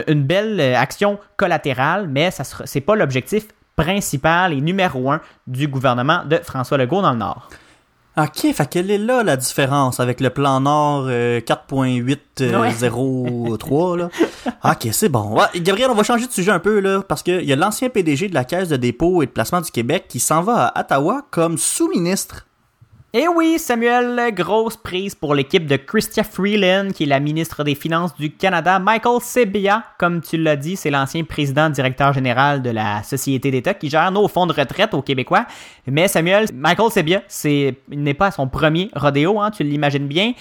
une 0.09 0.25
belle 0.25 0.61
action 0.61 1.21
collatérale, 1.37 2.09
mais 2.09 2.33
sera, 2.33 2.67
c'est 2.67 2.81
pas 2.81 2.97
l'objectif 2.97 3.47
principal 3.77 4.53
et 4.53 4.61
numéro 4.61 5.11
un 5.11 5.21
du 5.47 5.69
gouvernement 5.69 6.25
de 6.25 6.37
François 6.37 6.79
Legault 6.79 7.03
dans 7.03 7.13
le 7.13 7.19
Nord. 7.19 7.49
Ok, 8.17 8.53
fait 8.53 8.71
quelle 8.71 8.93
est 8.93 8.99
là 8.99 9.25
la 9.25 9.37
différence 9.37 9.99
avec 9.99 10.21
le 10.21 10.31
plan 10.31 10.61
Nord 10.61 11.07
euh, 11.09 11.41
4.803 11.41 13.99
là? 13.99 14.09
Ok, 14.65 14.89
c'est 14.93 15.09
bon. 15.09 15.37
Ouais, 15.37 15.47
Gabriel, 15.57 15.91
on 15.91 15.95
va 15.95 16.05
changer 16.05 16.29
de 16.29 16.33
sujet 16.33 16.53
un 16.53 16.61
peu 16.61 16.79
là, 16.79 17.03
parce 17.03 17.25
qu'il 17.25 17.45
y 17.45 17.53
a 17.53 17.57
l'ancien 17.57 17.89
PDG 17.91 18.29
de 18.29 18.35
la 18.35 18.45
Caisse 18.45 18.69
de 18.69 18.77
dépôt 18.77 19.23
et 19.23 19.27
de 19.27 19.31
placement 19.33 19.61
du 19.61 19.71
Québec 19.71 20.05
qui 20.09 20.21
s'en 20.21 20.43
va 20.43 20.67
à 20.69 20.81
Ottawa 20.81 21.23
comme 21.31 21.59
sous-ministre. 21.59 22.47
Et 23.17 23.29
oui, 23.29 23.61
Samuel, 23.61 24.35
grosse 24.35 24.77
prise 24.77 25.15
pour 25.15 25.37
l'équipe 25.37 25.69
de 25.69 25.77
Chrystia 25.77 26.25
Freeland, 26.25 26.89
qui 26.93 27.05
est 27.05 27.07
la 27.07 27.21
ministre 27.21 27.63
des 27.63 27.77
Finances 27.77 28.13
du 28.17 28.33
Canada. 28.33 28.81
Michael 28.81 29.21
Sebia, 29.23 29.85
comme 30.01 30.21
tu 30.21 30.37
l'as 30.37 30.57
dit, 30.57 30.75
c'est 30.75 30.91
l'ancien 30.91 31.23
président 31.23 31.71
directeur 31.71 32.13
général 32.13 32.61
de 32.61 32.71
la 32.71 33.05
Société 33.05 33.53
d'État 33.53 33.73
qui 33.73 33.89
gère 33.89 34.11
nos 34.11 34.27
fonds 34.27 34.49
de 34.49 34.53
retraite 34.53 34.95
aux 34.95 35.03
Québécois. 35.03 35.47
Mais 35.87 36.09
Samuel, 36.09 36.49
Michael 36.53 36.91
Sebia, 36.91 37.23
c'est, 37.29 37.77
il 37.89 38.03
n'est 38.03 38.15
pas 38.15 38.33
son 38.33 38.49
premier 38.49 38.91
rodéo, 38.97 39.41
hein, 39.41 39.53
tu 39.53 39.63
l'imagines 39.63 40.09
bien. 40.09 40.33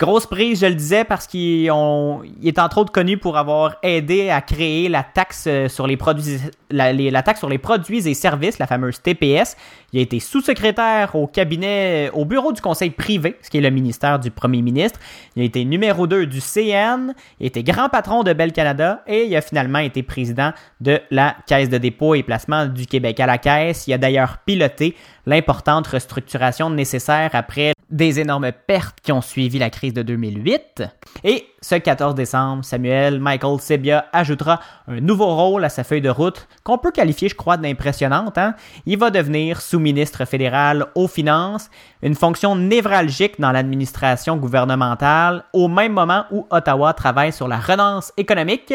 Grosse 0.00 0.26
prise, 0.26 0.60
je 0.60 0.66
le 0.66 0.74
disais, 0.74 1.04
parce 1.04 1.28
qu'il 1.28 1.66
est 1.66 1.70
entre 1.70 2.78
autres 2.78 2.90
connu 2.90 3.16
pour 3.16 3.36
avoir 3.36 3.76
aidé 3.84 4.28
à 4.28 4.40
créer 4.40 4.88
la 4.88 5.04
taxe 5.04 5.44
euh, 5.46 5.68
sur 5.68 5.86
les 5.86 5.96
produits, 5.96 6.40
la, 6.68 7.22
taxe 7.22 7.38
sur 7.38 7.48
les 7.48 7.58
produits 7.58 8.08
et 8.08 8.14
services, 8.14 8.58
la 8.58 8.66
fameuse 8.66 9.00
TPS. 9.00 9.56
Il 9.92 10.00
a 10.00 10.02
été 10.02 10.18
sous-secrétaire 10.18 11.14
au 11.14 11.28
cabinet, 11.28 12.10
au 12.12 12.24
bureau 12.24 12.52
du 12.52 12.60
conseil 12.60 12.90
privé, 12.90 13.36
ce 13.40 13.50
qui 13.50 13.58
est 13.58 13.60
le 13.60 13.70
ministère 13.70 14.18
du 14.18 14.32
premier 14.32 14.62
ministre. 14.62 14.98
Il 15.36 15.42
a 15.42 15.44
été 15.44 15.64
numéro 15.64 16.08
2 16.08 16.26
du 16.26 16.40
CN, 16.40 17.14
il 17.38 17.44
a 17.44 17.46
été 17.46 17.62
grand 17.62 17.88
patron 17.88 18.24
de 18.24 18.32
Bell 18.32 18.52
Canada 18.52 19.04
et 19.06 19.26
il 19.26 19.36
a 19.36 19.42
finalement 19.42 19.78
été 19.78 20.02
président 20.02 20.50
de 20.80 21.00
la 21.12 21.36
Caisse 21.46 21.68
de 21.68 21.78
dépôt 21.78 22.16
et 22.16 22.24
placement 22.24 22.66
du 22.66 22.86
Québec 22.86 23.20
à 23.20 23.26
la 23.26 23.38
Caisse. 23.38 23.86
Il 23.86 23.92
a 23.92 23.98
d'ailleurs 23.98 24.38
piloté 24.44 24.96
l'importante 25.24 25.86
restructuration 25.86 26.68
nécessaire 26.68 27.30
après 27.32 27.73
des 27.94 28.18
énormes 28.18 28.50
pertes 28.66 28.98
qui 29.02 29.12
ont 29.12 29.20
suivi 29.20 29.60
la 29.60 29.70
crise 29.70 29.94
de 29.94 30.02
2008. 30.02 30.82
Et 31.22 31.46
ce 31.60 31.76
14 31.76 32.16
décembre, 32.16 32.64
Samuel 32.64 33.20
Michael 33.20 33.60
Sebia 33.60 34.06
ajoutera 34.12 34.58
un 34.88 35.00
nouveau 35.00 35.34
rôle 35.36 35.64
à 35.64 35.68
sa 35.68 35.84
feuille 35.84 36.00
de 36.00 36.10
route 36.10 36.48
qu'on 36.64 36.76
peut 36.76 36.90
qualifier, 36.90 37.28
je 37.28 37.36
crois, 37.36 37.56
d'impressionnante. 37.56 38.36
hein. 38.36 38.56
Il 38.84 38.98
va 38.98 39.10
devenir 39.10 39.60
sous-ministre 39.60 40.24
fédéral 40.24 40.86
aux 40.96 41.06
finances, 41.06 41.70
une 42.02 42.16
fonction 42.16 42.56
névralgique 42.56 43.40
dans 43.40 43.52
l'administration 43.52 44.36
gouvernementale, 44.38 45.44
au 45.52 45.68
même 45.68 45.92
moment 45.92 46.24
où 46.32 46.48
Ottawa 46.50 46.94
travaille 46.94 47.32
sur 47.32 47.46
la 47.46 47.60
relance 47.60 48.12
économique, 48.16 48.74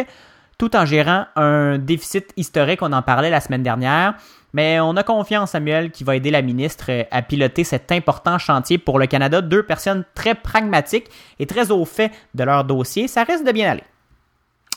tout 0.60 0.76
en 0.76 0.86
gérant 0.86 1.26
un 1.36 1.80
déficit 1.80 2.32
historique, 2.38 2.84
on 2.84 2.94
en 2.94 3.02
parlait 3.02 3.32
la 3.32 3.40
semaine 3.40 3.64
dernière. 3.64 4.14
Mais 4.54 4.80
on 4.80 4.96
a 4.96 5.04
confiance, 5.04 5.52
Samuel, 5.52 5.92
qui 5.92 6.04
va 6.04 6.16
aider 6.16 6.32
la 6.32 6.42
ministre 6.42 6.86
euh, 6.90 7.04
à 7.12 7.22
piloter 7.22 7.64
cet 7.64 7.92
important 7.92 8.38
chantier 8.38 8.78
pour 8.78 9.00
le 9.00 9.06
Canada. 9.06 9.42
Deux 9.42 9.64
personnes 9.64 10.04
très 10.16 10.36
pragmatiques 10.36 11.08
et 11.38 11.46
très 11.46 11.72
au 11.72 11.86
fait 11.86 12.12
de 12.34 12.44
leur 12.44 12.64
dossier. 12.64 13.08
Ça 13.08 13.24
risque 13.24 13.46
de 13.46 13.52
bien 13.52 13.72
aller. 13.72 13.84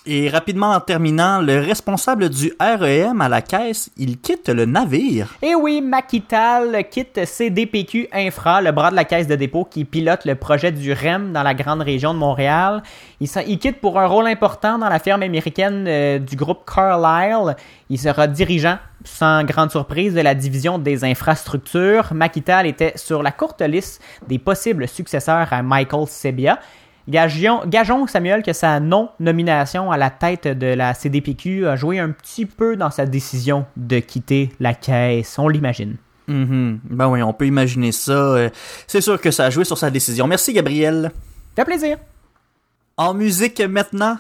Et 0.05 0.28
rapidement 0.28 0.72
en 0.72 0.80
terminant, 0.80 1.40
le 1.40 1.61
responsable 1.61 2.28
du 2.28 2.53
REM 2.59 3.20
à 3.20 3.28
la 3.28 3.40
caisse, 3.40 3.88
il 3.96 4.18
quitte 4.18 4.48
le 4.48 4.64
navire. 4.64 5.28
Et 5.42 5.55
oui, 5.55 5.80
Maquital 5.80 6.88
quitte 6.90 7.24
CDPQ 7.24 8.09
Infra, 8.12 8.61
le 8.61 8.72
bras 8.72 8.90
de 8.90 8.96
la 8.96 9.05
caisse 9.05 9.28
de 9.28 9.36
dépôt 9.36 9.64
qui 9.64 9.84
pilote 9.84 10.24
le 10.24 10.34
projet 10.34 10.72
du 10.72 10.92
REM 10.92 11.32
dans 11.32 11.44
la 11.44 11.55
grande 11.55 11.82
région 11.82 12.14
de 12.14 12.18
Montréal. 12.18 12.82
Il, 13.20 13.59
quitte 13.61 13.80
pour 13.80 14.00
un 14.00 14.07
rôle 14.07 14.26
important 14.26 14.76
dans 14.76 14.88
la 14.88 14.98
firme 14.98 15.22
américaine 15.22 15.84
euh, 15.86 16.18
du 16.18 16.34
groupe 16.34 16.68
Carlyle. 16.68 17.55
Il 17.88 17.98
sera 18.00 18.26
dirigeant, 18.26 18.78
sans 19.05 19.44
grande 19.44 19.70
surprise, 19.70 20.14
de 20.14 20.20
la 20.20 20.34
division 20.34 20.78
des 20.78 21.05
infrastructures. 21.05 22.12
Maquital 22.12 22.66
était 22.66 22.94
sur 22.96 23.22
la 23.22 23.30
courte 23.30 23.62
liste 23.62 24.03
des 24.26 24.40
possibles 24.40 24.88
successeurs 24.88 25.53
à 25.53 25.62
Michael 25.62 26.09
Sebia. 26.09 26.59
Gagions, 27.09 27.62
gageons, 27.66 28.07
Samuel, 28.07 28.42
que 28.42 28.53
sa 28.53 28.78
non-nomination 28.80 29.90
à 29.90 29.96
la 29.96 30.11
tête 30.11 30.46
de 30.46 30.66
la 30.66 30.94
CDPQ 30.94 31.66
a 31.66 31.76
joué 31.76 31.98
un 31.98 32.11
petit 32.11 32.46
peu 32.46 32.76
dans 32.76 32.90
sa 32.90 33.07
décision 33.07 33.66
de 33.76 33.98
quitter 33.98 34.50
la 34.61 34.74
caisse. 34.74 35.38
On 35.38 35.48
l'imagine. 35.48 35.96
Mhm. 36.28 36.78
Ben 36.84 37.09
oui, 37.09 37.22
on 37.22 37.32
peut 37.32 37.46
imaginer 37.46 37.92
ça. 37.92 38.12
Euh, 38.12 38.50
C'est 38.86 39.00
sûr 39.00 39.20
que 39.20 39.30
ça 39.30 39.46
a 39.46 39.50
joué 39.50 39.64
sur 39.64 39.78
sa 39.78 39.90
décision. 39.90 40.26
Merci, 40.26 40.53
Gabriel. 40.53 41.11
Fait 41.57 41.64
plaisir. 41.64 41.98
En 42.96 43.14
musique 43.14 43.61
maintenant. 43.61 44.18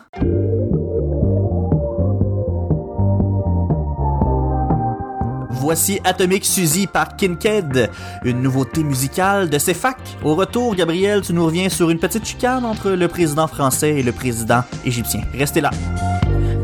Voici 5.62 6.00
Atomic 6.02 6.44
Suzy 6.44 6.88
par 6.88 7.16
Kinked, 7.16 7.88
une 8.24 8.42
nouveauté 8.42 8.82
musicale 8.82 9.48
de 9.48 9.58
CFAC. 9.58 9.96
Au 10.24 10.34
retour, 10.34 10.74
Gabriel, 10.74 11.20
tu 11.20 11.32
nous 11.32 11.46
reviens 11.46 11.68
sur 11.68 11.88
une 11.90 12.00
petite 12.00 12.26
chicane 12.26 12.64
entre 12.64 12.90
le 12.90 13.06
président 13.06 13.46
français 13.46 13.90
et 13.90 14.02
le 14.02 14.10
président 14.10 14.64
égyptien. 14.84 15.20
Restez 15.32 15.60
là. 15.60 15.70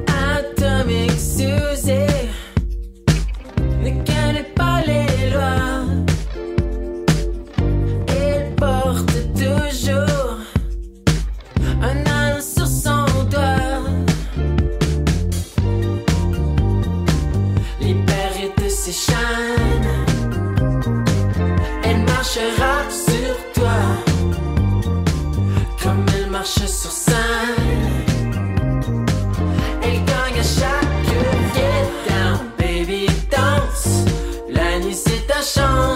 Atomic 0.09 1.13
Suzy 1.13 2.28
marche 26.39 26.67
sur 26.67 26.93
scène. 26.93 27.17
Elle 29.83 30.05
gagne 30.05 30.39
à 30.39 30.49
chaque 30.59 31.07
get 31.55 31.89
down, 32.09 32.39
baby 32.59 33.07
danse. 33.29 34.05
La 34.49 34.79
nuit 34.79 34.95
c'est 34.95 35.27
ta 35.27 35.41
chance 35.43 35.88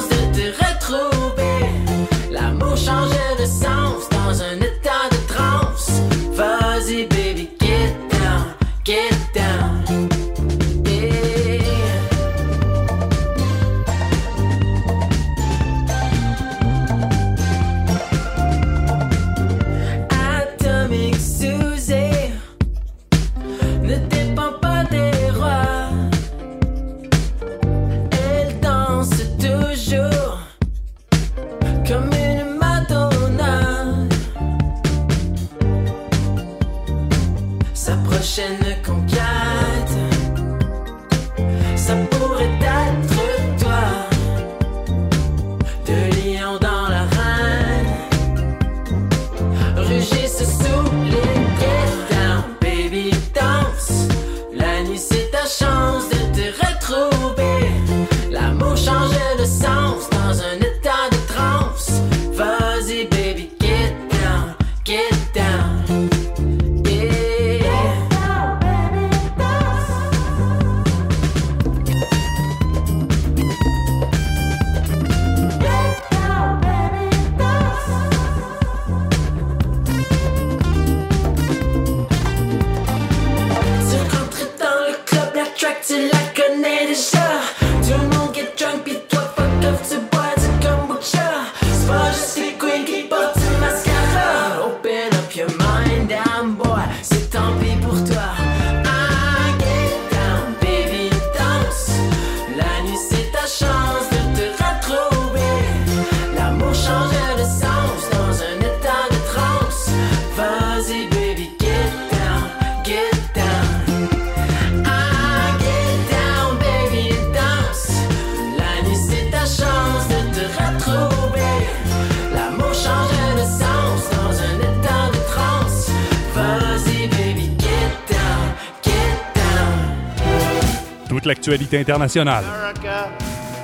l'actualité 131.72 131.92
internationale. 131.92 132.44
America 132.44 133.08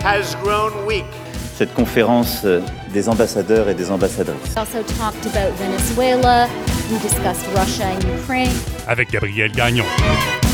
has 0.02 0.36
grown 0.42 0.72
weak. 0.86 1.04
cette 1.56 1.74
conférence 1.74 2.42
euh, 2.44 2.61
des 2.92 3.09
ambassadeurs 3.09 3.68
et 3.68 3.74
des 3.74 3.90
ambassadrices. 3.90 4.54
We 4.54 4.56
also 4.56 4.82
talked 4.98 5.26
about 5.26 5.52
Venezuela. 5.59 6.46
We 6.90 6.98
discussed 7.00 7.44
Russia 7.54 7.86
and 7.86 8.22
Ukraine. 8.22 8.52
Avec 8.86 9.11
Gabriel 9.11 9.52
Gagnon. 9.52 9.84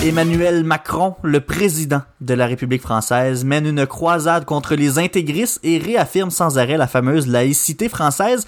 Emmanuel 0.03 0.65
Macron, 0.65 1.15
le 1.23 1.41
président 1.41 2.03
de 2.21 2.35
la 2.35 2.47
République 2.47 2.83
française, 2.83 3.45
mène 3.45 3.67
une 3.67 3.87
croisade 3.87 4.45
contre 4.45 4.75
les 4.75 4.99
intégristes 4.99 5.61
et 5.63 5.79
réaffirme 5.79 6.31
sans 6.31 6.59
arrêt 6.59 6.77
la 6.77 6.87
fameuse 6.87 7.27
laïcité 7.29 7.89
française. 7.89 8.47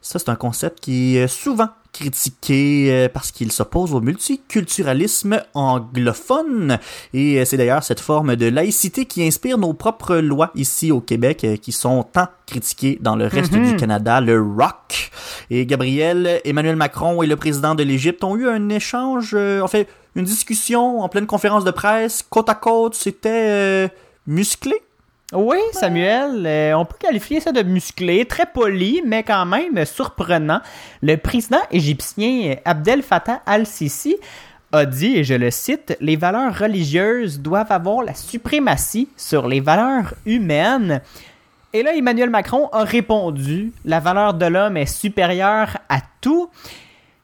Ça, 0.00 0.18
c'est 0.18 0.28
un 0.28 0.36
concept 0.36 0.80
qui 0.80 1.16
est 1.16 1.28
souvent 1.28 1.68
critiqué 1.98 2.88
euh, 2.90 3.08
parce 3.08 3.30
qu'il 3.30 3.52
s'oppose 3.52 3.94
au 3.94 4.00
multiculturalisme 4.00 5.42
anglophone. 5.54 6.78
Et 7.14 7.40
euh, 7.40 7.44
c'est 7.44 7.56
d'ailleurs 7.56 7.82
cette 7.82 8.00
forme 8.00 8.36
de 8.36 8.46
laïcité 8.46 9.06
qui 9.06 9.26
inspire 9.26 9.58
nos 9.58 9.72
propres 9.72 10.16
lois 10.16 10.50
ici 10.54 10.92
au 10.92 11.00
Québec, 11.00 11.44
euh, 11.44 11.56
qui 11.56 11.72
sont 11.72 12.02
tant 12.02 12.28
critiquées 12.46 12.98
dans 13.00 13.16
le 13.16 13.26
reste 13.26 13.52
du 13.52 13.76
Canada, 13.76 14.20
le 14.20 14.40
rock. 14.40 15.10
Et 15.50 15.66
Gabriel, 15.66 16.40
Emmanuel 16.44 16.76
Macron 16.76 17.22
et 17.22 17.26
le 17.26 17.36
président 17.36 17.74
de 17.74 17.82
l'Égypte 17.82 18.22
ont 18.24 18.36
eu 18.36 18.48
un 18.48 18.68
échange, 18.68 19.32
euh, 19.34 19.60
en 19.60 19.68
fait, 19.68 19.88
une 20.14 20.24
discussion 20.24 21.00
en 21.00 21.08
pleine 21.08 21.26
conférence 21.26 21.64
de 21.64 21.70
presse, 21.70 22.24
côte 22.28 22.48
à 22.48 22.54
côte, 22.54 22.94
c'était 22.94 23.48
euh, 23.48 23.88
musclé. 24.26 24.74
Oui, 25.32 25.58
Samuel, 25.72 26.46
euh, 26.46 26.74
on 26.74 26.84
peut 26.84 26.98
qualifier 27.00 27.40
ça 27.40 27.50
de 27.50 27.62
musclé, 27.62 28.26
très 28.26 28.46
poli, 28.46 29.02
mais 29.04 29.24
quand 29.24 29.44
même 29.44 29.84
surprenant. 29.84 30.60
Le 31.02 31.16
président 31.16 31.58
égyptien 31.72 32.54
Abdel 32.64 33.02
Fattah 33.02 33.42
al-Sisi 33.44 34.14
a 34.70 34.86
dit, 34.86 35.16
et 35.16 35.24
je 35.24 35.34
le 35.34 35.50
cite, 35.50 35.96
Les 36.00 36.14
valeurs 36.14 36.56
religieuses 36.56 37.40
doivent 37.40 37.72
avoir 37.72 38.04
la 38.04 38.14
suprématie 38.14 39.08
sur 39.16 39.48
les 39.48 39.58
valeurs 39.58 40.14
humaines. 40.26 41.00
Et 41.72 41.82
là, 41.82 41.96
Emmanuel 41.96 42.30
Macron 42.30 42.68
a 42.72 42.84
répondu, 42.84 43.72
la 43.84 43.98
valeur 43.98 44.32
de 44.32 44.46
l'homme 44.46 44.76
est 44.76 44.86
supérieure 44.86 45.76
à 45.88 45.98
tout. 46.20 46.48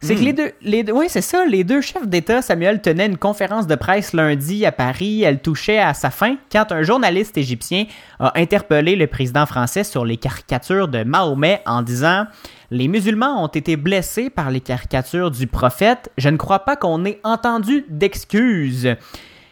C'est 0.02 0.16
que 0.16 0.20
les 0.20 0.32
deux, 0.32 0.50
les 0.62 0.82
deux- 0.82 0.92
oui, 0.92 1.06
c'est 1.08 1.20
ça, 1.20 1.46
les 1.46 1.62
deux 1.62 1.80
chefs 1.80 2.08
d'État, 2.08 2.42
Samuel, 2.42 2.82
tenaient 2.82 3.06
une 3.06 3.18
conférence 3.18 3.68
de 3.68 3.76
presse 3.76 4.12
lundi 4.12 4.66
à 4.66 4.72
Paris. 4.72 5.22
Elle 5.22 5.38
touchait 5.40 5.78
à 5.78 5.94
sa 5.94 6.10
fin 6.10 6.36
quand 6.50 6.72
un 6.72 6.82
journaliste 6.82 7.38
égyptien 7.38 7.84
a 8.18 8.32
interpellé 8.36 8.96
le 8.96 9.06
président 9.06 9.46
français 9.46 9.84
sur 9.84 10.04
les 10.04 10.16
caricatures 10.16 10.88
de 10.88 11.04
Mahomet 11.04 11.62
en 11.66 11.82
disant 11.82 12.26
Les 12.72 12.88
musulmans 12.88 13.44
ont 13.44 13.48
été 13.48 13.76
blessés 13.76 14.28
par 14.28 14.50
les 14.50 14.60
caricatures 14.60 15.30
du 15.30 15.46
prophète. 15.46 16.10
Je 16.18 16.30
ne 16.30 16.36
crois 16.36 16.60
pas 16.60 16.74
qu'on 16.74 17.04
ait 17.04 17.20
entendu 17.22 17.84
d'excuses. 17.88 18.96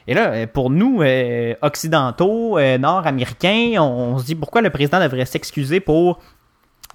Et 0.09 0.15
là, 0.15 0.33
euh, 0.33 0.47
pour 0.53 0.71
nous, 0.71 1.03
euh, 1.03 1.55
occidentaux, 1.63 2.59
euh, 2.59 2.79
nord-américains, 2.79 3.75
on, 3.79 4.15
on 4.15 4.19
se 4.19 4.25
dit 4.25 4.35
pourquoi 4.35 4.63
le 4.63 4.71
président 4.71 4.99
devrait 4.99 5.27
s'excuser 5.27 5.79
pour 5.79 6.19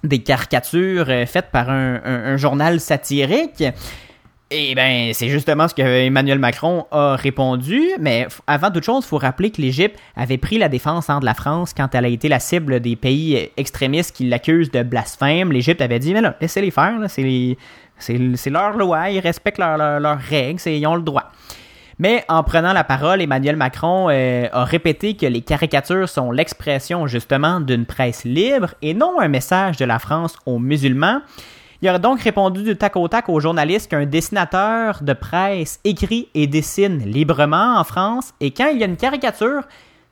des 0.06 0.20
caricatures 0.20 1.06
euh, 1.08 1.26
faites 1.26 1.50
par 1.50 1.70
un, 1.70 2.36
journal 2.36 2.80
satirique. 2.80 3.64
Et 4.50 4.76
ben, 4.76 5.12
c'est 5.12 5.28
justement 5.28 5.66
ce 5.66 5.74
que 5.74 5.82
Emmanuel 5.82 6.38
Macron 6.38 6.86
a 6.92 7.16
répondu. 7.16 7.82
Mais 7.98 8.28
avant 8.46 8.70
toute 8.70 8.84
chose, 8.84 9.04
il 9.04 9.08
faut 9.08 9.18
rappeler 9.18 9.50
que 9.50 9.60
l'Égypte 9.60 9.98
avait 10.14 10.38
pris 10.38 10.58
la 10.58 10.68
défense 10.68 11.08
de 11.08 11.24
la 11.24 11.34
France 11.34 11.74
quand 11.76 11.92
elle 11.94 12.04
a 12.04 12.08
été 12.08 12.28
la 12.28 12.38
cible 12.38 12.78
des 12.80 12.94
pays 12.94 13.50
extrémistes 13.56 14.14
qui 14.14 14.26
l'accusent 14.26 14.70
de 14.70 14.82
blasphème. 14.82 15.50
L'Égypte 15.50 15.80
avait 15.80 15.98
dit, 15.98 16.14
mais 16.14 16.20
là, 16.20 16.36
laissez-les 16.40 16.70
faire, 16.70 16.94
c'est 17.08 18.50
leur 18.50 18.76
loi, 18.76 19.10
ils 19.10 19.18
respectent 19.18 19.58
leurs 19.58 20.18
règles, 20.18 20.60
ils 20.66 20.86
ont 20.86 20.94
le 20.94 21.02
droit. 21.02 21.32
Mais 21.98 22.24
en 22.28 22.42
prenant 22.42 22.74
la 22.74 22.84
parole, 22.84 23.22
Emmanuel 23.22 23.56
Macron 23.56 24.08
euh, 24.10 24.48
a 24.52 24.64
répété 24.64 25.16
que 25.16 25.24
les 25.24 25.40
caricatures 25.40 26.08
sont 26.08 26.30
l'expression 26.30 27.06
justement 27.06 27.60
d'une 27.60 27.86
presse 27.86 28.24
libre 28.24 28.74
et 28.82 28.92
non 28.92 29.18
un 29.18 29.28
message 29.28 29.78
de 29.78 29.86
la 29.86 29.98
France 29.98 30.36
aux 30.44 30.58
musulmans. 30.58 31.20
Il 31.80 31.88
aurait 31.88 31.98
donc 31.98 32.20
répondu 32.20 32.62
du 32.62 32.76
tac 32.76 32.96
au 32.96 33.08
tac 33.08 33.28
aux 33.28 33.40
journalistes 33.40 33.90
qu'un 33.90 34.04
dessinateur 34.04 35.02
de 35.02 35.12
presse 35.14 35.80
écrit 35.84 36.28
et 36.34 36.46
dessine 36.46 36.98
librement 36.98 37.78
en 37.78 37.84
France 37.84 38.32
et 38.40 38.50
quand 38.50 38.68
il 38.68 38.78
y 38.78 38.82
a 38.82 38.86
une 38.86 38.96
caricature, 38.96 39.62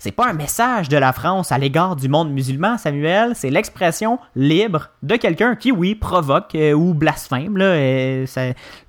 c'est 0.05 0.13
pas 0.13 0.29
un 0.29 0.35
message 0.35 0.91
de 0.91 0.99
la 0.99 1.15
France 1.15 1.51
à 1.51 1.57
l'égard 1.57 1.97
du 1.97 2.11
monde 2.11 2.31
musulman, 2.31 2.77
Samuel, 2.77 3.33
c'est 3.35 3.49
l'expression 3.49 4.19
libre 4.37 4.91
de 5.03 5.17
quelqu'un 5.17 5.57
qui, 5.57 5.73
oui, 5.73 5.95
provoque 5.95 6.55
euh, 6.55 6.75
ou 6.75 6.93
blasphème. 6.93 7.57
Là, 7.57 7.65
euh, 7.65 8.27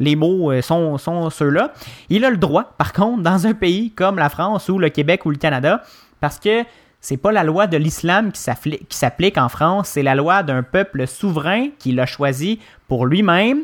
les 0.02 0.18
mots 0.18 0.52
euh, 0.52 0.62
sont, 0.62 0.98
sont 0.98 1.30
ceux-là. 1.30 1.72
Il 2.10 2.26
a 2.26 2.30
le 2.30 2.36
droit, 2.36 2.74
par 2.78 2.92
contre, 2.92 3.24
dans 3.24 3.48
un 3.48 3.54
pays 3.54 3.92
comme 3.92 4.18
la 4.18 4.28
France 4.28 4.68
ou 4.68 4.78
le 4.78 4.90
Québec 4.90 5.26
ou 5.26 5.30
le 5.30 5.38
Canada, 5.38 5.82
parce 6.20 6.38
que 6.38 6.66
c'est 7.00 7.16
pas 7.16 7.32
la 7.32 7.46
loi 7.46 7.68
de 7.68 7.78
l'islam 7.78 8.34
qui 8.34 8.42
s'applique 8.90 9.38
en 9.38 9.48
France, 9.48 9.88
c'est 9.94 10.04
la 10.04 10.16
loi 10.16 10.44
d'un 10.44 10.64
peuple 10.64 11.08
souverain 11.08 11.70
qui 11.80 11.94
l'a 11.94 12.08
choisi 12.08 12.60
pour 12.90 13.06
lui-même. 13.06 13.60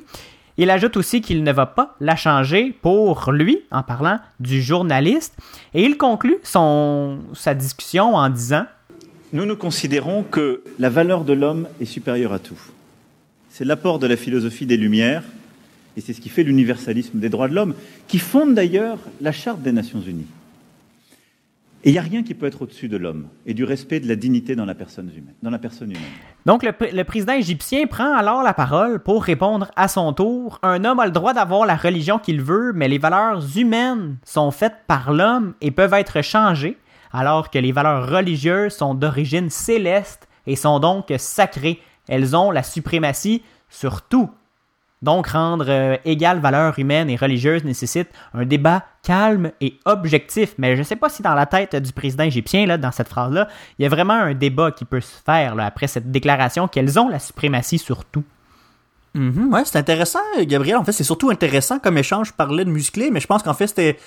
Il 0.62 0.70
ajoute 0.70 0.96
aussi 0.96 1.22
qu'il 1.22 1.42
ne 1.42 1.52
va 1.52 1.66
pas 1.66 1.96
la 2.00 2.16
changer 2.16 2.72
pour 2.84 3.32
lui, 3.32 3.62
en 3.72 3.82
parlant 3.82 4.20
du 4.40 4.62
journaliste. 4.62 5.34
Et 5.74 5.84
il 5.84 5.98
conclut 5.98 6.38
son, 6.44 7.18
sa 7.34 7.56
discussion 7.56 8.14
en 8.14 8.30
disant 8.30 8.68
Nous 9.34 9.48
nous 9.48 9.56
considérons 9.56 10.22
que 10.22 10.62
la 10.78 10.92
valeur 10.92 11.24
de 11.24 11.34
l'homme 11.34 11.68
est 11.82 11.86
supérieure 11.86 12.32
à 12.32 12.38
tout. 12.38 12.62
C'est 13.50 13.66
l'apport 13.66 13.98
de 13.98 14.06
la 14.06 14.16
philosophie 14.16 14.68
des 14.68 14.78
Lumières, 14.78 15.24
et 15.98 16.02
c'est 16.02 16.14
ce 16.14 16.22
qui 16.22 16.30
fait 16.30 16.44
l'universalisme 16.44 17.18
des 17.18 17.30
droits 17.30 17.48
de 17.48 17.56
l'homme, 17.56 17.74
qui 18.08 18.20
fonde 18.20 18.54
d'ailleurs 18.54 19.00
la 19.20 19.32
Charte 19.32 19.64
des 19.64 19.72
Nations 19.72 20.02
Unies. 20.02 20.28
Et 21.84 21.90
il 21.90 21.94
n'y 21.94 22.00
a 22.00 22.04
rien 22.04 22.22
qui 22.22 22.36
peut 22.36 22.46
être 22.46 22.62
au-dessus 22.62 22.88
de 22.88 22.98
l'homme 22.98 23.28
et 23.48 23.56
du 23.56 23.64
respect 23.64 24.00
de 24.00 24.08
la 24.08 24.16
dignité 24.16 24.56
dans 24.56 24.66
la 24.66 24.76
personne 24.76 25.10
humaine. 25.10 25.34
Donc, 26.46 26.64
le 26.64 27.04
président 27.04 27.34
égyptien 27.34 27.88
prend 27.88 28.14
alors 28.16 28.44
la 28.44 28.54
parole 28.54 29.00
pour 29.00 29.24
répondre 29.24 29.72
à 29.76 29.88
son 29.88 30.14
tour. 30.14 30.60
Un 30.62 30.86
homme 30.86 31.00
a 31.00 31.06
le 31.06 31.12
droit 31.12 31.34
d'avoir 31.34 31.66
la 31.66 31.76
religion 31.76 32.20
qu'il 32.20 32.42
veut, 32.42 32.72
mais 32.74 32.88
les 32.88 33.00
valeurs 33.00 33.42
humaines 33.58 34.18
sont 34.24 34.52
faites 34.52 34.78
par 34.86 35.12
l'homme 35.12 35.54
et 35.60 35.72
peuvent 35.72 35.94
être 35.94 36.22
changées, 36.22 36.78
alors 37.12 37.50
que 37.50 37.58
les 37.58 37.72
valeurs 37.72 38.08
religieuses 38.08 38.74
sont 38.74 38.94
d'origine 38.94 39.50
céleste 39.50 40.28
et 40.46 40.56
sont 40.56 40.80
donc 40.80 41.12
sacrées. 41.18 41.80
Elles 42.08 42.36
ont 42.36 42.52
la 42.52 42.64
suprématie 42.64 43.42
sur 43.70 44.04
tout. 44.04 44.30
Donc, 45.02 45.28
rendre 45.28 45.66
euh, 45.68 45.98
égale 46.06 46.40
valeur 46.40 46.78
humaine 46.78 47.10
et 47.10 47.16
religieuse 47.16 47.64
nécessite 47.64 48.10
un 48.34 48.46
débat 48.46 48.84
calme 49.04 49.52
et 49.60 49.80
objectif. 49.86 50.54
Mais 50.58 50.76
je 50.76 50.80
ne 50.80 50.84
sais 50.84 50.96
pas 50.96 51.10
si 51.10 51.24
dans 51.24 51.34
la 51.34 51.48
tête 51.48 51.76
du 51.76 51.92
président 51.92 52.24
égyptien, 52.24 52.68
là, 52.68 52.78
dans 52.78 52.92
cette 52.92 53.10
phrase-là, 53.10 53.48
il 53.80 53.84
y 53.84 53.86
a 53.86 53.90
vraiment 53.90 54.14
un 54.14 54.34
débat 54.36 54.72
qui 54.72 54.86
peut 54.86 55.02
se 55.02 55.16
faire 55.26 55.60
après 55.60 55.88
cette 55.88 56.12
déclaration 56.12 56.68
qu'elles 56.68 57.00
ont 57.00 57.10
la 57.10 57.20
suprématie 57.20 57.80
sur 57.80 58.06
tout. 58.06 58.24
Mhm, 59.14 59.54
ouais, 59.54 59.64
c'est 59.66 59.78
intéressant, 59.78 60.20
Gabriel. 60.42 60.78
En 60.78 60.86
fait, 60.86 60.94
c'est 60.94 61.04
surtout 61.04 61.30
intéressant 61.32 61.80
comme 61.80 61.98
échange. 61.98 62.30
Je 62.30 62.34
parlais 62.34 62.64
de 62.64 62.70
musclé, 62.70 63.10
mais 63.12 63.20
je 63.20 63.28
pense 63.28 63.44
qu'en 63.44 63.54
fait, 63.54 63.68
c'était 63.68 63.98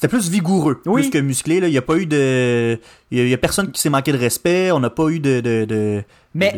c'était 0.00 0.06
plus 0.08 0.30
vigoureux, 0.30 0.80
Oui. 0.86 1.02
plus 1.02 1.10
que 1.10 1.18
musclé. 1.18 1.58
Là. 1.58 1.66
Il 1.66 1.72
n'y 1.72 1.76
a 1.78 1.82
pas 1.82 1.96
eu 1.96 2.06
de... 2.06 2.78
Il 3.10 3.18
y 3.18 3.20
a, 3.20 3.24
il 3.24 3.30
y 3.30 3.34
a 3.34 3.38
personne 3.38 3.72
qui 3.72 3.80
s'est 3.80 3.90
manqué 3.90 4.12
de 4.12 4.16
respect. 4.18 4.70
On 4.70 4.78
n'a 4.78 4.90
pas 4.90 5.08
eu 5.08 5.18
de, 5.18 5.40
de, 5.40 5.64
de- 5.64 6.04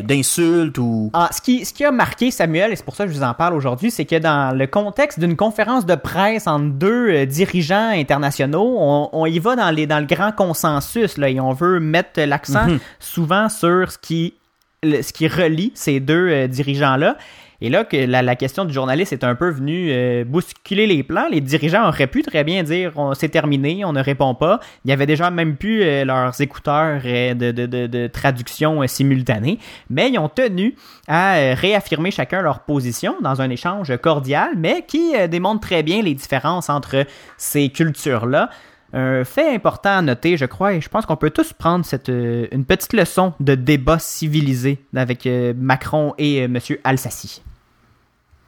d'insultes 0.02 0.76
ou... 0.76 1.10
Ah, 1.14 1.30
ce, 1.32 1.40
qui, 1.40 1.64
ce 1.64 1.72
qui 1.72 1.84
a 1.86 1.90
marqué 1.90 2.30
Samuel, 2.30 2.70
et 2.72 2.76
c'est 2.76 2.84
pour 2.84 2.94
ça 2.96 3.06
que 3.06 3.12
je 3.12 3.16
vous 3.16 3.22
en 3.22 3.32
parle 3.32 3.54
aujourd'hui, 3.54 3.90
c'est 3.90 4.04
que 4.04 4.16
dans 4.18 4.54
le 4.54 4.66
contexte 4.66 5.18
d'une 5.20 5.36
conférence 5.36 5.86
de 5.86 5.94
presse 5.94 6.46
entre 6.46 6.66
deux 6.74 7.08
euh, 7.08 7.24
dirigeants 7.24 7.88
internationaux, 7.94 8.76
on, 8.78 9.08
on 9.12 9.24
y 9.24 9.38
va 9.38 9.56
dans, 9.56 9.70
les, 9.70 9.86
dans 9.86 10.00
le 10.00 10.06
grand 10.06 10.32
consensus 10.32 11.16
là, 11.16 11.30
et 11.30 11.40
on 11.40 11.52
veut 11.54 11.80
mettre 11.80 12.20
l'accent 12.20 12.66
souvent 12.98 13.48
sur 13.48 13.90
ce 13.90 13.96
qui, 13.96 14.34
le- 14.82 15.00
ce 15.00 15.14
qui 15.14 15.28
relie 15.28 15.72
ces 15.74 15.98
deux 15.98 16.28
euh, 16.28 16.46
dirigeants-là. 16.46 17.16
Et 17.62 17.68
là, 17.68 17.84
que 17.84 17.96
la, 17.96 18.36
question 18.36 18.64
du 18.64 18.72
journaliste 18.72 19.12
est 19.12 19.24
un 19.24 19.34
peu 19.34 19.50
venue 19.50 19.88
euh, 19.90 20.24
bousculer 20.24 20.86
les 20.86 21.02
plans. 21.02 21.26
Les 21.30 21.42
dirigeants 21.42 21.86
auraient 21.86 22.06
pu 22.06 22.22
très 22.22 22.42
bien 22.42 22.62
dire 22.62 22.92
c'est 23.14 23.28
terminé, 23.28 23.84
on 23.84 23.92
ne 23.92 24.02
répond 24.02 24.34
pas. 24.34 24.60
Il 24.84 24.90
y 24.90 24.92
avait 24.92 25.06
déjà 25.06 25.30
même 25.30 25.56
pu 25.56 25.82
euh, 25.82 26.04
leurs 26.04 26.40
écouteurs 26.40 27.02
euh, 27.04 27.34
de, 27.34 28.06
traduction 28.06 28.86
simultanée, 28.86 29.58
mais 29.90 30.10
ils 30.10 30.18
ont 30.18 30.28
tenu 30.28 30.74
à 31.06 31.54
réaffirmer 31.54 32.10
chacun 32.10 32.40
leur 32.40 32.60
position 32.60 33.16
dans 33.20 33.40
un 33.42 33.50
échange 33.50 33.96
cordial, 33.98 34.50
mais 34.56 34.84
qui 34.86 35.12
démontre 35.28 35.60
très 35.60 35.82
bien 35.82 36.02
les 36.02 36.14
différences 36.14 36.70
entre 36.70 37.04
ces 37.36 37.68
cultures-là. 37.68 38.50
Un 38.92 39.24
fait 39.24 39.54
important 39.54 39.98
à 39.98 40.02
noter, 40.02 40.36
je 40.36 40.46
crois, 40.46 40.74
et 40.74 40.80
je 40.80 40.88
pense 40.88 41.06
qu'on 41.06 41.16
peut 41.16 41.30
tous 41.30 41.52
prendre 41.52 41.84
cette, 41.84 42.08
une 42.08 42.64
petite 42.64 42.92
leçon 42.92 43.34
de 43.38 43.54
débat 43.54 43.98
civilisé 43.98 44.78
avec 44.94 45.28
Macron 45.56 46.14
et 46.18 46.42
euh, 46.42 46.48
Monsieur 46.48 46.80
Alsaci. 46.82 47.42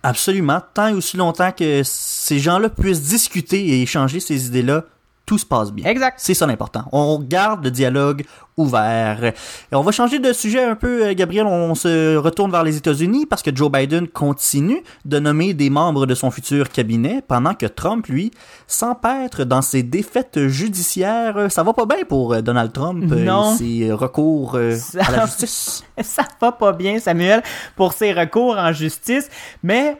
Absolument. 0.03 0.61
Tant 0.75 0.89
et 0.89 0.95
aussi 0.95 1.17
longtemps 1.17 1.53
que 1.53 1.83
ces 1.85 2.39
gens-là 2.39 2.69
puissent 2.69 3.03
discuter 3.03 3.65
et 3.65 3.83
échanger 3.83 4.21
ces 4.21 4.47
idées-là, 4.47 4.85
tout 5.25 5.39
se 5.39 5.47
passe 5.47 5.73
bien. 5.73 5.89
Exact. 5.89 6.17
C'est 6.19 6.35
ça 6.35 6.47
l'important. 6.47 6.85
On 6.93 7.19
garde 7.21 7.65
le 7.65 7.71
dialogue 7.71 8.25
ouvert. 8.57 9.25
Et 9.25 9.33
on 9.75 9.83
va 9.83 9.93
changer 9.93 10.19
de 10.19 10.33
sujet 10.33 10.63
un 10.63 10.75
peu, 10.75 11.07
euh, 11.07 11.15
Gabriel. 11.15 11.47
On 11.47 11.75
se 11.75 12.17
retourne 12.17 12.51
vers 12.51 12.65
les 12.65 12.77
États-Unis 12.77 13.25
parce 13.27 13.41
que 13.43 13.55
Joe 13.55 13.71
Biden 13.71 14.09
continue 14.09 14.83
de 15.05 15.19
nommer 15.19 15.55
des 15.55 15.71
membres 15.71 16.07
de 16.07 16.15
son 16.15 16.31
futur 16.31 16.69
cabinet 16.69 17.23
pendant 17.27 17.55
que 17.55 17.67
Trump, 17.67 18.07
lui, 18.09 18.31
s'empêtre 18.67 19.45
dans 19.45 19.63
ses 19.63 19.83
défaites 19.83 20.49
judiciaires. 20.49 21.47
Ça 21.51 21.63
va 21.63 21.73
pas 21.73 21.87
bien 21.87 22.05
pour 22.09 22.35
euh, 22.35 22.41
Donald 22.43 22.73
Trump 22.73 23.05
euh, 23.13 23.25
Non. 23.25 23.55
et 23.55 23.59
ses 23.59 23.93
recours 23.93 24.55
euh, 24.57 24.75
Ça- 24.77 25.01
à 25.07 25.11
la 25.13 25.27
justice. 25.27 25.85
ça 26.03 26.23
va 26.41 26.53
pas 26.53 26.73
bien, 26.73 26.99
Samuel, 26.99 27.43
pour 27.77 27.93
ses 27.93 28.13
recours 28.13 28.57
en 28.59 28.73
justice, 28.73 29.29
mais 29.63 29.97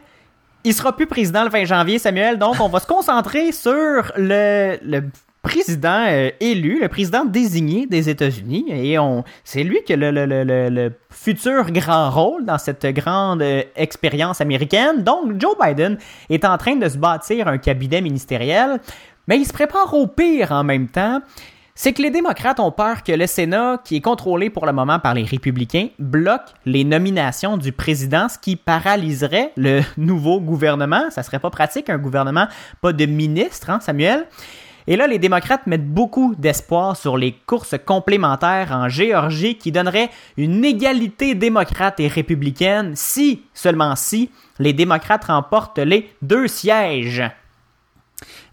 il 0.63 0.73
sera 0.73 0.95
plus 0.95 1.07
président 1.07 1.43
le 1.43 1.49
20 1.49 1.65
janvier, 1.65 1.99
Samuel, 1.99 2.37
donc 2.37 2.59
on 2.59 2.69
va 2.69 2.79
se 2.79 2.87
concentrer 2.87 3.51
sur 3.51 4.11
le, 4.17 4.77
président 5.41 6.05
euh, 6.07 6.29
élu, 6.39 6.79
le 6.81 6.87
président 6.87 7.25
désigné 7.25 7.85
des 7.85 8.09
États-Unis, 8.09 8.65
et 8.69 8.97
on, 8.97 9.23
c'est 9.43 9.63
lui 9.63 9.83
qui 9.85 9.93
a 9.93 9.97
le 9.97 10.91
futur 11.09 11.69
grand 11.71 12.09
rôle 12.09 12.45
dans 12.45 12.57
cette 12.57 12.85
grande 12.85 13.41
euh, 13.41 13.63
expérience 13.75 14.39
américaine. 14.39 15.03
Donc, 15.03 15.39
Joe 15.39 15.55
Biden 15.61 15.97
est 16.29 16.45
en 16.45 16.57
train 16.57 16.77
de 16.77 16.87
se 16.87 16.97
bâtir 16.97 17.47
un 17.49 17.57
cabinet 17.57 17.99
ministériel, 18.01 18.79
mais 19.27 19.37
il 19.37 19.45
se 19.45 19.53
prépare 19.53 19.93
au 19.93 20.07
pire 20.07 20.53
en 20.53 20.63
même 20.63 20.87
temps 20.87 21.21
c'est 21.75 21.93
que 21.93 22.03
les 22.03 22.11
démocrates 22.11 22.59
ont 22.59 22.71
peur 22.71 23.03
que 23.03 23.11
le 23.11 23.25
Sénat, 23.25 23.79
qui 23.83 23.95
est 23.95 24.01
contrôlé 24.01 24.51
pour 24.51 24.67
le 24.67 24.73
moment 24.73 24.99
par 24.99 25.15
les 25.15 25.23
républicains, 25.23 25.87
bloque 25.97 26.53
les 26.65 26.83
nominations 26.83 27.57
du 27.57 27.71
président, 27.71 28.29
ce 28.29 28.37
qui 28.37 28.55
paralyserait 28.55 29.51
le 29.57 29.81
nouveau 29.97 30.39
gouvernement. 30.39 31.09
Ça 31.09 31.23
serait 31.23 31.39
pas 31.39 31.49
pratique, 31.49 31.89
un 31.89 31.97
gouvernement 31.97 32.47
pas 32.81 32.93
de 32.93 33.05
ministre, 33.05 33.71
hein, 33.71 33.79
Samuel? 33.79 34.27
Et 34.85 34.97
là, 34.97 35.07
les 35.07 35.17
démocrates 35.17 35.65
mettent 35.65 35.87
beaucoup 35.87 36.35
d'espoir 36.35 36.97
sur 36.97 37.17
les 37.17 37.31
courses 37.31 37.75
complémentaires 37.83 38.71
en 38.73 38.89
Géorgie 38.89 39.57
qui 39.57 39.71
donneraient 39.71 40.09
une 40.35 40.63
égalité 40.65 41.35
démocrate 41.35 42.01
et 42.01 42.07
républicaine 42.09 42.91
si, 42.95 43.43
seulement 43.53 43.95
si, 43.95 44.29
les 44.59 44.73
démocrates 44.73 45.23
remportent 45.23 45.79
les 45.79 46.09
deux 46.21 46.47
sièges. 46.47 47.23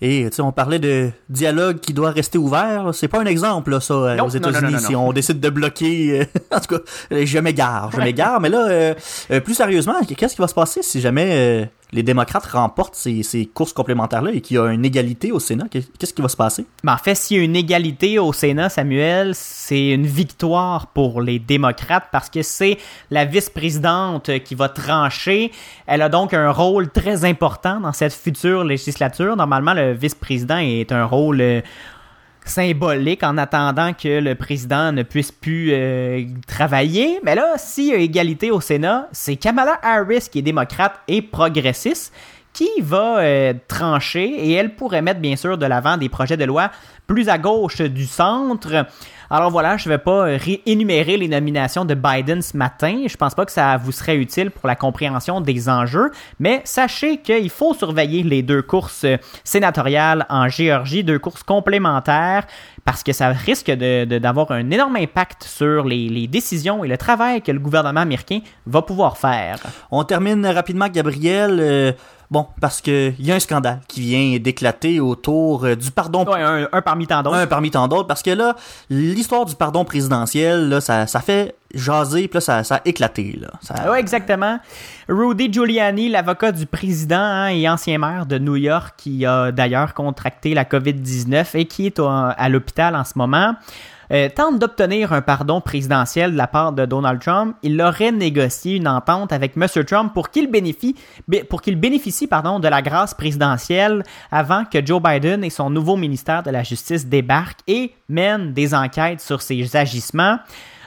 Et 0.02 0.26
tu 0.30 0.36
sais, 0.36 0.42
on 0.42 0.50
parlait 0.52 0.78
de 0.78 1.10
dialogue 1.28 1.78
qui 1.80 1.92
doit 1.92 2.10
rester 2.10 2.38
ouvert. 2.38 2.90
C'est 2.94 3.08
pas 3.08 3.20
un 3.20 3.26
exemple, 3.26 3.70
là, 3.70 3.80
ça, 3.80 3.92
euh, 3.94 4.16
Non, 4.16 4.24
aux 4.26 4.30
États-Unis, 4.30 4.78
si 4.78 4.96
on 4.96 5.12
décide 5.12 5.40
de 5.40 5.50
bloquer. 5.50 6.20
euh, 6.20 6.24
en 6.56 6.60
tout 6.60 6.76
cas, 6.78 6.82
je 7.10 7.38
m'égare, 7.38 7.90
je 7.92 7.98
m'égare. 8.00 8.40
mais 8.40 8.48
là, 8.48 8.66
euh, 8.68 8.94
euh, 9.30 9.40
plus 9.40 9.54
sérieusement, 9.54 9.94
qu'est-ce 10.16 10.34
qui 10.34 10.40
va 10.40 10.48
se 10.48 10.54
passer 10.54 10.82
si 10.82 11.00
jamais 11.02 11.28
euh, 11.32 11.64
les 11.92 12.02
démocrates 12.02 12.46
remportent 12.46 12.94
ces, 12.94 13.46
courses 13.52 13.72
complémentaires-là 13.72 14.30
et 14.32 14.40
qu'il 14.40 14.56
y 14.56 14.60
a 14.60 14.66
une 14.68 14.84
égalité 14.84 15.32
au 15.32 15.40
Sénat? 15.40 15.66
Qu'est- 15.70 15.90
Qu'est-ce 15.98 16.14
qui 16.14 16.22
va 16.22 16.28
se 16.28 16.36
passer? 16.36 16.64
En 16.86 16.96
fait, 16.96 17.14
s'il 17.14 17.36
y 17.38 17.40
a 17.40 17.42
une 17.42 17.56
égalité 17.56 18.18
au 18.18 18.32
Sénat, 18.32 18.68
Samuel, 18.68 19.34
c'est 19.34 19.90
une 19.90 20.06
victoire 20.06 20.88
pour 20.88 21.20
les 21.20 21.38
démocrates 21.38 22.04
parce 22.12 22.30
que 22.30 22.42
c'est 22.42 22.78
la 23.10 23.24
vice-présidente 23.24 24.30
qui 24.44 24.54
va 24.54 24.68
trancher. 24.68 25.50
Elle 25.86 26.02
a 26.02 26.08
donc 26.08 26.34
un 26.34 26.50
rôle 26.50 26.90
très 26.90 27.24
important 27.24 27.80
dans 27.80 27.92
cette 27.92 28.12
future 28.14 28.64
législature. 28.64 29.36
Normalement, 29.36 29.74
le 29.74 29.92
vice-président 29.92 30.58
est 30.58 30.92
un 30.92 31.04
rôle 31.04 31.40
euh, 31.40 31.60
symbolique 32.44 33.22
en 33.22 33.36
attendant 33.38 33.92
que 33.92 34.20
le 34.20 34.34
président 34.34 34.92
ne 34.92 35.02
puisse 35.02 35.32
plus 35.32 35.70
euh, 35.72 36.24
travailler. 36.46 37.20
Mais 37.22 37.34
là, 37.34 37.54
s'il 37.56 37.86
y 37.86 37.92
a 37.92 37.96
égalité 37.96 38.50
au 38.50 38.60
Sénat, 38.60 39.08
c'est 39.12 39.36
Kamala 39.36 39.78
Harris 39.82 40.28
qui 40.30 40.40
est 40.40 40.42
démocrate 40.42 41.00
et 41.08 41.22
progressiste 41.22 42.12
qui 42.52 42.68
va 42.80 43.18
euh, 43.18 43.54
trancher 43.68 44.24
et 44.24 44.52
elle 44.52 44.74
pourrait 44.74 45.02
mettre 45.02 45.20
bien 45.20 45.36
sûr 45.36 45.56
de 45.56 45.66
l'avant 45.66 45.96
des 45.96 46.08
projets 46.08 46.36
de 46.36 46.44
loi 46.44 46.70
plus 47.06 47.28
à 47.28 47.38
gauche 47.38 47.80
du 47.80 48.06
centre. 48.06 48.86
Alors 49.32 49.50
voilà, 49.52 49.76
je 49.76 49.88
ne 49.88 49.94
vais 49.94 49.98
pas 49.98 50.26
euh, 50.26 50.38
énumérer 50.66 51.16
les 51.16 51.28
nominations 51.28 51.84
de 51.84 51.94
Biden 51.94 52.42
ce 52.42 52.56
matin. 52.56 53.04
Je 53.06 53.16
pense 53.16 53.36
pas 53.36 53.46
que 53.46 53.52
ça 53.52 53.76
vous 53.76 53.92
serait 53.92 54.16
utile 54.16 54.50
pour 54.50 54.66
la 54.66 54.74
compréhension 54.74 55.40
des 55.40 55.68
enjeux, 55.68 56.10
mais 56.40 56.62
sachez 56.64 57.18
qu'il 57.18 57.48
faut 57.48 57.72
surveiller 57.72 58.24
les 58.24 58.42
deux 58.42 58.60
courses 58.62 59.04
euh, 59.04 59.18
sénatoriales 59.44 60.26
en 60.30 60.48
Géorgie, 60.48 61.04
deux 61.04 61.20
courses 61.20 61.44
complémentaires, 61.44 62.44
parce 62.84 63.04
que 63.04 63.12
ça 63.12 63.28
risque 63.28 63.70
de- 63.70 64.04
de- 64.04 64.18
d'avoir 64.18 64.50
un 64.50 64.68
énorme 64.68 64.96
impact 64.96 65.44
sur 65.44 65.84
les, 65.84 66.08
les 66.08 66.26
décisions 66.26 66.82
et 66.82 66.88
le 66.88 66.98
travail 66.98 67.40
que 67.40 67.52
le 67.52 67.60
gouvernement 67.60 68.00
américain 68.00 68.40
va 68.66 68.82
pouvoir 68.82 69.16
faire. 69.16 69.58
On 69.92 70.02
termine 70.02 70.44
rapidement, 70.44 70.88
Gabriel. 70.88 71.58
euh, 71.60 71.92
bon, 72.30 72.46
parce 72.60 72.80
que 72.80 73.12
il 73.18 73.26
y 73.26 73.32
a 73.32 73.34
un 73.34 73.40
scandale 73.40 73.80
qui 73.88 74.00
vient 74.00 74.38
d'éclater 74.38 75.00
autour 75.00 75.64
euh, 75.64 75.74
du 75.74 75.90
pardon 75.90 76.24
Ouais, 76.26 76.40
un, 76.40 76.68
un 76.72 76.82
parmi 76.82 77.06
tant 77.06 77.22
d'autres. 77.22 77.36
un 77.36 77.46
parmi 77.46 77.70
tant 77.70 77.88
d'autres, 77.88 78.06
parce 78.06 78.22
que 78.22 78.30
là, 78.30 78.54
l'histoire 78.88 79.44
du 79.44 79.54
pardon 79.54 79.84
présidentiel, 79.84 80.68
là, 80.68 80.80
ça, 80.80 81.06
ça 81.06 81.20
fait 81.20 81.54
jaser, 81.74 82.26
puis 82.28 82.36
là, 82.36 82.40
ça, 82.40 82.64
ça 82.64 82.76
a 82.76 82.80
éclaté. 82.84 83.38
Là. 83.40 83.48
Ça- 83.60 83.90
Oui, 83.92 83.98
exactement. 83.98 84.58
Rudy 85.08 85.52
Giuliani, 85.52 86.08
l'avocat 86.08 86.50
du 86.52 86.66
président 86.66 87.16
hein, 87.20 87.48
et 87.48 87.68
ancien 87.68 87.98
maire 87.98 88.26
de 88.26 88.38
New 88.38 88.56
York, 88.56 88.94
qui 88.96 89.24
a 89.26 89.52
d'ailleurs 89.52 89.94
contracté 89.94 90.54
la 90.54 90.64
COVID-19 90.64 91.56
et 91.56 91.64
qui 91.66 91.86
est 91.86 91.98
à 92.00 92.48
l'hôpital 92.48 92.96
en 92.96 93.04
ce 93.04 93.12
moment, 93.16 93.54
euh, 94.12 94.28
tente 94.28 94.58
d'obtenir 94.58 95.12
un 95.12 95.22
pardon 95.22 95.60
présidentiel 95.60 96.32
de 96.32 96.36
la 96.36 96.46
part 96.46 96.72
de 96.72 96.84
Donald 96.86 97.20
Trump. 97.20 97.56
Il 97.62 97.80
aurait 97.80 98.12
négocié 98.12 98.76
une 98.76 98.88
entente 98.88 99.32
avec 99.32 99.52
M. 99.56 99.66
Trump 99.84 100.12
pour 100.12 100.30
qu'il 100.30 100.50
bénéficie, 100.50 100.96
bé- 101.28 101.44
pour 101.44 101.62
qu'il 101.62 101.76
bénéficie 101.76 102.26
de 102.26 102.68
la 102.68 102.82
grâce 102.82 103.14
présidentielle 103.14 104.02
avant 104.30 104.64
que 104.64 104.84
Joe 104.84 105.02
Biden 105.02 105.44
et 105.44 105.50
son 105.50 105.70
nouveau 105.70 105.96
ministère 105.96 106.42
de 106.42 106.50
la 106.50 106.62
Justice 106.62 107.06
débarquent 107.06 107.60
et 107.66 107.92
mènent 108.08 108.52
des 108.52 108.74
enquêtes 108.74 109.20
sur 109.20 109.42
ses 109.42 109.76
agissements. 109.76 110.38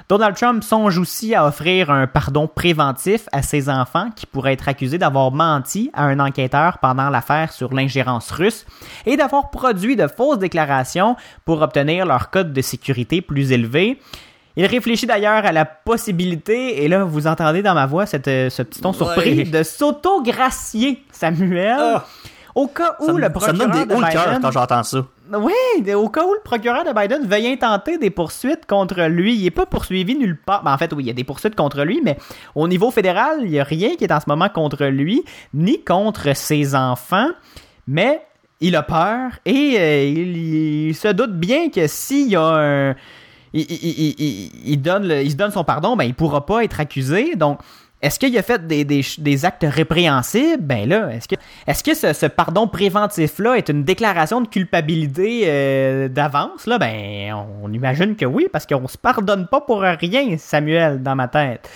Donald 0.10 0.36
Trump 0.36 0.64
songe 0.64 0.98
aussi 0.98 1.34
à 1.34 1.46
offrir 1.46 1.90
un 1.90 2.08
pardon 2.08 2.48
préventif 2.48 3.28
à 3.32 3.42
ses 3.42 3.70
enfants 3.70 4.10
qui 4.16 4.26
pourraient 4.26 4.54
être 4.54 4.68
accusés 4.68 4.98
d'avoir 4.98 5.32
menti 5.32 5.90
à 5.94 6.04
un 6.04 6.20
enquêteur 6.20 6.78
pendant 6.80 7.10
l'affaire 7.10 7.52
sur 7.54 7.74
l'ingérence 7.74 8.30
russe 8.32 8.66
et 9.06 9.16
d'avoir 9.18 9.50
produit 9.50 9.96
de 9.96 10.08
fausses 10.08 10.40
déclarations 10.40 11.16
pour 11.46 11.62
obtenir 11.62 12.06
leur 12.06 12.30
code 12.30 12.54
de 12.54 12.62
sécurité 12.62 13.22
plus 13.22 13.52
élevé. 13.52 14.00
Il 14.56 14.68
réfléchit 14.68 15.08
d'ailleurs 15.08 15.46
à 15.46 15.52
la 15.52 15.66
possibilité, 15.66 16.84
et 16.84 16.88
là 16.88 17.04
vous 17.06 17.26
entendez 17.26 17.64
dans 17.64 17.74
ma 17.74 17.88
voix 17.88 18.06
cette, 18.06 18.28
euh, 18.28 18.52
ce 18.52 18.62
petit 18.62 18.82
ton 18.82 18.94
surpris, 18.94 19.46
de 19.46 19.64
s'auto-gracier, 19.64 21.04
Samuel, 21.12 21.76
Ah. 21.80 22.06
Au 22.56 22.68
cas 22.68 22.96
où 23.00 23.06
ça, 23.08 23.14
me, 23.14 23.18
le 23.20 23.24
ça 23.24 23.30
me 23.30 23.34
procureur 23.34 23.58
donne 23.58 23.72
des 23.72 23.86
de 23.86 23.94
hauts 23.96 24.02
le 24.02 24.12
cœur 24.12 24.26
Biden- 24.28 24.42
quand 24.42 24.52
j'entends 24.52 24.84
ça. 24.84 25.06
oui, 25.40 25.94
au 25.96 26.10
cas 26.10 26.24
où 26.26 26.34
le 26.34 26.42
procureur 26.44 26.84
de 26.84 26.92
Biden 26.94 27.26
veuille 27.28 27.48
intenter 27.48 27.98
des 27.98 28.10
poursuites 28.10 28.66
contre 28.68 29.02
lui, 29.08 29.36
il 29.36 29.44
n'est 29.44 29.52
pas 29.52 29.66
poursuivi 29.66 30.16
nulle 30.16 30.38
part. 30.40 30.64
Ben, 30.64 30.74
en 30.74 30.78
fait, 30.78 30.92
oui, 30.94 31.04
il 31.04 31.08
y 31.08 31.10
a 31.10 31.14
des 31.14 31.24
poursuites 31.24 31.56
contre 31.56 31.82
lui, 31.84 32.02
mais 32.04 32.18
au 32.56 32.68
niveau 32.68 32.92
fédéral, 32.92 33.38
il 33.42 33.50
n'y 33.52 33.60
a 33.60 33.64
rien 33.64 33.96
qui 33.96 34.04
est 34.04 34.12
en 34.12 34.20
ce 34.20 34.26
moment 34.28 34.50
contre 34.50 34.86
lui, 34.86 35.24
ni 35.54 35.84
contre 35.84 36.36
ses 36.36 36.76
enfants. 36.76 37.30
Mais 37.88 38.22
il 38.62 38.76
a 38.76 38.84
peur 38.84 39.32
et 39.46 39.76
euh, 39.80 40.04
il, 40.06 40.38
il 40.90 40.96
se 40.96 41.08
doute 41.10 41.34
bien 41.34 41.70
que 41.70 41.88
s'il 41.88 42.30
y 42.30 42.36
a 42.36 42.44
un. 42.92 42.96
Il, 43.56 44.78
donne 44.82 45.08
le- 45.08 45.22
il 45.22 45.32
se 45.32 45.36
donne 45.36 45.52
son 45.52 45.64
pardon, 45.64 45.96
ben, 45.96 46.06
il 46.06 46.14
pourra 46.16 46.46
pas 46.46 46.64
être 46.64 46.80
accusé. 46.80 47.36
Donc, 47.36 47.60
est-ce 48.04 48.20
qu'il 48.20 48.38
a 48.38 48.42
fait 48.44 48.68
des, 48.68 48.84
des- 48.84 49.46
actes 49.46 49.66
répréhensibles? 49.68 50.62
Ben 50.62 50.88
là, 50.88 51.10
est-ce 51.12 51.28
que, 51.28 51.36
est-ce 51.66 51.84
que 51.84 51.94
ce, 51.94 52.14
ce 52.14 52.26
pardon 52.26 52.68
préventif-là 52.68 53.56
est 53.56 53.70
une 53.70 53.84
déclaration 53.84 54.42
de 54.42 54.48
culpabilité 54.48 55.44
euh, 55.46 56.10
d'avance? 56.10 56.68
Là, 56.68 56.78
ben, 56.78 57.34
on, 57.64 57.72
imagine 57.72 58.16
que 58.16 58.26
oui, 58.26 58.48
parce 58.52 58.66
qu'on 58.66 58.88
se 58.88 58.98
pardonne 58.98 59.48
pas 59.48 59.62
pour 59.62 59.82
rien, 59.82 60.36
Samuel, 60.38 61.02
dans 61.02 61.16
ma 61.16 61.28
tête. 61.30 61.70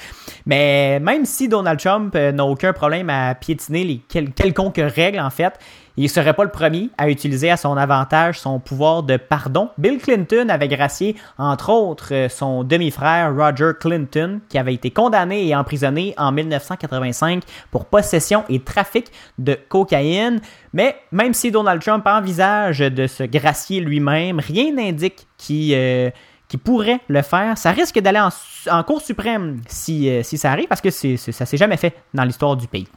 Mais 0.45 0.99
même 0.99 1.25
si 1.25 1.47
Donald 1.47 1.79
Trump 1.79 2.13
euh, 2.15 2.31
n'a 2.31 2.45
aucun 2.45 2.73
problème 2.73 3.09
à 3.09 3.33
piétiner 3.33 3.83
les 3.83 4.01
quel- 4.07 4.31
quelconques 4.31 4.81
règles, 4.83 5.19
en 5.19 5.29
fait, 5.29 5.53
il 5.97 6.09
serait 6.09 6.33
pas 6.33 6.43
le 6.43 6.51
premier 6.51 6.89
à 6.97 7.09
utiliser 7.09 7.49
à 7.49 7.57
son 7.57 7.75
avantage 7.75 8.39
son 8.39 8.59
pouvoir 8.59 9.03
de 9.03 9.17
pardon. 9.17 9.69
Bill 9.77 9.97
Clinton 9.97 10.47
avait 10.49 10.67
gracié, 10.67 11.15
entre 11.37 11.71
autres, 11.71 12.13
euh, 12.13 12.29
son 12.29 12.63
demi-frère 12.63 13.35
Roger 13.35 13.71
Clinton, 13.79 14.39
qui 14.47 14.57
avait 14.57 14.75
été 14.75 14.91
condamné 14.91 15.47
et 15.47 15.55
emprisonné 15.55 16.13
en 16.17 16.31
1985 16.31 17.43
pour 17.71 17.85
possession 17.85 18.43
et 18.49 18.59
trafic 18.59 19.07
de 19.37 19.57
cocaïne. 19.69 20.39
Mais 20.73 20.95
même 21.11 21.33
si 21.33 21.51
Donald 21.51 21.81
Trump 21.81 22.05
envisage 22.05 22.79
de 22.79 23.07
se 23.07 23.23
gracier 23.23 23.79
lui-même, 23.79 24.39
rien 24.39 24.73
n'indique 24.73 25.27
qu'il 25.37 25.73
euh, 25.73 26.09
pourrait 26.63 26.99
le 27.07 27.21
faire. 27.23 27.57
Ça 27.57 27.71
risque 27.71 27.99
d'aller 27.99 28.19
en, 28.69 28.83
Cour 28.83 29.01
suprême 29.01 29.61
si, 29.67 30.09
euh, 30.09 30.23
si 30.23 30.37
ça 30.37 30.51
arrive, 30.51 30.67
parce 30.67 30.81
que 30.81 30.89
c'est- 30.91 31.17
ça 31.17 31.45
s'est 31.45 31.57
jamais 31.57 31.77
fait 31.77 31.93
dans 32.13 32.23
l'histoire 32.23 32.55
du 32.55 32.67
pays. 32.67 32.87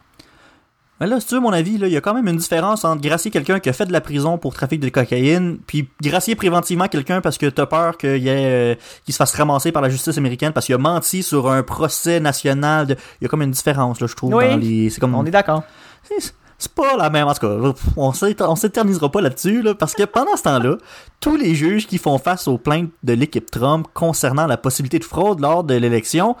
Mais 1.01 1.07
là, 1.07 1.19
si 1.19 1.25
tu 1.27 1.33
veux 1.33 1.41
mon 1.41 1.51
avis, 1.51 1.73
il 1.73 1.87
y 1.87 1.97
a 1.97 2.01
quand 2.01 2.13
même 2.13 2.27
une 2.27 2.37
différence 2.37 2.85
entre 2.85 3.01
gracier 3.01 3.31
quelqu'un 3.31 3.59
qui 3.59 3.67
a 3.69 3.73
fait 3.73 3.87
de 3.87 3.91
la 3.91 3.99
prison 4.01 4.37
pour 4.37 4.53
trafic 4.53 4.79
de 4.79 4.87
cocaïne, 4.89 5.57
puis 5.67 5.89
gracier 6.01 6.35
préventivement 6.35 6.87
quelqu'un 6.87 7.19
parce 7.21 7.37
que 7.39 7.47
t'as 7.47 7.65
peur 7.65 7.97
qu'il 7.97 8.23
euh, 8.29 8.75
se 9.09 9.15
fasse 9.17 9.33
ramasser 9.33 9.71
par 9.73 9.81
la 9.81 9.89
justice 9.89 10.17
américaine 10.17 10.53
parce 10.53 10.67
qu'il 10.67 10.75
a 10.75 10.77
menti 10.77 11.23
sur 11.23 11.51
un 11.51 11.63
procès 11.63 12.19
national. 12.19 12.85
de- 12.87 12.95
Il 13.19 13.23
y 13.23 13.25
a 13.25 13.29
comme 13.29 13.41
une 13.41 13.51
différence, 13.51 13.99
là, 13.99 14.07
je 14.07 14.15
trouve. 14.15 14.35
Oui. 14.35 14.47
dans 14.47 14.57
les... 14.57 14.89
C'est 14.91 15.01
comme... 15.01 15.15
On 15.15 15.25
est 15.25 15.31
d'accord. 15.31 15.63
C'est- 16.07 16.33
pas 16.75 16.95
la 16.95 17.09
même. 17.09 17.27
En 17.27 17.33
tout 17.33 17.39
cas, 17.47 17.73
on 17.97 18.13
s'éter- 18.13 18.43
on 18.43 18.55
s'éternisera 18.55 19.09
pas 19.11 19.19
là-dessus, 19.21 19.63
là, 19.63 19.73
parce 19.73 19.95
que 19.95 20.03
pendant 20.03 20.35
ce 20.37 20.43
temps-là, 20.43 20.77
tous 21.19 21.35
les 21.35 21.55
juges 21.55 21.87
qui 21.87 21.97
font 21.97 22.19
face 22.19 22.47
aux 22.47 22.59
plaintes 22.59 22.91
de 23.01 23.13
l'équipe 23.13 23.49
Trump 23.49 23.87
concernant 23.95 24.45
la 24.45 24.57
possibilité 24.57 24.99
de 24.99 25.03
fraude 25.03 25.39
lors 25.39 25.63
de 25.63 25.73
l'élection, 25.73 26.35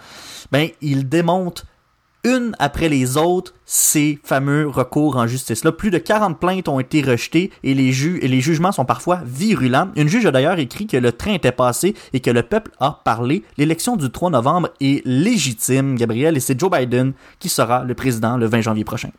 ben, 0.51 0.69
ils 0.81 1.09
démontent 1.09 1.65
une 2.23 2.55
après 2.59 2.87
les 2.89 3.17
autres 3.17 3.53
ces 3.65 4.19
fameux 4.23 4.67
recours 4.67 5.17
en 5.17 5.25
justice. 5.27 5.63
Là, 5.63 5.71
plus 5.71 5.89
de 5.91 5.97
40 5.97 6.39
plaintes 6.39 6.67
ont 6.67 6.79
été 6.79 7.01
rejetées 7.01 7.51
et 7.63 7.73
les, 7.73 7.91
ju- 7.91 8.19
et 8.21 8.27
les 8.27 8.41
jugements 8.41 8.71
sont 8.71 8.85
parfois 8.85 9.21
virulents. 9.25 9.89
Une 9.95 10.07
juge 10.07 10.25
a 10.25 10.31
d'ailleurs 10.31 10.59
écrit 10.59 10.85
que 10.87 10.97
le 10.97 11.11
train 11.11 11.33
était 11.33 11.51
passé 11.51 11.95
et 12.13 12.19
que 12.19 12.29
le 12.29 12.43
peuple 12.43 12.71
a 12.79 13.01
parlé. 13.03 13.43
L'élection 13.57 13.95
du 13.95 14.09
3 14.11 14.29
novembre 14.29 14.69
est 14.81 15.01
légitime, 15.05 15.95
Gabriel, 15.95 16.37
et 16.37 16.39
c'est 16.39 16.59
Joe 16.59 16.69
Biden 16.69 17.13
qui 17.39 17.49
sera 17.49 17.83
le 17.83 17.93
président 17.95 18.37
le 18.37 18.45
20 18.45 18.61
janvier 18.61 18.83
prochain. 18.83 19.09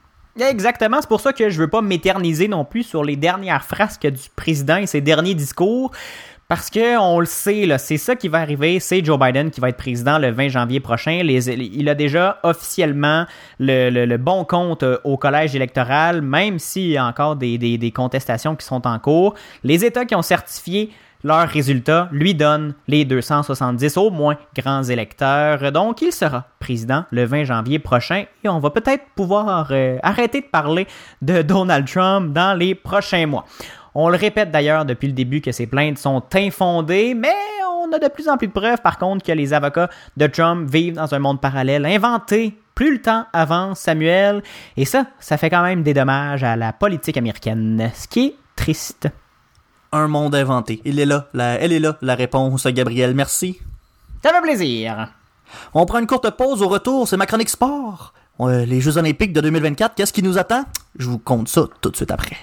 Exactement, 0.40 0.96
c'est 1.00 1.08
pour 1.08 1.20
ça 1.20 1.34
que 1.34 1.50
je 1.50 1.58
veux 1.58 1.68
pas 1.68 1.82
m'éterniser 1.82 2.48
non 2.48 2.64
plus 2.64 2.84
sur 2.84 3.04
les 3.04 3.16
dernières 3.16 3.64
frasques 3.66 4.06
du 4.06 4.30
président 4.34 4.76
et 4.76 4.86
ses 4.86 5.02
derniers 5.02 5.34
discours. 5.34 5.92
Parce 6.52 6.68
que 6.68 6.98
on 6.98 7.18
le 7.18 7.24
sait, 7.24 7.66
c'est 7.78 7.96
ça 7.96 8.14
qui 8.14 8.28
va 8.28 8.40
arriver. 8.40 8.78
C'est 8.78 9.02
Joe 9.02 9.18
Biden 9.18 9.50
qui 9.50 9.58
va 9.58 9.70
être 9.70 9.78
président 9.78 10.18
le 10.18 10.30
20 10.32 10.48
janvier 10.48 10.80
prochain. 10.80 11.22
Il 11.22 11.88
a 11.88 11.94
déjà 11.94 12.40
officiellement 12.42 13.24
le, 13.58 14.16
bon 14.18 14.44
compte 14.44 14.82
euh, 14.82 14.98
au 15.04 15.16
collège 15.16 15.56
électoral, 15.56 16.20
même 16.20 16.58
s'il 16.58 16.88
y 16.88 16.98
a 16.98 17.06
encore 17.06 17.36
des 17.36 17.92
contestations 17.96 18.54
qui 18.54 18.66
sont 18.66 18.86
en 18.86 18.98
cours. 18.98 19.32
Les 19.64 19.82
États 19.86 20.04
qui 20.04 20.14
ont 20.14 20.20
certifié 20.20 20.90
leurs 21.24 21.48
résultats 21.48 22.08
lui 22.12 22.34
donnent 22.34 22.74
les 22.88 23.04
270 23.04 23.96
au 23.96 24.10
moins 24.10 24.36
grands 24.56 24.82
électeurs. 24.82 25.72
Donc, 25.72 26.02
il 26.02 26.12
sera 26.12 26.44
président 26.58 27.04
le 27.10 27.24
20 27.24 27.44
janvier 27.44 27.78
prochain 27.78 28.24
et 28.44 28.48
on 28.48 28.58
va 28.58 28.70
peut-être 28.70 29.04
pouvoir 29.14 29.68
euh, 29.70 29.98
arrêter 30.02 30.40
de 30.40 30.46
parler 30.46 30.86
de 31.22 31.42
Donald 31.42 31.86
Trump 31.86 32.32
dans 32.32 32.58
les 32.58 32.74
prochains 32.74 33.26
mois. 33.26 33.46
On 33.94 34.08
le 34.08 34.16
répète 34.16 34.50
d'ailleurs 34.50 34.84
depuis 34.84 35.06
le 35.08 35.12
début 35.12 35.40
que 35.40 35.52
ces 35.52 35.66
plaintes 35.66 35.98
sont 35.98 36.22
infondées, 36.34 37.14
mais 37.14 37.34
on 37.84 37.92
a 37.92 37.98
de 37.98 38.08
plus 38.08 38.28
en 38.28 38.36
plus 38.38 38.48
de 38.48 38.52
preuves 38.52 38.80
par 38.82 38.96
contre 38.98 39.24
que 39.24 39.32
les 39.32 39.52
avocats 39.52 39.90
de 40.16 40.26
Trump 40.26 40.70
vivent 40.70 40.94
dans 40.94 41.14
un 41.14 41.18
monde 41.18 41.40
parallèle 41.40 41.84
inventé 41.84 42.56
plus 42.74 42.92
le 42.94 43.02
temps 43.02 43.26
avance, 43.34 43.80
Samuel, 43.80 44.42
et 44.78 44.86
ça, 44.86 45.06
ça 45.20 45.36
fait 45.36 45.50
quand 45.50 45.62
même 45.62 45.82
des 45.82 45.92
dommages 45.92 46.42
à 46.42 46.56
la 46.56 46.72
politique 46.72 47.18
américaine, 47.18 47.90
ce 47.94 48.08
qui 48.08 48.26
est 48.28 48.34
triste. 48.56 49.08
Un 49.92 50.08
monde 50.08 50.34
inventé. 50.34 50.80
Il 50.86 50.98
est 50.98 51.04
là, 51.04 51.26
la- 51.34 51.60
elle 51.60 51.72
est 51.72 51.78
là, 51.80 51.98
la 52.00 52.14
réponse, 52.14 52.66
Gabriel. 52.68 53.14
Merci. 53.14 53.58
Ça 54.24 54.30
fait 54.32 54.40
plaisir. 54.40 55.12
On 55.74 55.84
prend 55.84 55.98
une 55.98 56.06
courte 56.06 56.30
pause 56.30 56.62
au 56.62 56.68
retour, 56.68 57.06
c'est 57.06 57.18
ma 57.18 57.26
chronique 57.26 57.50
sport. 57.50 58.14
Euh, 58.40 58.64
les 58.64 58.80
Jeux 58.80 58.96
Olympiques 58.96 59.34
de 59.34 59.42
2024, 59.42 59.94
qu'est-ce 59.94 60.12
qui 60.14 60.22
nous 60.22 60.38
attend? 60.38 60.64
Je 60.98 61.10
vous 61.10 61.18
compte 61.18 61.48
ça 61.48 61.66
tout 61.82 61.90
de 61.90 61.96
suite 61.96 62.10
après. 62.10 62.36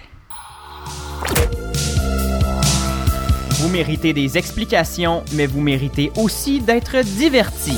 Vous 3.59 3.70
méritez 3.70 4.13
des 4.13 4.38
explications, 4.38 5.24
mais 5.34 5.45
vous 5.45 5.61
méritez 5.61 6.11
aussi 6.17 6.61
d'être 6.61 7.01
diverti. 7.03 7.74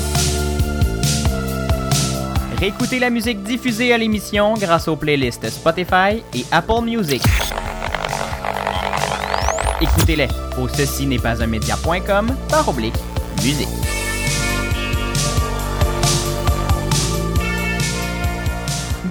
Réécoutez 2.58 3.00
la 3.00 3.10
musique 3.10 3.42
diffusée 3.42 3.92
à 3.92 3.98
l'émission 3.98 4.54
grâce 4.54 4.86
aux 4.86 4.94
playlists 4.94 5.50
Spotify 5.50 6.22
et 6.32 6.44
Apple 6.52 6.84
Music. 6.84 7.22
Écoutez-les 9.80 10.28
au 10.56 10.68
ceci 10.68 11.06
n'est 11.06 11.18
pas 11.18 11.42
un 11.42 11.46
média.com 11.48 12.36
par 12.48 12.68
oblique 12.68 12.94
musique. 13.42 14.01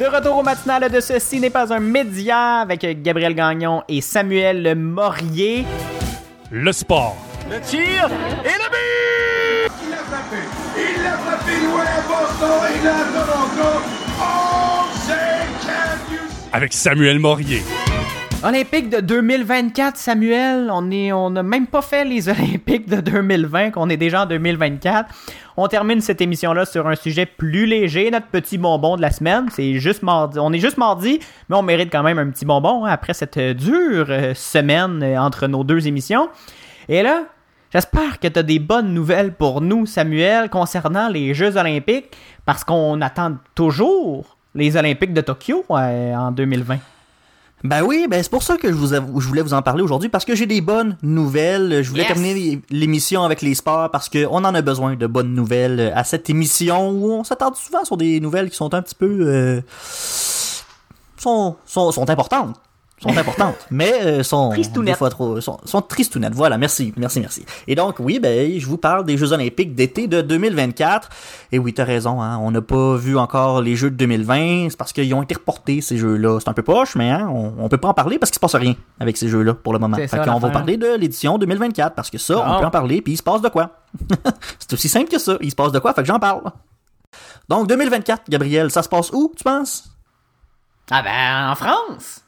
De 0.02 0.08
retour 0.08 0.40
au 0.40 0.42
matinal 0.42 0.90
de 0.90 1.00
Ceci 1.00 1.40
n'est 1.40 1.52
pas 1.52 1.72
un 1.72 1.80
média 1.80 2.62
avec 2.62 3.04
Gabriel 3.04 3.36
Gagnon 3.36 3.84
et 3.88 4.02
Samuel 4.02 4.76
Morier. 4.76 5.64
Le 6.50 6.72
sport. 6.72 7.16
Le 7.52 7.62
tir 7.62 8.10
et 8.44 8.48
le 8.48 8.70
but! 8.72 9.72
Il 9.84 9.92
l'a 9.92 9.98
frappé! 9.98 10.38
Il 10.76 11.04
l'a 11.04 11.12
frappé 11.12 11.52
loin 11.68 11.84
à 11.84 12.02
Boston 12.08 12.50
et 12.74 12.84
là 12.84 12.96
à 12.96 13.04
Toronto! 13.14 13.82
Oh, 14.20 14.90
c'est 15.06 16.58
Avec 16.58 16.74
Samuel 16.74 17.20
Morier. 17.20 17.62
Olympique 18.44 18.90
de 18.90 19.02
2024, 19.02 19.98
Samuel. 19.98 20.70
On 20.74 20.90
est, 20.90 21.12
on 21.12 21.30
n'a 21.30 21.44
même 21.44 21.68
pas 21.68 21.84
fait 21.84 22.06
les 22.06 22.28
Olympiques 22.30 22.90
de 22.90 23.00
2020, 23.00 23.70
qu'on 23.70 23.88
est 23.88 23.98
déjà 23.98 24.24
en 24.24 24.26
2024. 24.26 25.10
On 25.58 25.68
termine 25.68 26.02
cette 26.02 26.22
émission-là 26.22 26.66
sur 26.66 26.88
un 26.88 26.96
sujet 26.96 27.26
plus 27.26 27.66
léger, 27.66 28.10
notre 28.10 28.28
petit 28.28 28.58
bonbon 28.58 28.96
de 28.96 29.02
la 29.02 29.12
semaine. 29.12 29.48
C'est 29.52 29.80
juste 29.80 30.02
mardi. 30.02 30.40
On 30.40 30.54
est 30.54 30.60
juste 30.60 30.78
mardi, 30.78 31.20
mais 31.50 31.56
on 31.56 31.62
mérite 31.62 31.92
quand 31.92 32.04
même 32.04 32.20
un 32.20 32.30
petit 32.30 32.46
bonbon 32.46 32.86
hein, 32.86 32.92
après 32.92 33.14
cette 33.14 33.38
euh, 33.38 33.54
dure 33.54 34.08
euh, 34.10 34.34
semaine 34.34 35.04
euh, 35.04 35.18
entre 35.18 35.48
nos 35.48 35.64
deux 35.64 35.88
émissions. 35.88 36.30
Et 36.88 37.04
là, 37.04 37.24
j'espère 37.72 38.20
que 38.20 38.28
tu 38.28 38.40
as 38.40 38.44
des 38.44 38.60
bonnes 38.60 38.94
nouvelles 38.94 39.34
pour 39.34 39.62
nous, 39.62 39.86
Samuel, 39.86 40.50
concernant 40.50 41.10
les 41.10 41.34
Jeux 41.34 41.58
Olympiques, 41.58 42.16
parce 42.46 42.64
qu'on 42.64 43.02
attend 43.02 43.36
toujours 43.54 44.38
les 44.56 44.78
Olympiques 44.78 45.14
de 45.14 45.22
Tokyo 45.22 45.66
en 45.70 46.32
2020. 46.32 46.78
Ben 47.64 47.84
oui, 47.84 48.08
ben 48.10 48.22
c'est 48.24 48.32
pour 48.32 48.44
ça 48.44 48.58
que 48.58 48.68
je, 48.70 48.74
vous 48.74 48.88
je 49.22 49.28
voulais 49.28 49.42
vous 49.44 49.54
en 49.54 49.62
parler 49.62 49.84
aujourd'hui, 49.84 50.10
parce 50.10 50.26
que 50.26 50.36
j'ai 50.36 50.48
des 50.48 50.62
bonnes 50.62 50.98
nouvelles. 51.04 51.84
Je 51.84 51.90
voulais 51.90 52.04
Yes. 52.04 52.14
terminer 52.14 52.62
l'émission 52.72 53.24
avec 53.24 53.42
les 53.42 53.54
sports, 53.56 53.92
parce 53.92 54.10
qu'on 54.10 54.44
en 54.44 54.56
a 54.56 54.62
besoin 54.62 54.96
de 54.96 55.08
bonnes 55.08 55.34
nouvelles 55.36 55.94
à 55.96 56.04
cette 56.04 56.30
émission 56.30 56.90
où 56.90 57.12
on 57.12 57.24
s'attarde 57.24 57.56
souvent 57.56 57.86
sur 57.86 57.98
des 57.98 58.20
nouvelles 58.20 58.50
qui 58.50 58.56
sont 58.56 58.74
un 58.74 58.82
petit 58.82 58.96
peu... 58.96 59.06
euh, 59.22 59.62
sont, 61.18 61.56
sont, 61.66 61.92
sont 61.92 62.10
importantes. 62.10 62.56
Sont 63.02 63.18
importantes, 63.18 63.56
mais 63.72 63.94
euh, 64.04 64.22
sont 64.22 64.50
Tristounettes. 64.52 64.94
des 64.94 64.98
fois 64.98 65.10
trop 65.10 65.42
sont, 65.42 65.58
sont 65.66 65.82
tristounettes. 65.82 66.36
Voilà, 66.36 66.60
merci, 66.60 66.94
merci, 66.98 67.20
merci. 67.20 67.44
Et 67.68 67.74
donc 67.74 67.96
oui, 67.98 68.20
ben 68.20 68.60
je 68.60 68.66
vous 68.68 68.78
parle 68.78 69.06
des 69.06 69.18
Jeux 69.18 69.34
Olympiques 69.34 69.74
d'été 69.74 70.08
de 70.08 70.22
2024. 70.22 71.10
Et 71.52 71.58
oui, 71.58 71.74
t'as 71.74 71.84
raison, 71.84 72.22
hein, 72.22 72.38
on 72.38 72.52
n'a 72.52 72.62
pas 72.62 72.96
vu 72.98 73.18
encore 73.18 73.62
les 73.62 73.76
Jeux 73.76 73.90
de 73.90 73.96
2020, 73.96 74.70
c'est 74.70 74.78
parce 74.78 74.94
qu'ils 74.94 75.12
ont 75.16 75.24
été 75.24 75.34
reportés 75.34 75.82
ces 75.82 75.98
Jeux-là. 75.98 76.40
C'est 76.40 76.50
un 76.50 76.54
peu 76.54 76.62
poche, 76.62 76.96
mais 76.96 77.10
hein, 77.10 77.28
on, 77.34 77.54
on 77.58 77.70
peut 77.70 77.80
pas 77.80 77.88
en 77.88 77.96
parler 77.96 78.20
parce 78.20 78.30
qu'il 78.30 78.36
se 78.36 78.40
passe 78.40 78.54
rien 78.56 78.76
avec 79.00 79.18
ces 79.18 79.30
Jeux-là 79.30 79.56
pour 79.56 79.74
le 79.74 79.80
moment. 79.80 79.98
Fait 79.98 80.08
ça, 80.08 80.20
qu'on 80.20 80.38
va 80.38 80.52
parler 80.52 80.78
de 80.78 80.96
l'édition 80.96 81.40
2024 81.40 81.96
parce 81.96 82.12
que 82.12 82.20
ça, 82.20 82.36
on 82.38 82.60
peut 82.60 82.68
en 82.68 82.72
parler 82.72 83.02
puis 83.02 83.14
il 83.14 83.18
se 83.18 83.24
passe 83.24 83.42
de 83.42 83.50
quoi. 83.50 83.72
c'est 84.60 84.74
aussi 84.74 84.90
simple 84.90 85.10
que 85.10 85.18
ça. 85.18 85.38
Il 85.42 85.50
se 85.50 85.56
passe 85.56 85.72
de 85.72 85.80
quoi, 85.80 85.94
fait 85.96 86.02
que 86.02 86.08
j'en 86.08 86.20
parle. 86.20 86.44
Donc 87.50 87.68
2024, 87.68 88.30
Gabriel, 88.30 88.70
ça 88.70 88.84
se 88.84 88.90
passe 88.90 89.12
où, 89.12 89.34
tu 89.36 89.44
penses? 89.44 89.86
Ah 90.92 91.02
ben, 91.02 91.52
en 91.52 91.56
France! 91.56 92.22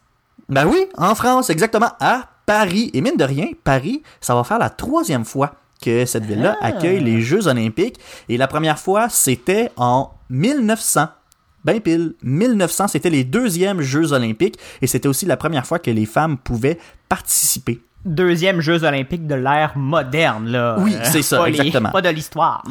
Ben 0.49 0.65
oui, 0.65 0.85
en 0.97 1.15
France, 1.15 1.49
exactement, 1.49 1.91
à 1.99 2.27
Paris. 2.45 2.91
Et 2.93 3.01
mine 3.01 3.17
de 3.17 3.23
rien, 3.23 3.47
Paris, 3.63 4.03
ça 4.21 4.35
va 4.35 4.43
faire 4.43 4.59
la 4.59 4.69
troisième 4.69 5.25
fois 5.25 5.53
que 5.81 6.05
cette 6.05 6.25
ville-là 6.25 6.57
Ah. 6.61 6.67
accueille 6.67 6.99
les 7.03 7.21
Jeux 7.21 7.47
Olympiques. 7.47 7.99
Et 8.29 8.37
la 8.37 8.47
première 8.47 8.79
fois, 8.79 9.09
c'était 9.09 9.71
en 9.77 10.11
1900. 10.29 11.07
Ben 11.65 11.79
pile, 11.79 12.15
1900, 12.23 12.89
c'était 12.89 13.09
les 13.09 13.23
deuxièmes 13.23 13.79
Jeux 13.81 14.11
Olympiques. 14.11 14.57
Et 14.81 14.87
c'était 14.87 15.07
aussi 15.07 15.25
la 15.25 15.37
première 15.37 15.65
fois 15.65 15.79
que 15.79 15.91
les 15.91 16.05
femmes 16.05 16.37
pouvaient 16.37 16.77
participer. 17.07 17.81
Deuxième 18.05 18.59
Jeux 18.59 18.83
olympiques 18.83 19.27
de 19.27 19.35
l'ère 19.35 19.77
moderne, 19.77 20.49
là. 20.49 20.75
Oui, 20.79 20.93
Euh, 20.93 20.99
c'est 21.05 21.21
ça, 21.21 21.37
pas 21.37 21.47
les- 21.47 21.57
exactement. 21.59 21.91
pas 21.91 22.01
de 22.01 22.09
l'histoire. 22.09 22.63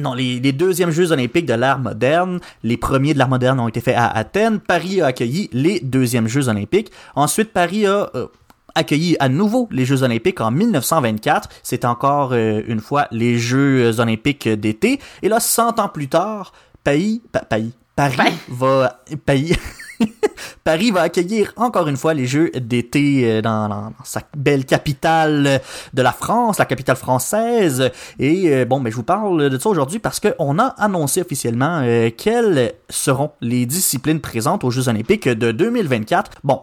Non, 0.00 0.14
les, 0.14 0.40
les 0.40 0.52
deuxièmes 0.52 0.90
Jeux 0.90 1.12
olympiques 1.12 1.46
de 1.46 1.54
l'ère 1.54 1.78
moderne, 1.78 2.40
les 2.62 2.76
premiers 2.76 3.12
de 3.14 3.18
l'ère 3.18 3.28
moderne 3.28 3.60
ont 3.60 3.68
été 3.68 3.80
faits 3.80 3.96
à 3.96 4.06
Athènes. 4.08 4.58
Paris 4.60 5.00
a 5.00 5.06
accueilli 5.06 5.48
les 5.52 5.80
deuxièmes 5.80 6.26
Jeux 6.28 6.48
olympiques. 6.48 6.90
Ensuite, 7.14 7.52
Paris 7.52 7.86
a 7.86 8.10
euh, 8.14 8.26
accueilli 8.74 9.16
à 9.20 9.28
nouveau 9.28 9.68
les 9.70 9.84
Jeux 9.84 10.02
olympiques 10.02 10.40
en 10.40 10.50
1924. 10.50 11.48
C'est 11.62 11.84
encore 11.84 12.30
euh, 12.32 12.62
une 12.66 12.80
fois 12.80 13.06
les 13.10 13.38
Jeux 13.38 14.00
olympiques 14.00 14.48
d'été. 14.48 15.00
Et 15.22 15.28
là, 15.28 15.40
100 15.40 15.78
ans 15.78 15.88
plus 15.88 16.08
tard, 16.08 16.52
Paris, 16.84 17.20
pa- 17.32 17.40
Paris, 17.40 17.72
Paris 17.96 18.16
Paris. 18.16 18.32
va... 18.48 19.00
Paris... 19.26 19.52
Paris 20.64 20.90
va 20.90 21.02
accueillir 21.02 21.52
encore 21.56 21.88
une 21.88 21.96
fois 21.96 22.14
les 22.14 22.26
Jeux 22.26 22.50
d'été 22.50 23.22
euh, 23.24 23.42
dans, 23.42 23.68
dans 23.68 23.92
sa 24.04 24.22
belle 24.36 24.64
capitale 24.64 25.60
de 25.94 26.02
la 26.02 26.12
France, 26.12 26.58
la 26.58 26.64
capitale 26.64 26.96
française. 26.96 27.90
Et 28.18 28.50
euh, 28.50 28.64
bon, 28.64 28.80
ben, 28.80 28.90
je 28.90 28.96
vous 28.96 29.02
parle 29.02 29.50
de 29.50 29.58
ça 29.58 29.68
aujourd'hui 29.68 29.98
parce 29.98 30.20
qu'on 30.20 30.58
a 30.58 30.66
annoncé 30.78 31.20
officiellement 31.20 31.80
euh, 31.82 32.10
quelles 32.16 32.72
seront 32.88 33.32
les 33.40 33.66
disciplines 33.66 34.20
présentes 34.20 34.64
aux 34.64 34.70
Jeux 34.70 34.88
olympiques 34.88 35.28
de 35.28 35.52
2024. 35.52 36.32
Bon. 36.44 36.62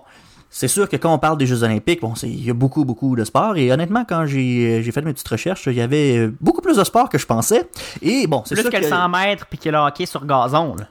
C'est 0.49 0.69
sûr 0.69 0.87
que 0.87 0.95
quand 0.95 1.13
on 1.13 1.19
parle 1.19 1.37
des 1.37 1.45
Jeux 1.45 1.63
Olympiques, 1.63 1.99
bon, 1.99 2.13
il 2.23 2.45
y 2.45 2.49
a 2.49 2.53
beaucoup, 2.53 2.85
beaucoup 2.85 3.17
de 3.17 3.25
sports. 3.25 3.57
Et 3.57 3.69
honnêtement, 3.69 4.05
quand 4.07 4.25
j'ai 4.25 4.81
fait 4.93 5.01
mes 5.01 5.11
petites 5.11 5.27
recherches, 5.27 5.67
il 5.67 5.73
y 5.73 5.81
avait 5.81 6.29
beaucoup 6.39 6.61
plus 6.61 6.77
de 6.77 6.83
sports 6.85 7.09
que 7.09 7.17
je 7.17 7.25
pensais. 7.25 7.69
Et 8.01 8.27
bon, 8.27 8.43
c'est 8.45 8.55
Plus 8.55 8.61
sûr 8.61 8.71
que 8.71 8.77
le 8.77 8.87
100 8.87 9.09
mètres 9.09 9.45
puis 9.47 9.59
que 9.59 9.67
le 9.67 9.77
hockey 9.77 10.05
sur 10.05 10.25
gazon, 10.25 10.73
là. 10.75 10.85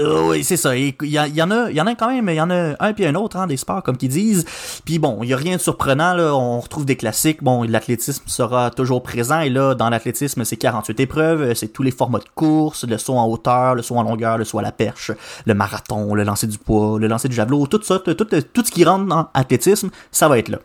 Euh, 0.00 0.28
oui, 0.28 0.44
c'est 0.44 0.56
ça. 0.56 0.76
Il 0.76 0.94
y, 1.02 1.18
en 1.18 1.50
a, 1.50 1.70
il 1.70 1.76
y 1.76 1.80
en 1.80 1.86
a 1.86 1.94
quand 1.94 2.08
même, 2.08 2.28
il 2.28 2.34
y 2.34 2.40
en 2.40 2.50
a 2.50 2.74
un 2.80 2.92
puis 2.94 3.04
un 3.04 3.14
autre, 3.14 3.36
hein, 3.36 3.46
des 3.46 3.58
sports 3.58 3.82
comme 3.82 3.96
qu'ils 3.96 4.08
disent. 4.08 4.46
Puis 4.84 4.98
bon, 4.98 5.18
il 5.22 5.28
y 5.28 5.34
a 5.34 5.36
rien 5.36 5.56
de 5.56 5.60
surprenant 5.60 6.14
là. 6.14 6.34
On 6.34 6.58
retrouve 6.60 6.86
des 6.86 6.96
classiques. 6.96 7.42
Bon, 7.42 7.62
l'athlétisme 7.64 8.24
sera 8.26 8.70
toujours 8.70 9.02
présent 9.02 9.40
et 9.40 9.50
là, 9.50 9.74
dans 9.74 9.90
l'athlétisme, 9.90 10.44
c'est 10.44 10.56
48 10.56 11.00
épreuves, 11.00 11.54
c'est 11.54 11.68
tous 11.68 11.82
les 11.82 11.90
formats 11.90 12.18
de 12.18 12.24
course, 12.34 12.84
le 12.84 12.96
saut 12.98 13.16
en 13.16 13.26
hauteur, 13.26 13.74
le 13.74 13.82
saut 13.82 13.96
en 13.96 14.02
longueur, 14.02 14.38
le 14.38 14.44
saut 14.44 14.58
à 14.58 14.62
la 14.62 14.72
perche, 14.72 15.12
le 15.44 15.54
marathon, 15.54 16.14
le 16.14 16.24
lancer 16.24 16.46
du 16.46 16.58
poids, 16.58 16.98
le 16.98 17.06
lancer 17.06 17.28
du 17.28 17.34
javelot, 17.34 17.66
tout 17.66 17.82
ça, 17.82 17.98
tout, 17.98 18.14
tout, 18.14 18.24
tout 18.24 18.64
ce 18.64 18.70
qui 18.70 18.84
rentre 18.84 19.06
dans 19.06 19.28
athlétisme, 19.34 19.90
ça 20.10 20.28
va 20.28 20.38
être 20.38 20.48
là. 20.48 20.58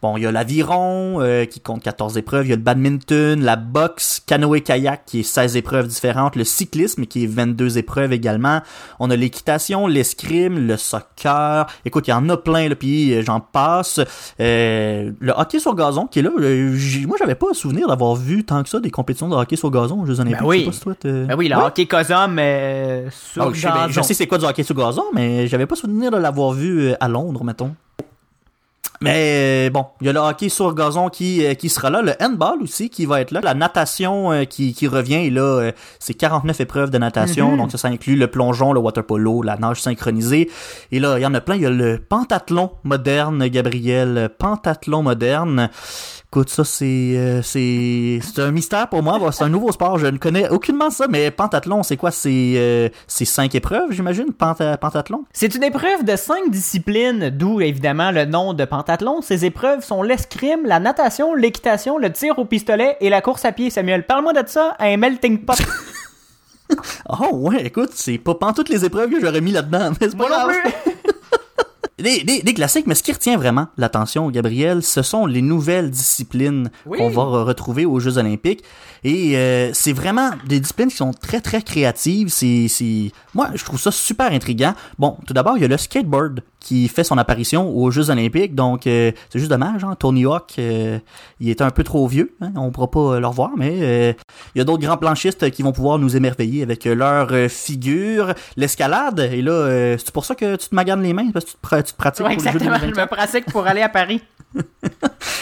Bon, 0.00 0.16
il 0.16 0.22
y 0.22 0.26
a 0.26 0.32
l'aviron 0.32 1.20
euh, 1.20 1.44
qui 1.44 1.60
compte 1.60 1.82
14 1.82 2.16
épreuves, 2.16 2.46
il 2.46 2.50
y 2.50 2.52
a 2.52 2.56
le 2.56 2.62
badminton, 2.62 3.42
la 3.42 3.56
boxe, 3.56 4.22
canoë-kayak 4.26 5.04
qui 5.04 5.20
est 5.20 5.24
16 5.24 5.56
épreuves 5.56 5.86
différentes, 5.86 6.36
le 6.36 6.44
cyclisme 6.44 7.06
qui 7.06 7.24
est 7.24 7.26
22 7.26 7.78
épreuves 7.78 8.12
également. 8.12 8.62
On 9.00 9.10
a 9.10 9.16
l'équitation, 9.16 9.86
l'escrime, 9.86 10.66
le 10.66 10.76
soccer. 10.76 11.66
Écoute, 11.84 12.08
il 12.08 12.10
y 12.10 12.14
en 12.14 12.28
a 12.28 12.36
plein 12.36 12.68
là, 12.68 12.74
puis 12.74 13.12
euh, 13.14 13.22
j'en 13.22 13.40
passe. 13.40 14.00
Euh, 14.40 15.12
le 15.20 15.32
hockey 15.36 15.58
sur 15.60 15.74
gazon 15.74 16.06
qui 16.06 16.18
est 16.20 16.22
là, 16.22 16.30
euh, 16.38 16.76
moi 17.06 17.16
j'avais 17.18 17.34
pas 17.34 17.46
souvenir 17.54 17.88
d'avoir 17.88 18.14
vu 18.14 18.44
tant 18.44 18.62
que 18.62 18.68
ça 18.68 18.80
des 18.80 18.90
compétitions 18.90 19.28
de 19.28 19.34
hockey 19.34 19.56
sur 19.56 19.70
gazon 19.70 20.00
aux 20.02 20.06
Jeux 20.06 20.20
Olympiques. 20.20 20.40
Ben 20.40 20.46
oui. 20.46 20.58
Je 20.66 20.70
sais 20.72 20.84
pas 20.84 20.92
si 20.92 20.98
toi, 21.00 21.10
Ben 21.26 21.34
oui, 21.36 21.48
le 21.48 21.56
hockey 21.56 21.86
Cosum 21.86 22.38
euh, 22.38 23.08
sur 23.10 23.42
Ah, 23.42 23.48
je, 23.52 23.60
sais, 23.60 23.68
ben, 23.68 23.74
gazon. 23.74 23.92
je 23.92 24.00
sais 24.02 24.14
c'est 24.14 24.26
quoi 24.26 24.38
du 24.38 24.44
hockey 24.44 24.62
sur 24.62 24.74
gazon, 24.74 25.04
mais 25.14 25.46
j'avais 25.46 25.66
pas 25.66 25.76
souvenir 25.76 26.10
de 26.10 26.16
l'avoir 26.18 26.52
vu 26.52 26.88
euh, 26.90 26.94
à 27.00 27.08
Londres, 27.08 27.44
mettons. 27.44 27.74
Mais 29.00 29.68
euh, 29.68 29.70
bon, 29.70 29.86
il 30.00 30.06
y 30.06 30.10
a 30.10 30.12
le 30.12 30.18
hockey 30.18 30.48
sur 30.48 30.74
gazon 30.74 31.08
qui, 31.08 31.44
euh, 31.46 31.54
qui 31.54 31.68
sera 31.68 31.88
là, 31.88 32.02
le 32.02 32.14
handball 32.20 32.60
aussi 32.62 32.90
qui 32.90 33.06
va 33.06 33.20
être 33.20 33.30
là, 33.30 33.40
la 33.42 33.54
natation 33.54 34.32
euh, 34.32 34.44
qui, 34.44 34.74
qui 34.74 34.88
revient, 34.88 35.26
et 35.26 35.30
là, 35.30 35.70
c'est 36.00 36.14
49 36.14 36.60
épreuves 36.60 36.90
de 36.90 36.98
natation, 36.98 37.52
Mhm. 37.52 37.58
donc 37.58 37.70
ça, 37.70 37.78
ça 37.78 37.88
inclut 37.88 38.16
le 38.16 38.26
plongeon, 38.26 38.72
le 38.72 38.80
water 38.80 39.04
polo, 39.04 39.42
la 39.42 39.56
nage 39.56 39.80
synchronisée, 39.80 40.50
et 40.90 40.98
là, 40.98 41.16
il 41.18 41.22
y 41.22 41.26
en 41.26 41.34
a 41.34 41.40
plein, 41.40 41.54
il 41.54 41.62
y 41.62 41.66
a 41.66 41.70
le 41.70 41.98
pentathlon 41.98 42.70
moderne, 42.82 43.46
Gabriel, 43.48 44.30
pentathlon 44.36 45.02
moderne. 45.02 45.70
Écoute, 46.30 46.50
ça, 46.50 46.62
c'est, 46.62 46.84
euh, 47.16 47.40
c'est, 47.42 48.20
c'est 48.22 48.42
un 48.42 48.50
mystère 48.50 48.88
pour 48.88 49.02
moi. 49.02 49.18
C'est 49.32 49.44
un 49.44 49.48
nouveau 49.48 49.72
sport. 49.72 49.98
Je 49.98 50.06
ne 50.08 50.18
connais 50.18 50.46
aucunement 50.50 50.90
ça, 50.90 51.06
mais 51.08 51.30
pentathlon, 51.30 51.82
c'est 51.82 51.96
quoi? 51.96 52.10
C'est, 52.10 52.52
euh, 52.56 52.90
c'est 53.06 53.24
cinq 53.24 53.54
épreuves, 53.54 53.92
j'imagine, 53.92 54.32
penta- 54.38 54.76
pentathlon? 54.76 55.24
C'est 55.32 55.54
une 55.54 55.62
épreuve 55.64 56.04
de 56.04 56.16
cinq 56.16 56.50
disciplines, 56.50 57.30
d'où 57.30 57.62
évidemment 57.62 58.10
le 58.10 58.26
nom 58.26 58.52
de 58.52 58.66
pentathlon. 58.66 59.22
Ces 59.22 59.46
épreuves 59.46 59.82
sont 59.82 60.02
l'escrime, 60.02 60.66
la 60.66 60.80
natation, 60.80 61.32
l'équitation, 61.34 61.96
le 61.96 62.12
tir 62.12 62.38
au 62.38 62.44
pistolet 62.44 62.98
et 63.00 63.08
la 63.08 63.22
course 63.22 63.46
à 63.46 63.52
pied. 63.52 63.70
Samuel, 63.70 64.04
parle-moi 64.04 64.34
de 64.34 64.46
ça 64.46 64.76
à 64.78 64.84
un 64.84 64.98
melting 64.98 65.38
pot. 65.46 65.54
Oh, 67.08 67.28
ouais, 67.32 67.66
écoute, 67.66 67.92
c'est 67.94 68.18
pas 68.18 68.34
toutes 68.54 68.68
les 68.68 68.84
épreuves 68.84 69.10
que 69.10 69.20
j'aurais 69.20 69.40
mis 69.40 69.52
là-dedans, 69.52 69.90
mais 69.98 70.08
c'est 70.08 70.16
pas 70.16 70.26
grave. 70.28 70.50
Des, 71.98 72.22
des, 72.22 72.42
des 72.42 72.54
classiques, 72.54 72.86
mais 72.86 72.94
ce 72.94 73.02
qui 73.02 73.10
retient 73.12 73.36
vraiment 73.36 73.66
l'attention, 73.76 74.30
Gabriel, 74.30 74.84
ce 74.84 75.02
sont 75.02 75.26
les 75.26 75.42
nouvelles 75.42 75.90
disciplines 75.90 76.70
Oui. 76.86 76.98
qu'on 76.98 77.08
va 77.10 77.22
re- 77.22 77.42
retrouver 77.44 77.86
aux 77.86 77.98
Jeux 77.98 78.18
Olympiques. 78.18 78.62
Et 79.02 79.36
euh, 79.36 79.70
c'est 79.72 79.92
vraiment 79.92 80.30
des 80.46 80.60
disciplines 80.60 80.88
qui 80.90 80.96
sont 80.96 81.12
très, 81.12 81.40
très 81.40 81.60
créatives. 81.62 82.28
C'est, 82.28 82.66
c'est... 82.68 83.10
Moi, 83.34 83.48
je 83.54 83.64
trouve 83.64 83.80
ça 83.80 83.90
super 83.90 84.30
intriguant. 84.32 84.74
Bon, 84.98 85.16
tout 85.26 85.34
d'abord, 85.34 85.56
il 85.56 85.62
y 85.62 85.64
a 85.64 85.68
le 85.68 85.76
skateboard 85.76 86.40
qui 86.60 86.88
fait 86.88 87.04
son 87.04 87.16
apparition 87.18 87.68
aux 87.76 87.90
Jeux 87.90 88.10
Olympiques. 88.10 88.54
Donc, 88.54 88.86
euh, 88.86 89.12
c'est 89.30 89.38
juste 89.38 89.50
dommage, 89.50 89.84
hein, 89.84 89.94
Tony 89.98 90.24
Hawk, 90.26 90.54
euh, 90.58 90.98
il 91.40 91.48
est 91.50 91.62
un 91.62 91.70
peu 91.70 91.84
trop 91.84 92.06
vieux. 92.08 92.34
Hein, 92.40 92.50
on 92.56 92.70
pourra 92.70 92.90
pas 92.90 92.98
euh, 93.00 93.20
le 93.20 93.26
revoir, 93.26 93.50
mais 93.56 93.78
euh, 93.80 94.12
il 94.54 94.58
y 94.58 94.60
a 94.60 94.64
d'autres 94.64 94.82
grands 94.82 94.96
planchistes 94.96 95.50
qui 95.50 95.62
vont 95.62 95.72
pouvoir 95.72 95.98
nous 95.98 96.16
émerveiller 96.16 96.62
avec 96.62 96.86
euh, 96.86 96.94
leur 96.94 97.28
euh, 97.32 97.48
figure. 97.48 98.34
L'escalade, 98.56 99.20
et 99.20 99.40
là, 99.42 99.52
euh, 99.52 99.96
c'est 99.98 100.10
pour 100.10 100.24
ça 100.24 100.34
que 100.34 100.56
tu 100.56 100.68
te 100.68 100.74
maganes 100.74 101.02
les 101.02 101.12
mains, 101.12 101.30
parce 101.32 101.44
que 101.44 101.50
tu 101.50 101.56
te, 101.56 101.66
pra- 101.66 101.82
tu 101.82 101.92
te 101.92 101.96
pratiques 101.98 102.26
Ouais, 102.26 102.34
pour 102.36 102.44
exactement. 102.46 102.74
Je 102.74 102.80
2024. 102.80 103.10
me 103.10 103.16
pratique 103.16 103.46
pour 103.52 103.66
aller 103.66 103.82
à 103.82 103.88
Paris. 103.88 104.20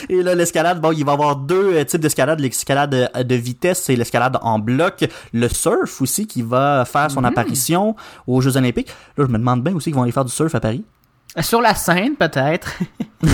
Et 0.09 0.23
là, 0.23 0.35
l'escalade, 0.35 0.81
bon, 0.81 0.93
il 0.93 1.05
va 1.05 1.13
y 1.13 1.15
avoir 1.15 1.37
deux 1.37 1.75
euh, 1.75 1.85
types 1.85 2.01
d'escalade. 2.01 2.41
L'escalade 2.41 3.11
euh, 3.17 3.23
de 3.23 3.35
vitesse, 3.35 3.83
c'est 3.85 3.97
l'escalade 3.97 4.39
en 4.43 4.59
bloc. 4.59 5.09
Le 5.33 5.49
surf 5.49 6.01
aussi, 6.03 6.27
qui 6.27 6.43
va 6.43 6.85
faire 6.85 7.11
son 7.11 7.25
apparition 7.25 7.97
aux 8.27 8.41
Jeux 8.41 8.57
Olympiques. 8.57 8.89
Là, 9.17 9.25
je 9.27 9.33
me 9.33 9.39
demande 9.39 9.63
bien 9.63 9.75
aussi 9.75 9.87
qu'ils 9.91 9.95
vont 9.97 10.03
aller 10.03 10.13
faire 10.13 10.25
du 10.25 10.33
surf 10.33 10.55
à 10.55 10.61
Paris. 10.61 10.85
Sur 11.41 11.61
la 11.61 11.75
scène, 11.75 12.17
peut-être. 12.17 12.77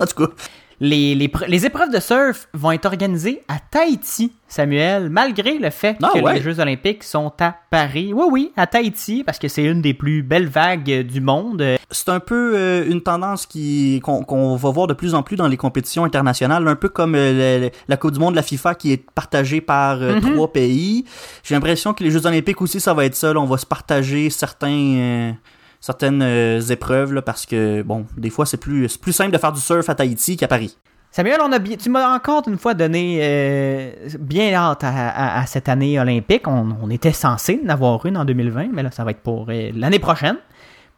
En 0.00 0.06
tout 0.06 0.26
cas, 0.26 0.32
Les, 0.80 1.16
les, 1.16 1.28
les 1.48 1.66
épreuves 1.66 1.90
de 1.92 1.98
surf 1.98 2.48
vont 2.54 2.70
être 2.70 2.86
organisées 2.86 3.42
à 3.48 3.56
Tahiti, 3.58 4.30
Samuel, 4.46 5.10
malgré 5.10 5.58
le 5.58 5.70
fait 5.70 5.96
Ah 6.00 6.10
que 6.14 6.20
ouais? 6.20 6.34
les 6.34 6.40
Jeux 6.40 6.60
olympiques 6.60 7.02
sont 7.02 7.32
à 7.40 7.56
Paris. 7.68 8.12
Oui, 8.14 8.24
oui, 8.30 8.52
à 8.56 8.68
Tahiti, 8.68 9.24
parce 9.24 9.40
que 9.40 9.48
c'est 9.48 9.64
une 9.64 9.82
des 9.82 9.94
plus 9.94 10.22
belles 10.22 10.46
vagues 10.46 10.88
euh, 10.92 11.02
du 11.02 11.20
monde. 11.20 11.64
C'est 11.90 12.10
un 12.10 12.20
peu 12.20 12.52
euh, 12.54 12.88
une 12.88 13.00
tendance 13.00 13.44
qui 13.44 13.98
qu'on 14.04 14.22
qu'on 14.22 14.54
va 14.54 14.70
voir 14.70 14.86
de 14.86 14.94
plus 14.94 15.16
en 15.16 15.24
plus 15.24 15.34
dans 15.34 15.48
les 15.48 15.56
compétitions 15.56 16.04
internationales, 16.04 16.68
un 16.68 16.76
peu 16.76 16.88
comme 16.88 17.16
euh, 17.16 17.58
le- 17.62 17.70
la 17.88 17.96
Coupe 17.96 18.12
du 18.12 18.20
Monde 18.20 18.34
de 18.34 18.36
la 18.36 18.42
FIFA 18.44 18.76
qui 18.76 18.92
est 18.92 19.10
partagée 19.10 19.60
par 19.60 20.00
euh, 20.00 20.20
Mhm. 20.20 20.32
trois 20.34 20.52
pays. 20.52 21.04
J'ai 21.42 21.56
l'impression 21.56 21.92
que 21.92 22.04
les 22.04 22.12
Jeux 22.12 22.24
Olympiques 22.24 22.62
aussi, 22.62 22.78
ça 22.78 22.94
va 22.94 23.04
être 23.04 23.16
ça. 23.16 23.32
là. 23.34 23.40
on 23.40 23.46
va 23.46 23.58
se 23.58 23.66
partager 23.66 24.30
certains 24.30 25.34
certaines 25.80 26.22
euh, 26.22 26.60
épreuves 26.60 27.12
là, 27.12 27.22
parce 27.22 27.46
que 27.46 27.82
bon, 27.82 28.06
des 28.16 28.30
fois 28.30 28.46
c'est 28.46 28.56
plus 28.56 28.96
plus 28.96 29.12
simple 29.12 29.32
de 29.32 29.38
faire 29.38 29.52
du 29.52 29.60
surf 29.60 29.88
à 29.88 29.94
Tahiti 29.94 30.36
qu'à 30.36 30.48
Paris. 30.48 30.76
Samuel, 31.10 31.40
on 31.42 31.50
a 31.52 31.58
bien, 31.58 31.76
tu 31.76 31.88
m'as 31.88 32.14
encore 32.14 32.46
une 32.48 32.58
fois 32.58 32.74
donné 32.74 33.18
euh, 33.22 34.08
bien 34.20 34.52
hâte 34.52 34.84
à, 34.84 35.44
cette 35.46 35.68
année 35.68 35.98
olympique. 35.98 36.46
On, 36.46 36.90
était 36.90 37.12
censé 37.12 37.60
en 37.64 37.68
avoir 37.70 38.04
une 38.06 38.16
en 38.16 38.24
2020, 38.24 38.68
mais 38.72 38.82
là, 38.82 38.90
ça 38.90 39.04
va 39.04 39.12
être 39.12 39.22
pour 39.22 39.46
euh, 39.48 39.70
l'année 39.74 39.98
prochaine. 39.98 40.36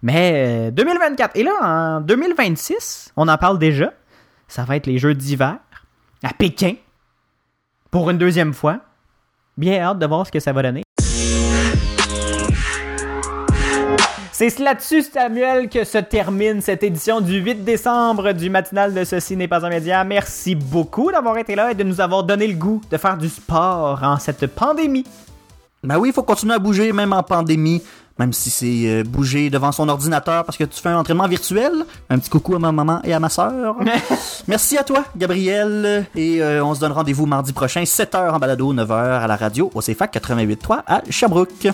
Mais 0.02 0.68
euh, 0.68 0.70
2024. 0.72 1.36
Et 1.36 1.42
là, 1.42 1.52
en 1.62 2.00
2026, 2.00 3.12
on 3.16 3.28
en 3.28 3.38
parle 3.38 3.58
déjà. 3.58 3.92
Ça 4.48 4.64
va 4.64 4.76
être 4.76 4.86
les 4.86 4.98
Jeux 4.98 5.14
d'hiver 5.14 5.58
à 6.24 6.32
Pékin 6.32 6.74
pour 7.90 8.10
une 8.10 8.18
deuxième 8.18 8.52
fois. 8.52 8.80
Bien 9.56 9.80
hâte 9.80 9.98
de 9.98 10.06
voir 10.06 10.26
ce 10.26 10.32
que 10.32 10.40
ça 10.40 10.52
va 10.52 10.62
donner. 10.62 10.82
C'est 14.40 14.58
là-dessus, 14.58 15.02
Samuel, 15.02 15.68
que 15.68 15.84
se 15.84 15.98
termine 15.98 16.62
cette 16.62 16.82
édition 16.82 17.20
du 17.20 17.40
8 17.40 17.62
décembre 17.62 18.32
du 18.32 18.48
matinal 18.48 18.94
de 18.94 19.04
Ceci 19.04 19.36
n'est 19.36 19.48
pas 19.48 19.66
un 19.66 19.68
média. 19.68 20.02
Merci 20.02 20.54
beaucoup 20.54 21.12
d'avoir 21.12 21.36
été 21.36 21.54
là 21.54 21.72
et 21.72 21.74
de 21.74 21.82
nous 21.82 22.00
avoir 22.00 22.24
donné 22.24 22.46
le 22.46 22.54
goût 22.54 22.80
de 22.90 22.96
faire 22.96 23.18
du 23.18 23.28
sport 23.28 24.02
en 24.02 24.18
cette 24.18 24.46
pandémie. 24.46 25.04
Ben 25.84 25.98
oui, 25.98 26.08
il 26.08 26.14
faut 26.14 26.22
continuer 26.22 26.54
à 26.54 26.58
bouger 26.58 26.90
même 26.90 27.12
en 27.12 27.22
pandémie. 27.22 27.82
Même 28.20 28.34
si 28.34 28.50
c'est 28.50 28.82
euh, 28.84 29.02
bouger 29.02 29.48
devant 29.48 29.72
son 29.72 29.88
ordinateur 29.88 30.44
parce 30.44 30.58
que 30.58 30.64
tu 30.64 30.78
fais 30.78 30.90
un 30.90 30.98
entraînement 30.98 31.26
virtuel. 31.26 31.72
Un 32.10 32.18
petit 32.18 32.28
coucou 32.28 32.54
à 32.54 32.58
ma 32.58 32.70
maman 32.70 33.00
et 33.02 33.14
à 33.14 33.18
ma 33.18 33.30
sœur. 33.30 33.76
Merci 34.46 34.76
à 34.76 34.84
toi, 34.84 35.06
Gabriel. 35.16 36.06
Et 36.14 36.42
euh, 36.42 36.62
on 36.62 36.74
se 36.74 36.80
donne 36.80 36.92
rendez-vous 36.92 37.24
mardi 37.24 37.54
prochain, 37.54 37.82
7h 37.82 38.30
en 38.30 38.38
balado, 38.38 38.74
9h 38.74 38.92
à 38.92 39.26
la 39.26 39.36
radio, 39.36 39.70
au 39.74 39.80
CFAC 39.80 40.16
88.3 40.16 40.82
à 40.86 41.00
Sherbrooke. 41.08 41.68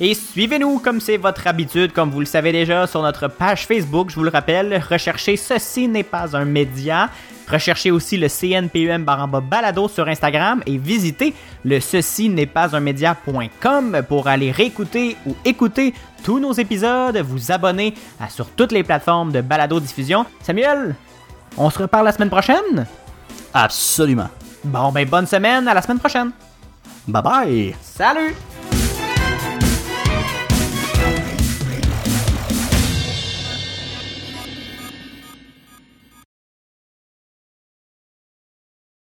Et 0.00 0.14
suivez-nous 0.14 0.78
comme 0.78 1.02
c'est 1.02 1.18
votre 1.18 1.46
habitude, 1.46 1.92
comme 1.92 2.10
vous 2.10 2.20
le 2.20 2.26
savez 2.26 2.52
déjà, 2.52 2.86
sur 2.86 3.02
notre 3.02 3.28
page 3.28 3.66
Facebook. 3.66 4.08
Je 4.08 4.14
vous 4.14 4.24
le 4.24 4.30
rappelle, 4.30 4.82
recherchez 4.90 5.36
Ceci 5.36 5.86
n'est 5.86 6.02
pas 6.02 6.34
un 6.34 6.46
média. 6.46 7.10
Recherchez 7.50 7.90
aussi 7.90 8.16
le 8.16 8.28
CNPUM 8.28 9.04
baramba 9.04 9.40
balado 9.40 9.88
sur 9.88 10.06
Instagram 10.06 10.62
et 10.66 10.78
visitez 10.78 11.34
le 11.64 11.80
ceci 11.80 12.28
n'est 12.28 12.46
pas 12.46 12.76
un 12.76 12.80
média.com 12.80 14.02
pour 14.08 14.28
aller 14.28 14.52
réécouter 14.52 15.16
ou 15.26 15.34
écouter 15.44 15.92
tous 16.22 16.38
nos 16.38 16.52
épisodes, 16.52 17.16
vous 17.18 17.50
abonner 17.50 17.94
à, 18.20 18.28
sur 18.28 18.46
toutes 18.50 18.72
les 18.72 18.84
plateformes 18.84 19.32
de 19.32 19.40
balado 19.40 19.80
diffusion. 19.80 20.26
Samuel, 20.42 20.94
on 21.56 21.70
se 21.70 21.78
reparle 21.78 22.04
la 22.04 22.12
semaine 22.12 22.30
prochaine? 22.30 22.86
Absolument. 23.52 24.28
Bon, 24.62 24.92
ben 24.92 25.08
bonne 25.08 25.26
semaine, 25.26 25.66
à 25.66 25.74
la 25.74 25.82
semaine 25.82 25.98
prochaine. 25.98 26.30
Bye 27.08 27.22
bye. 27.22 27.74
Salut! 27.80 28.36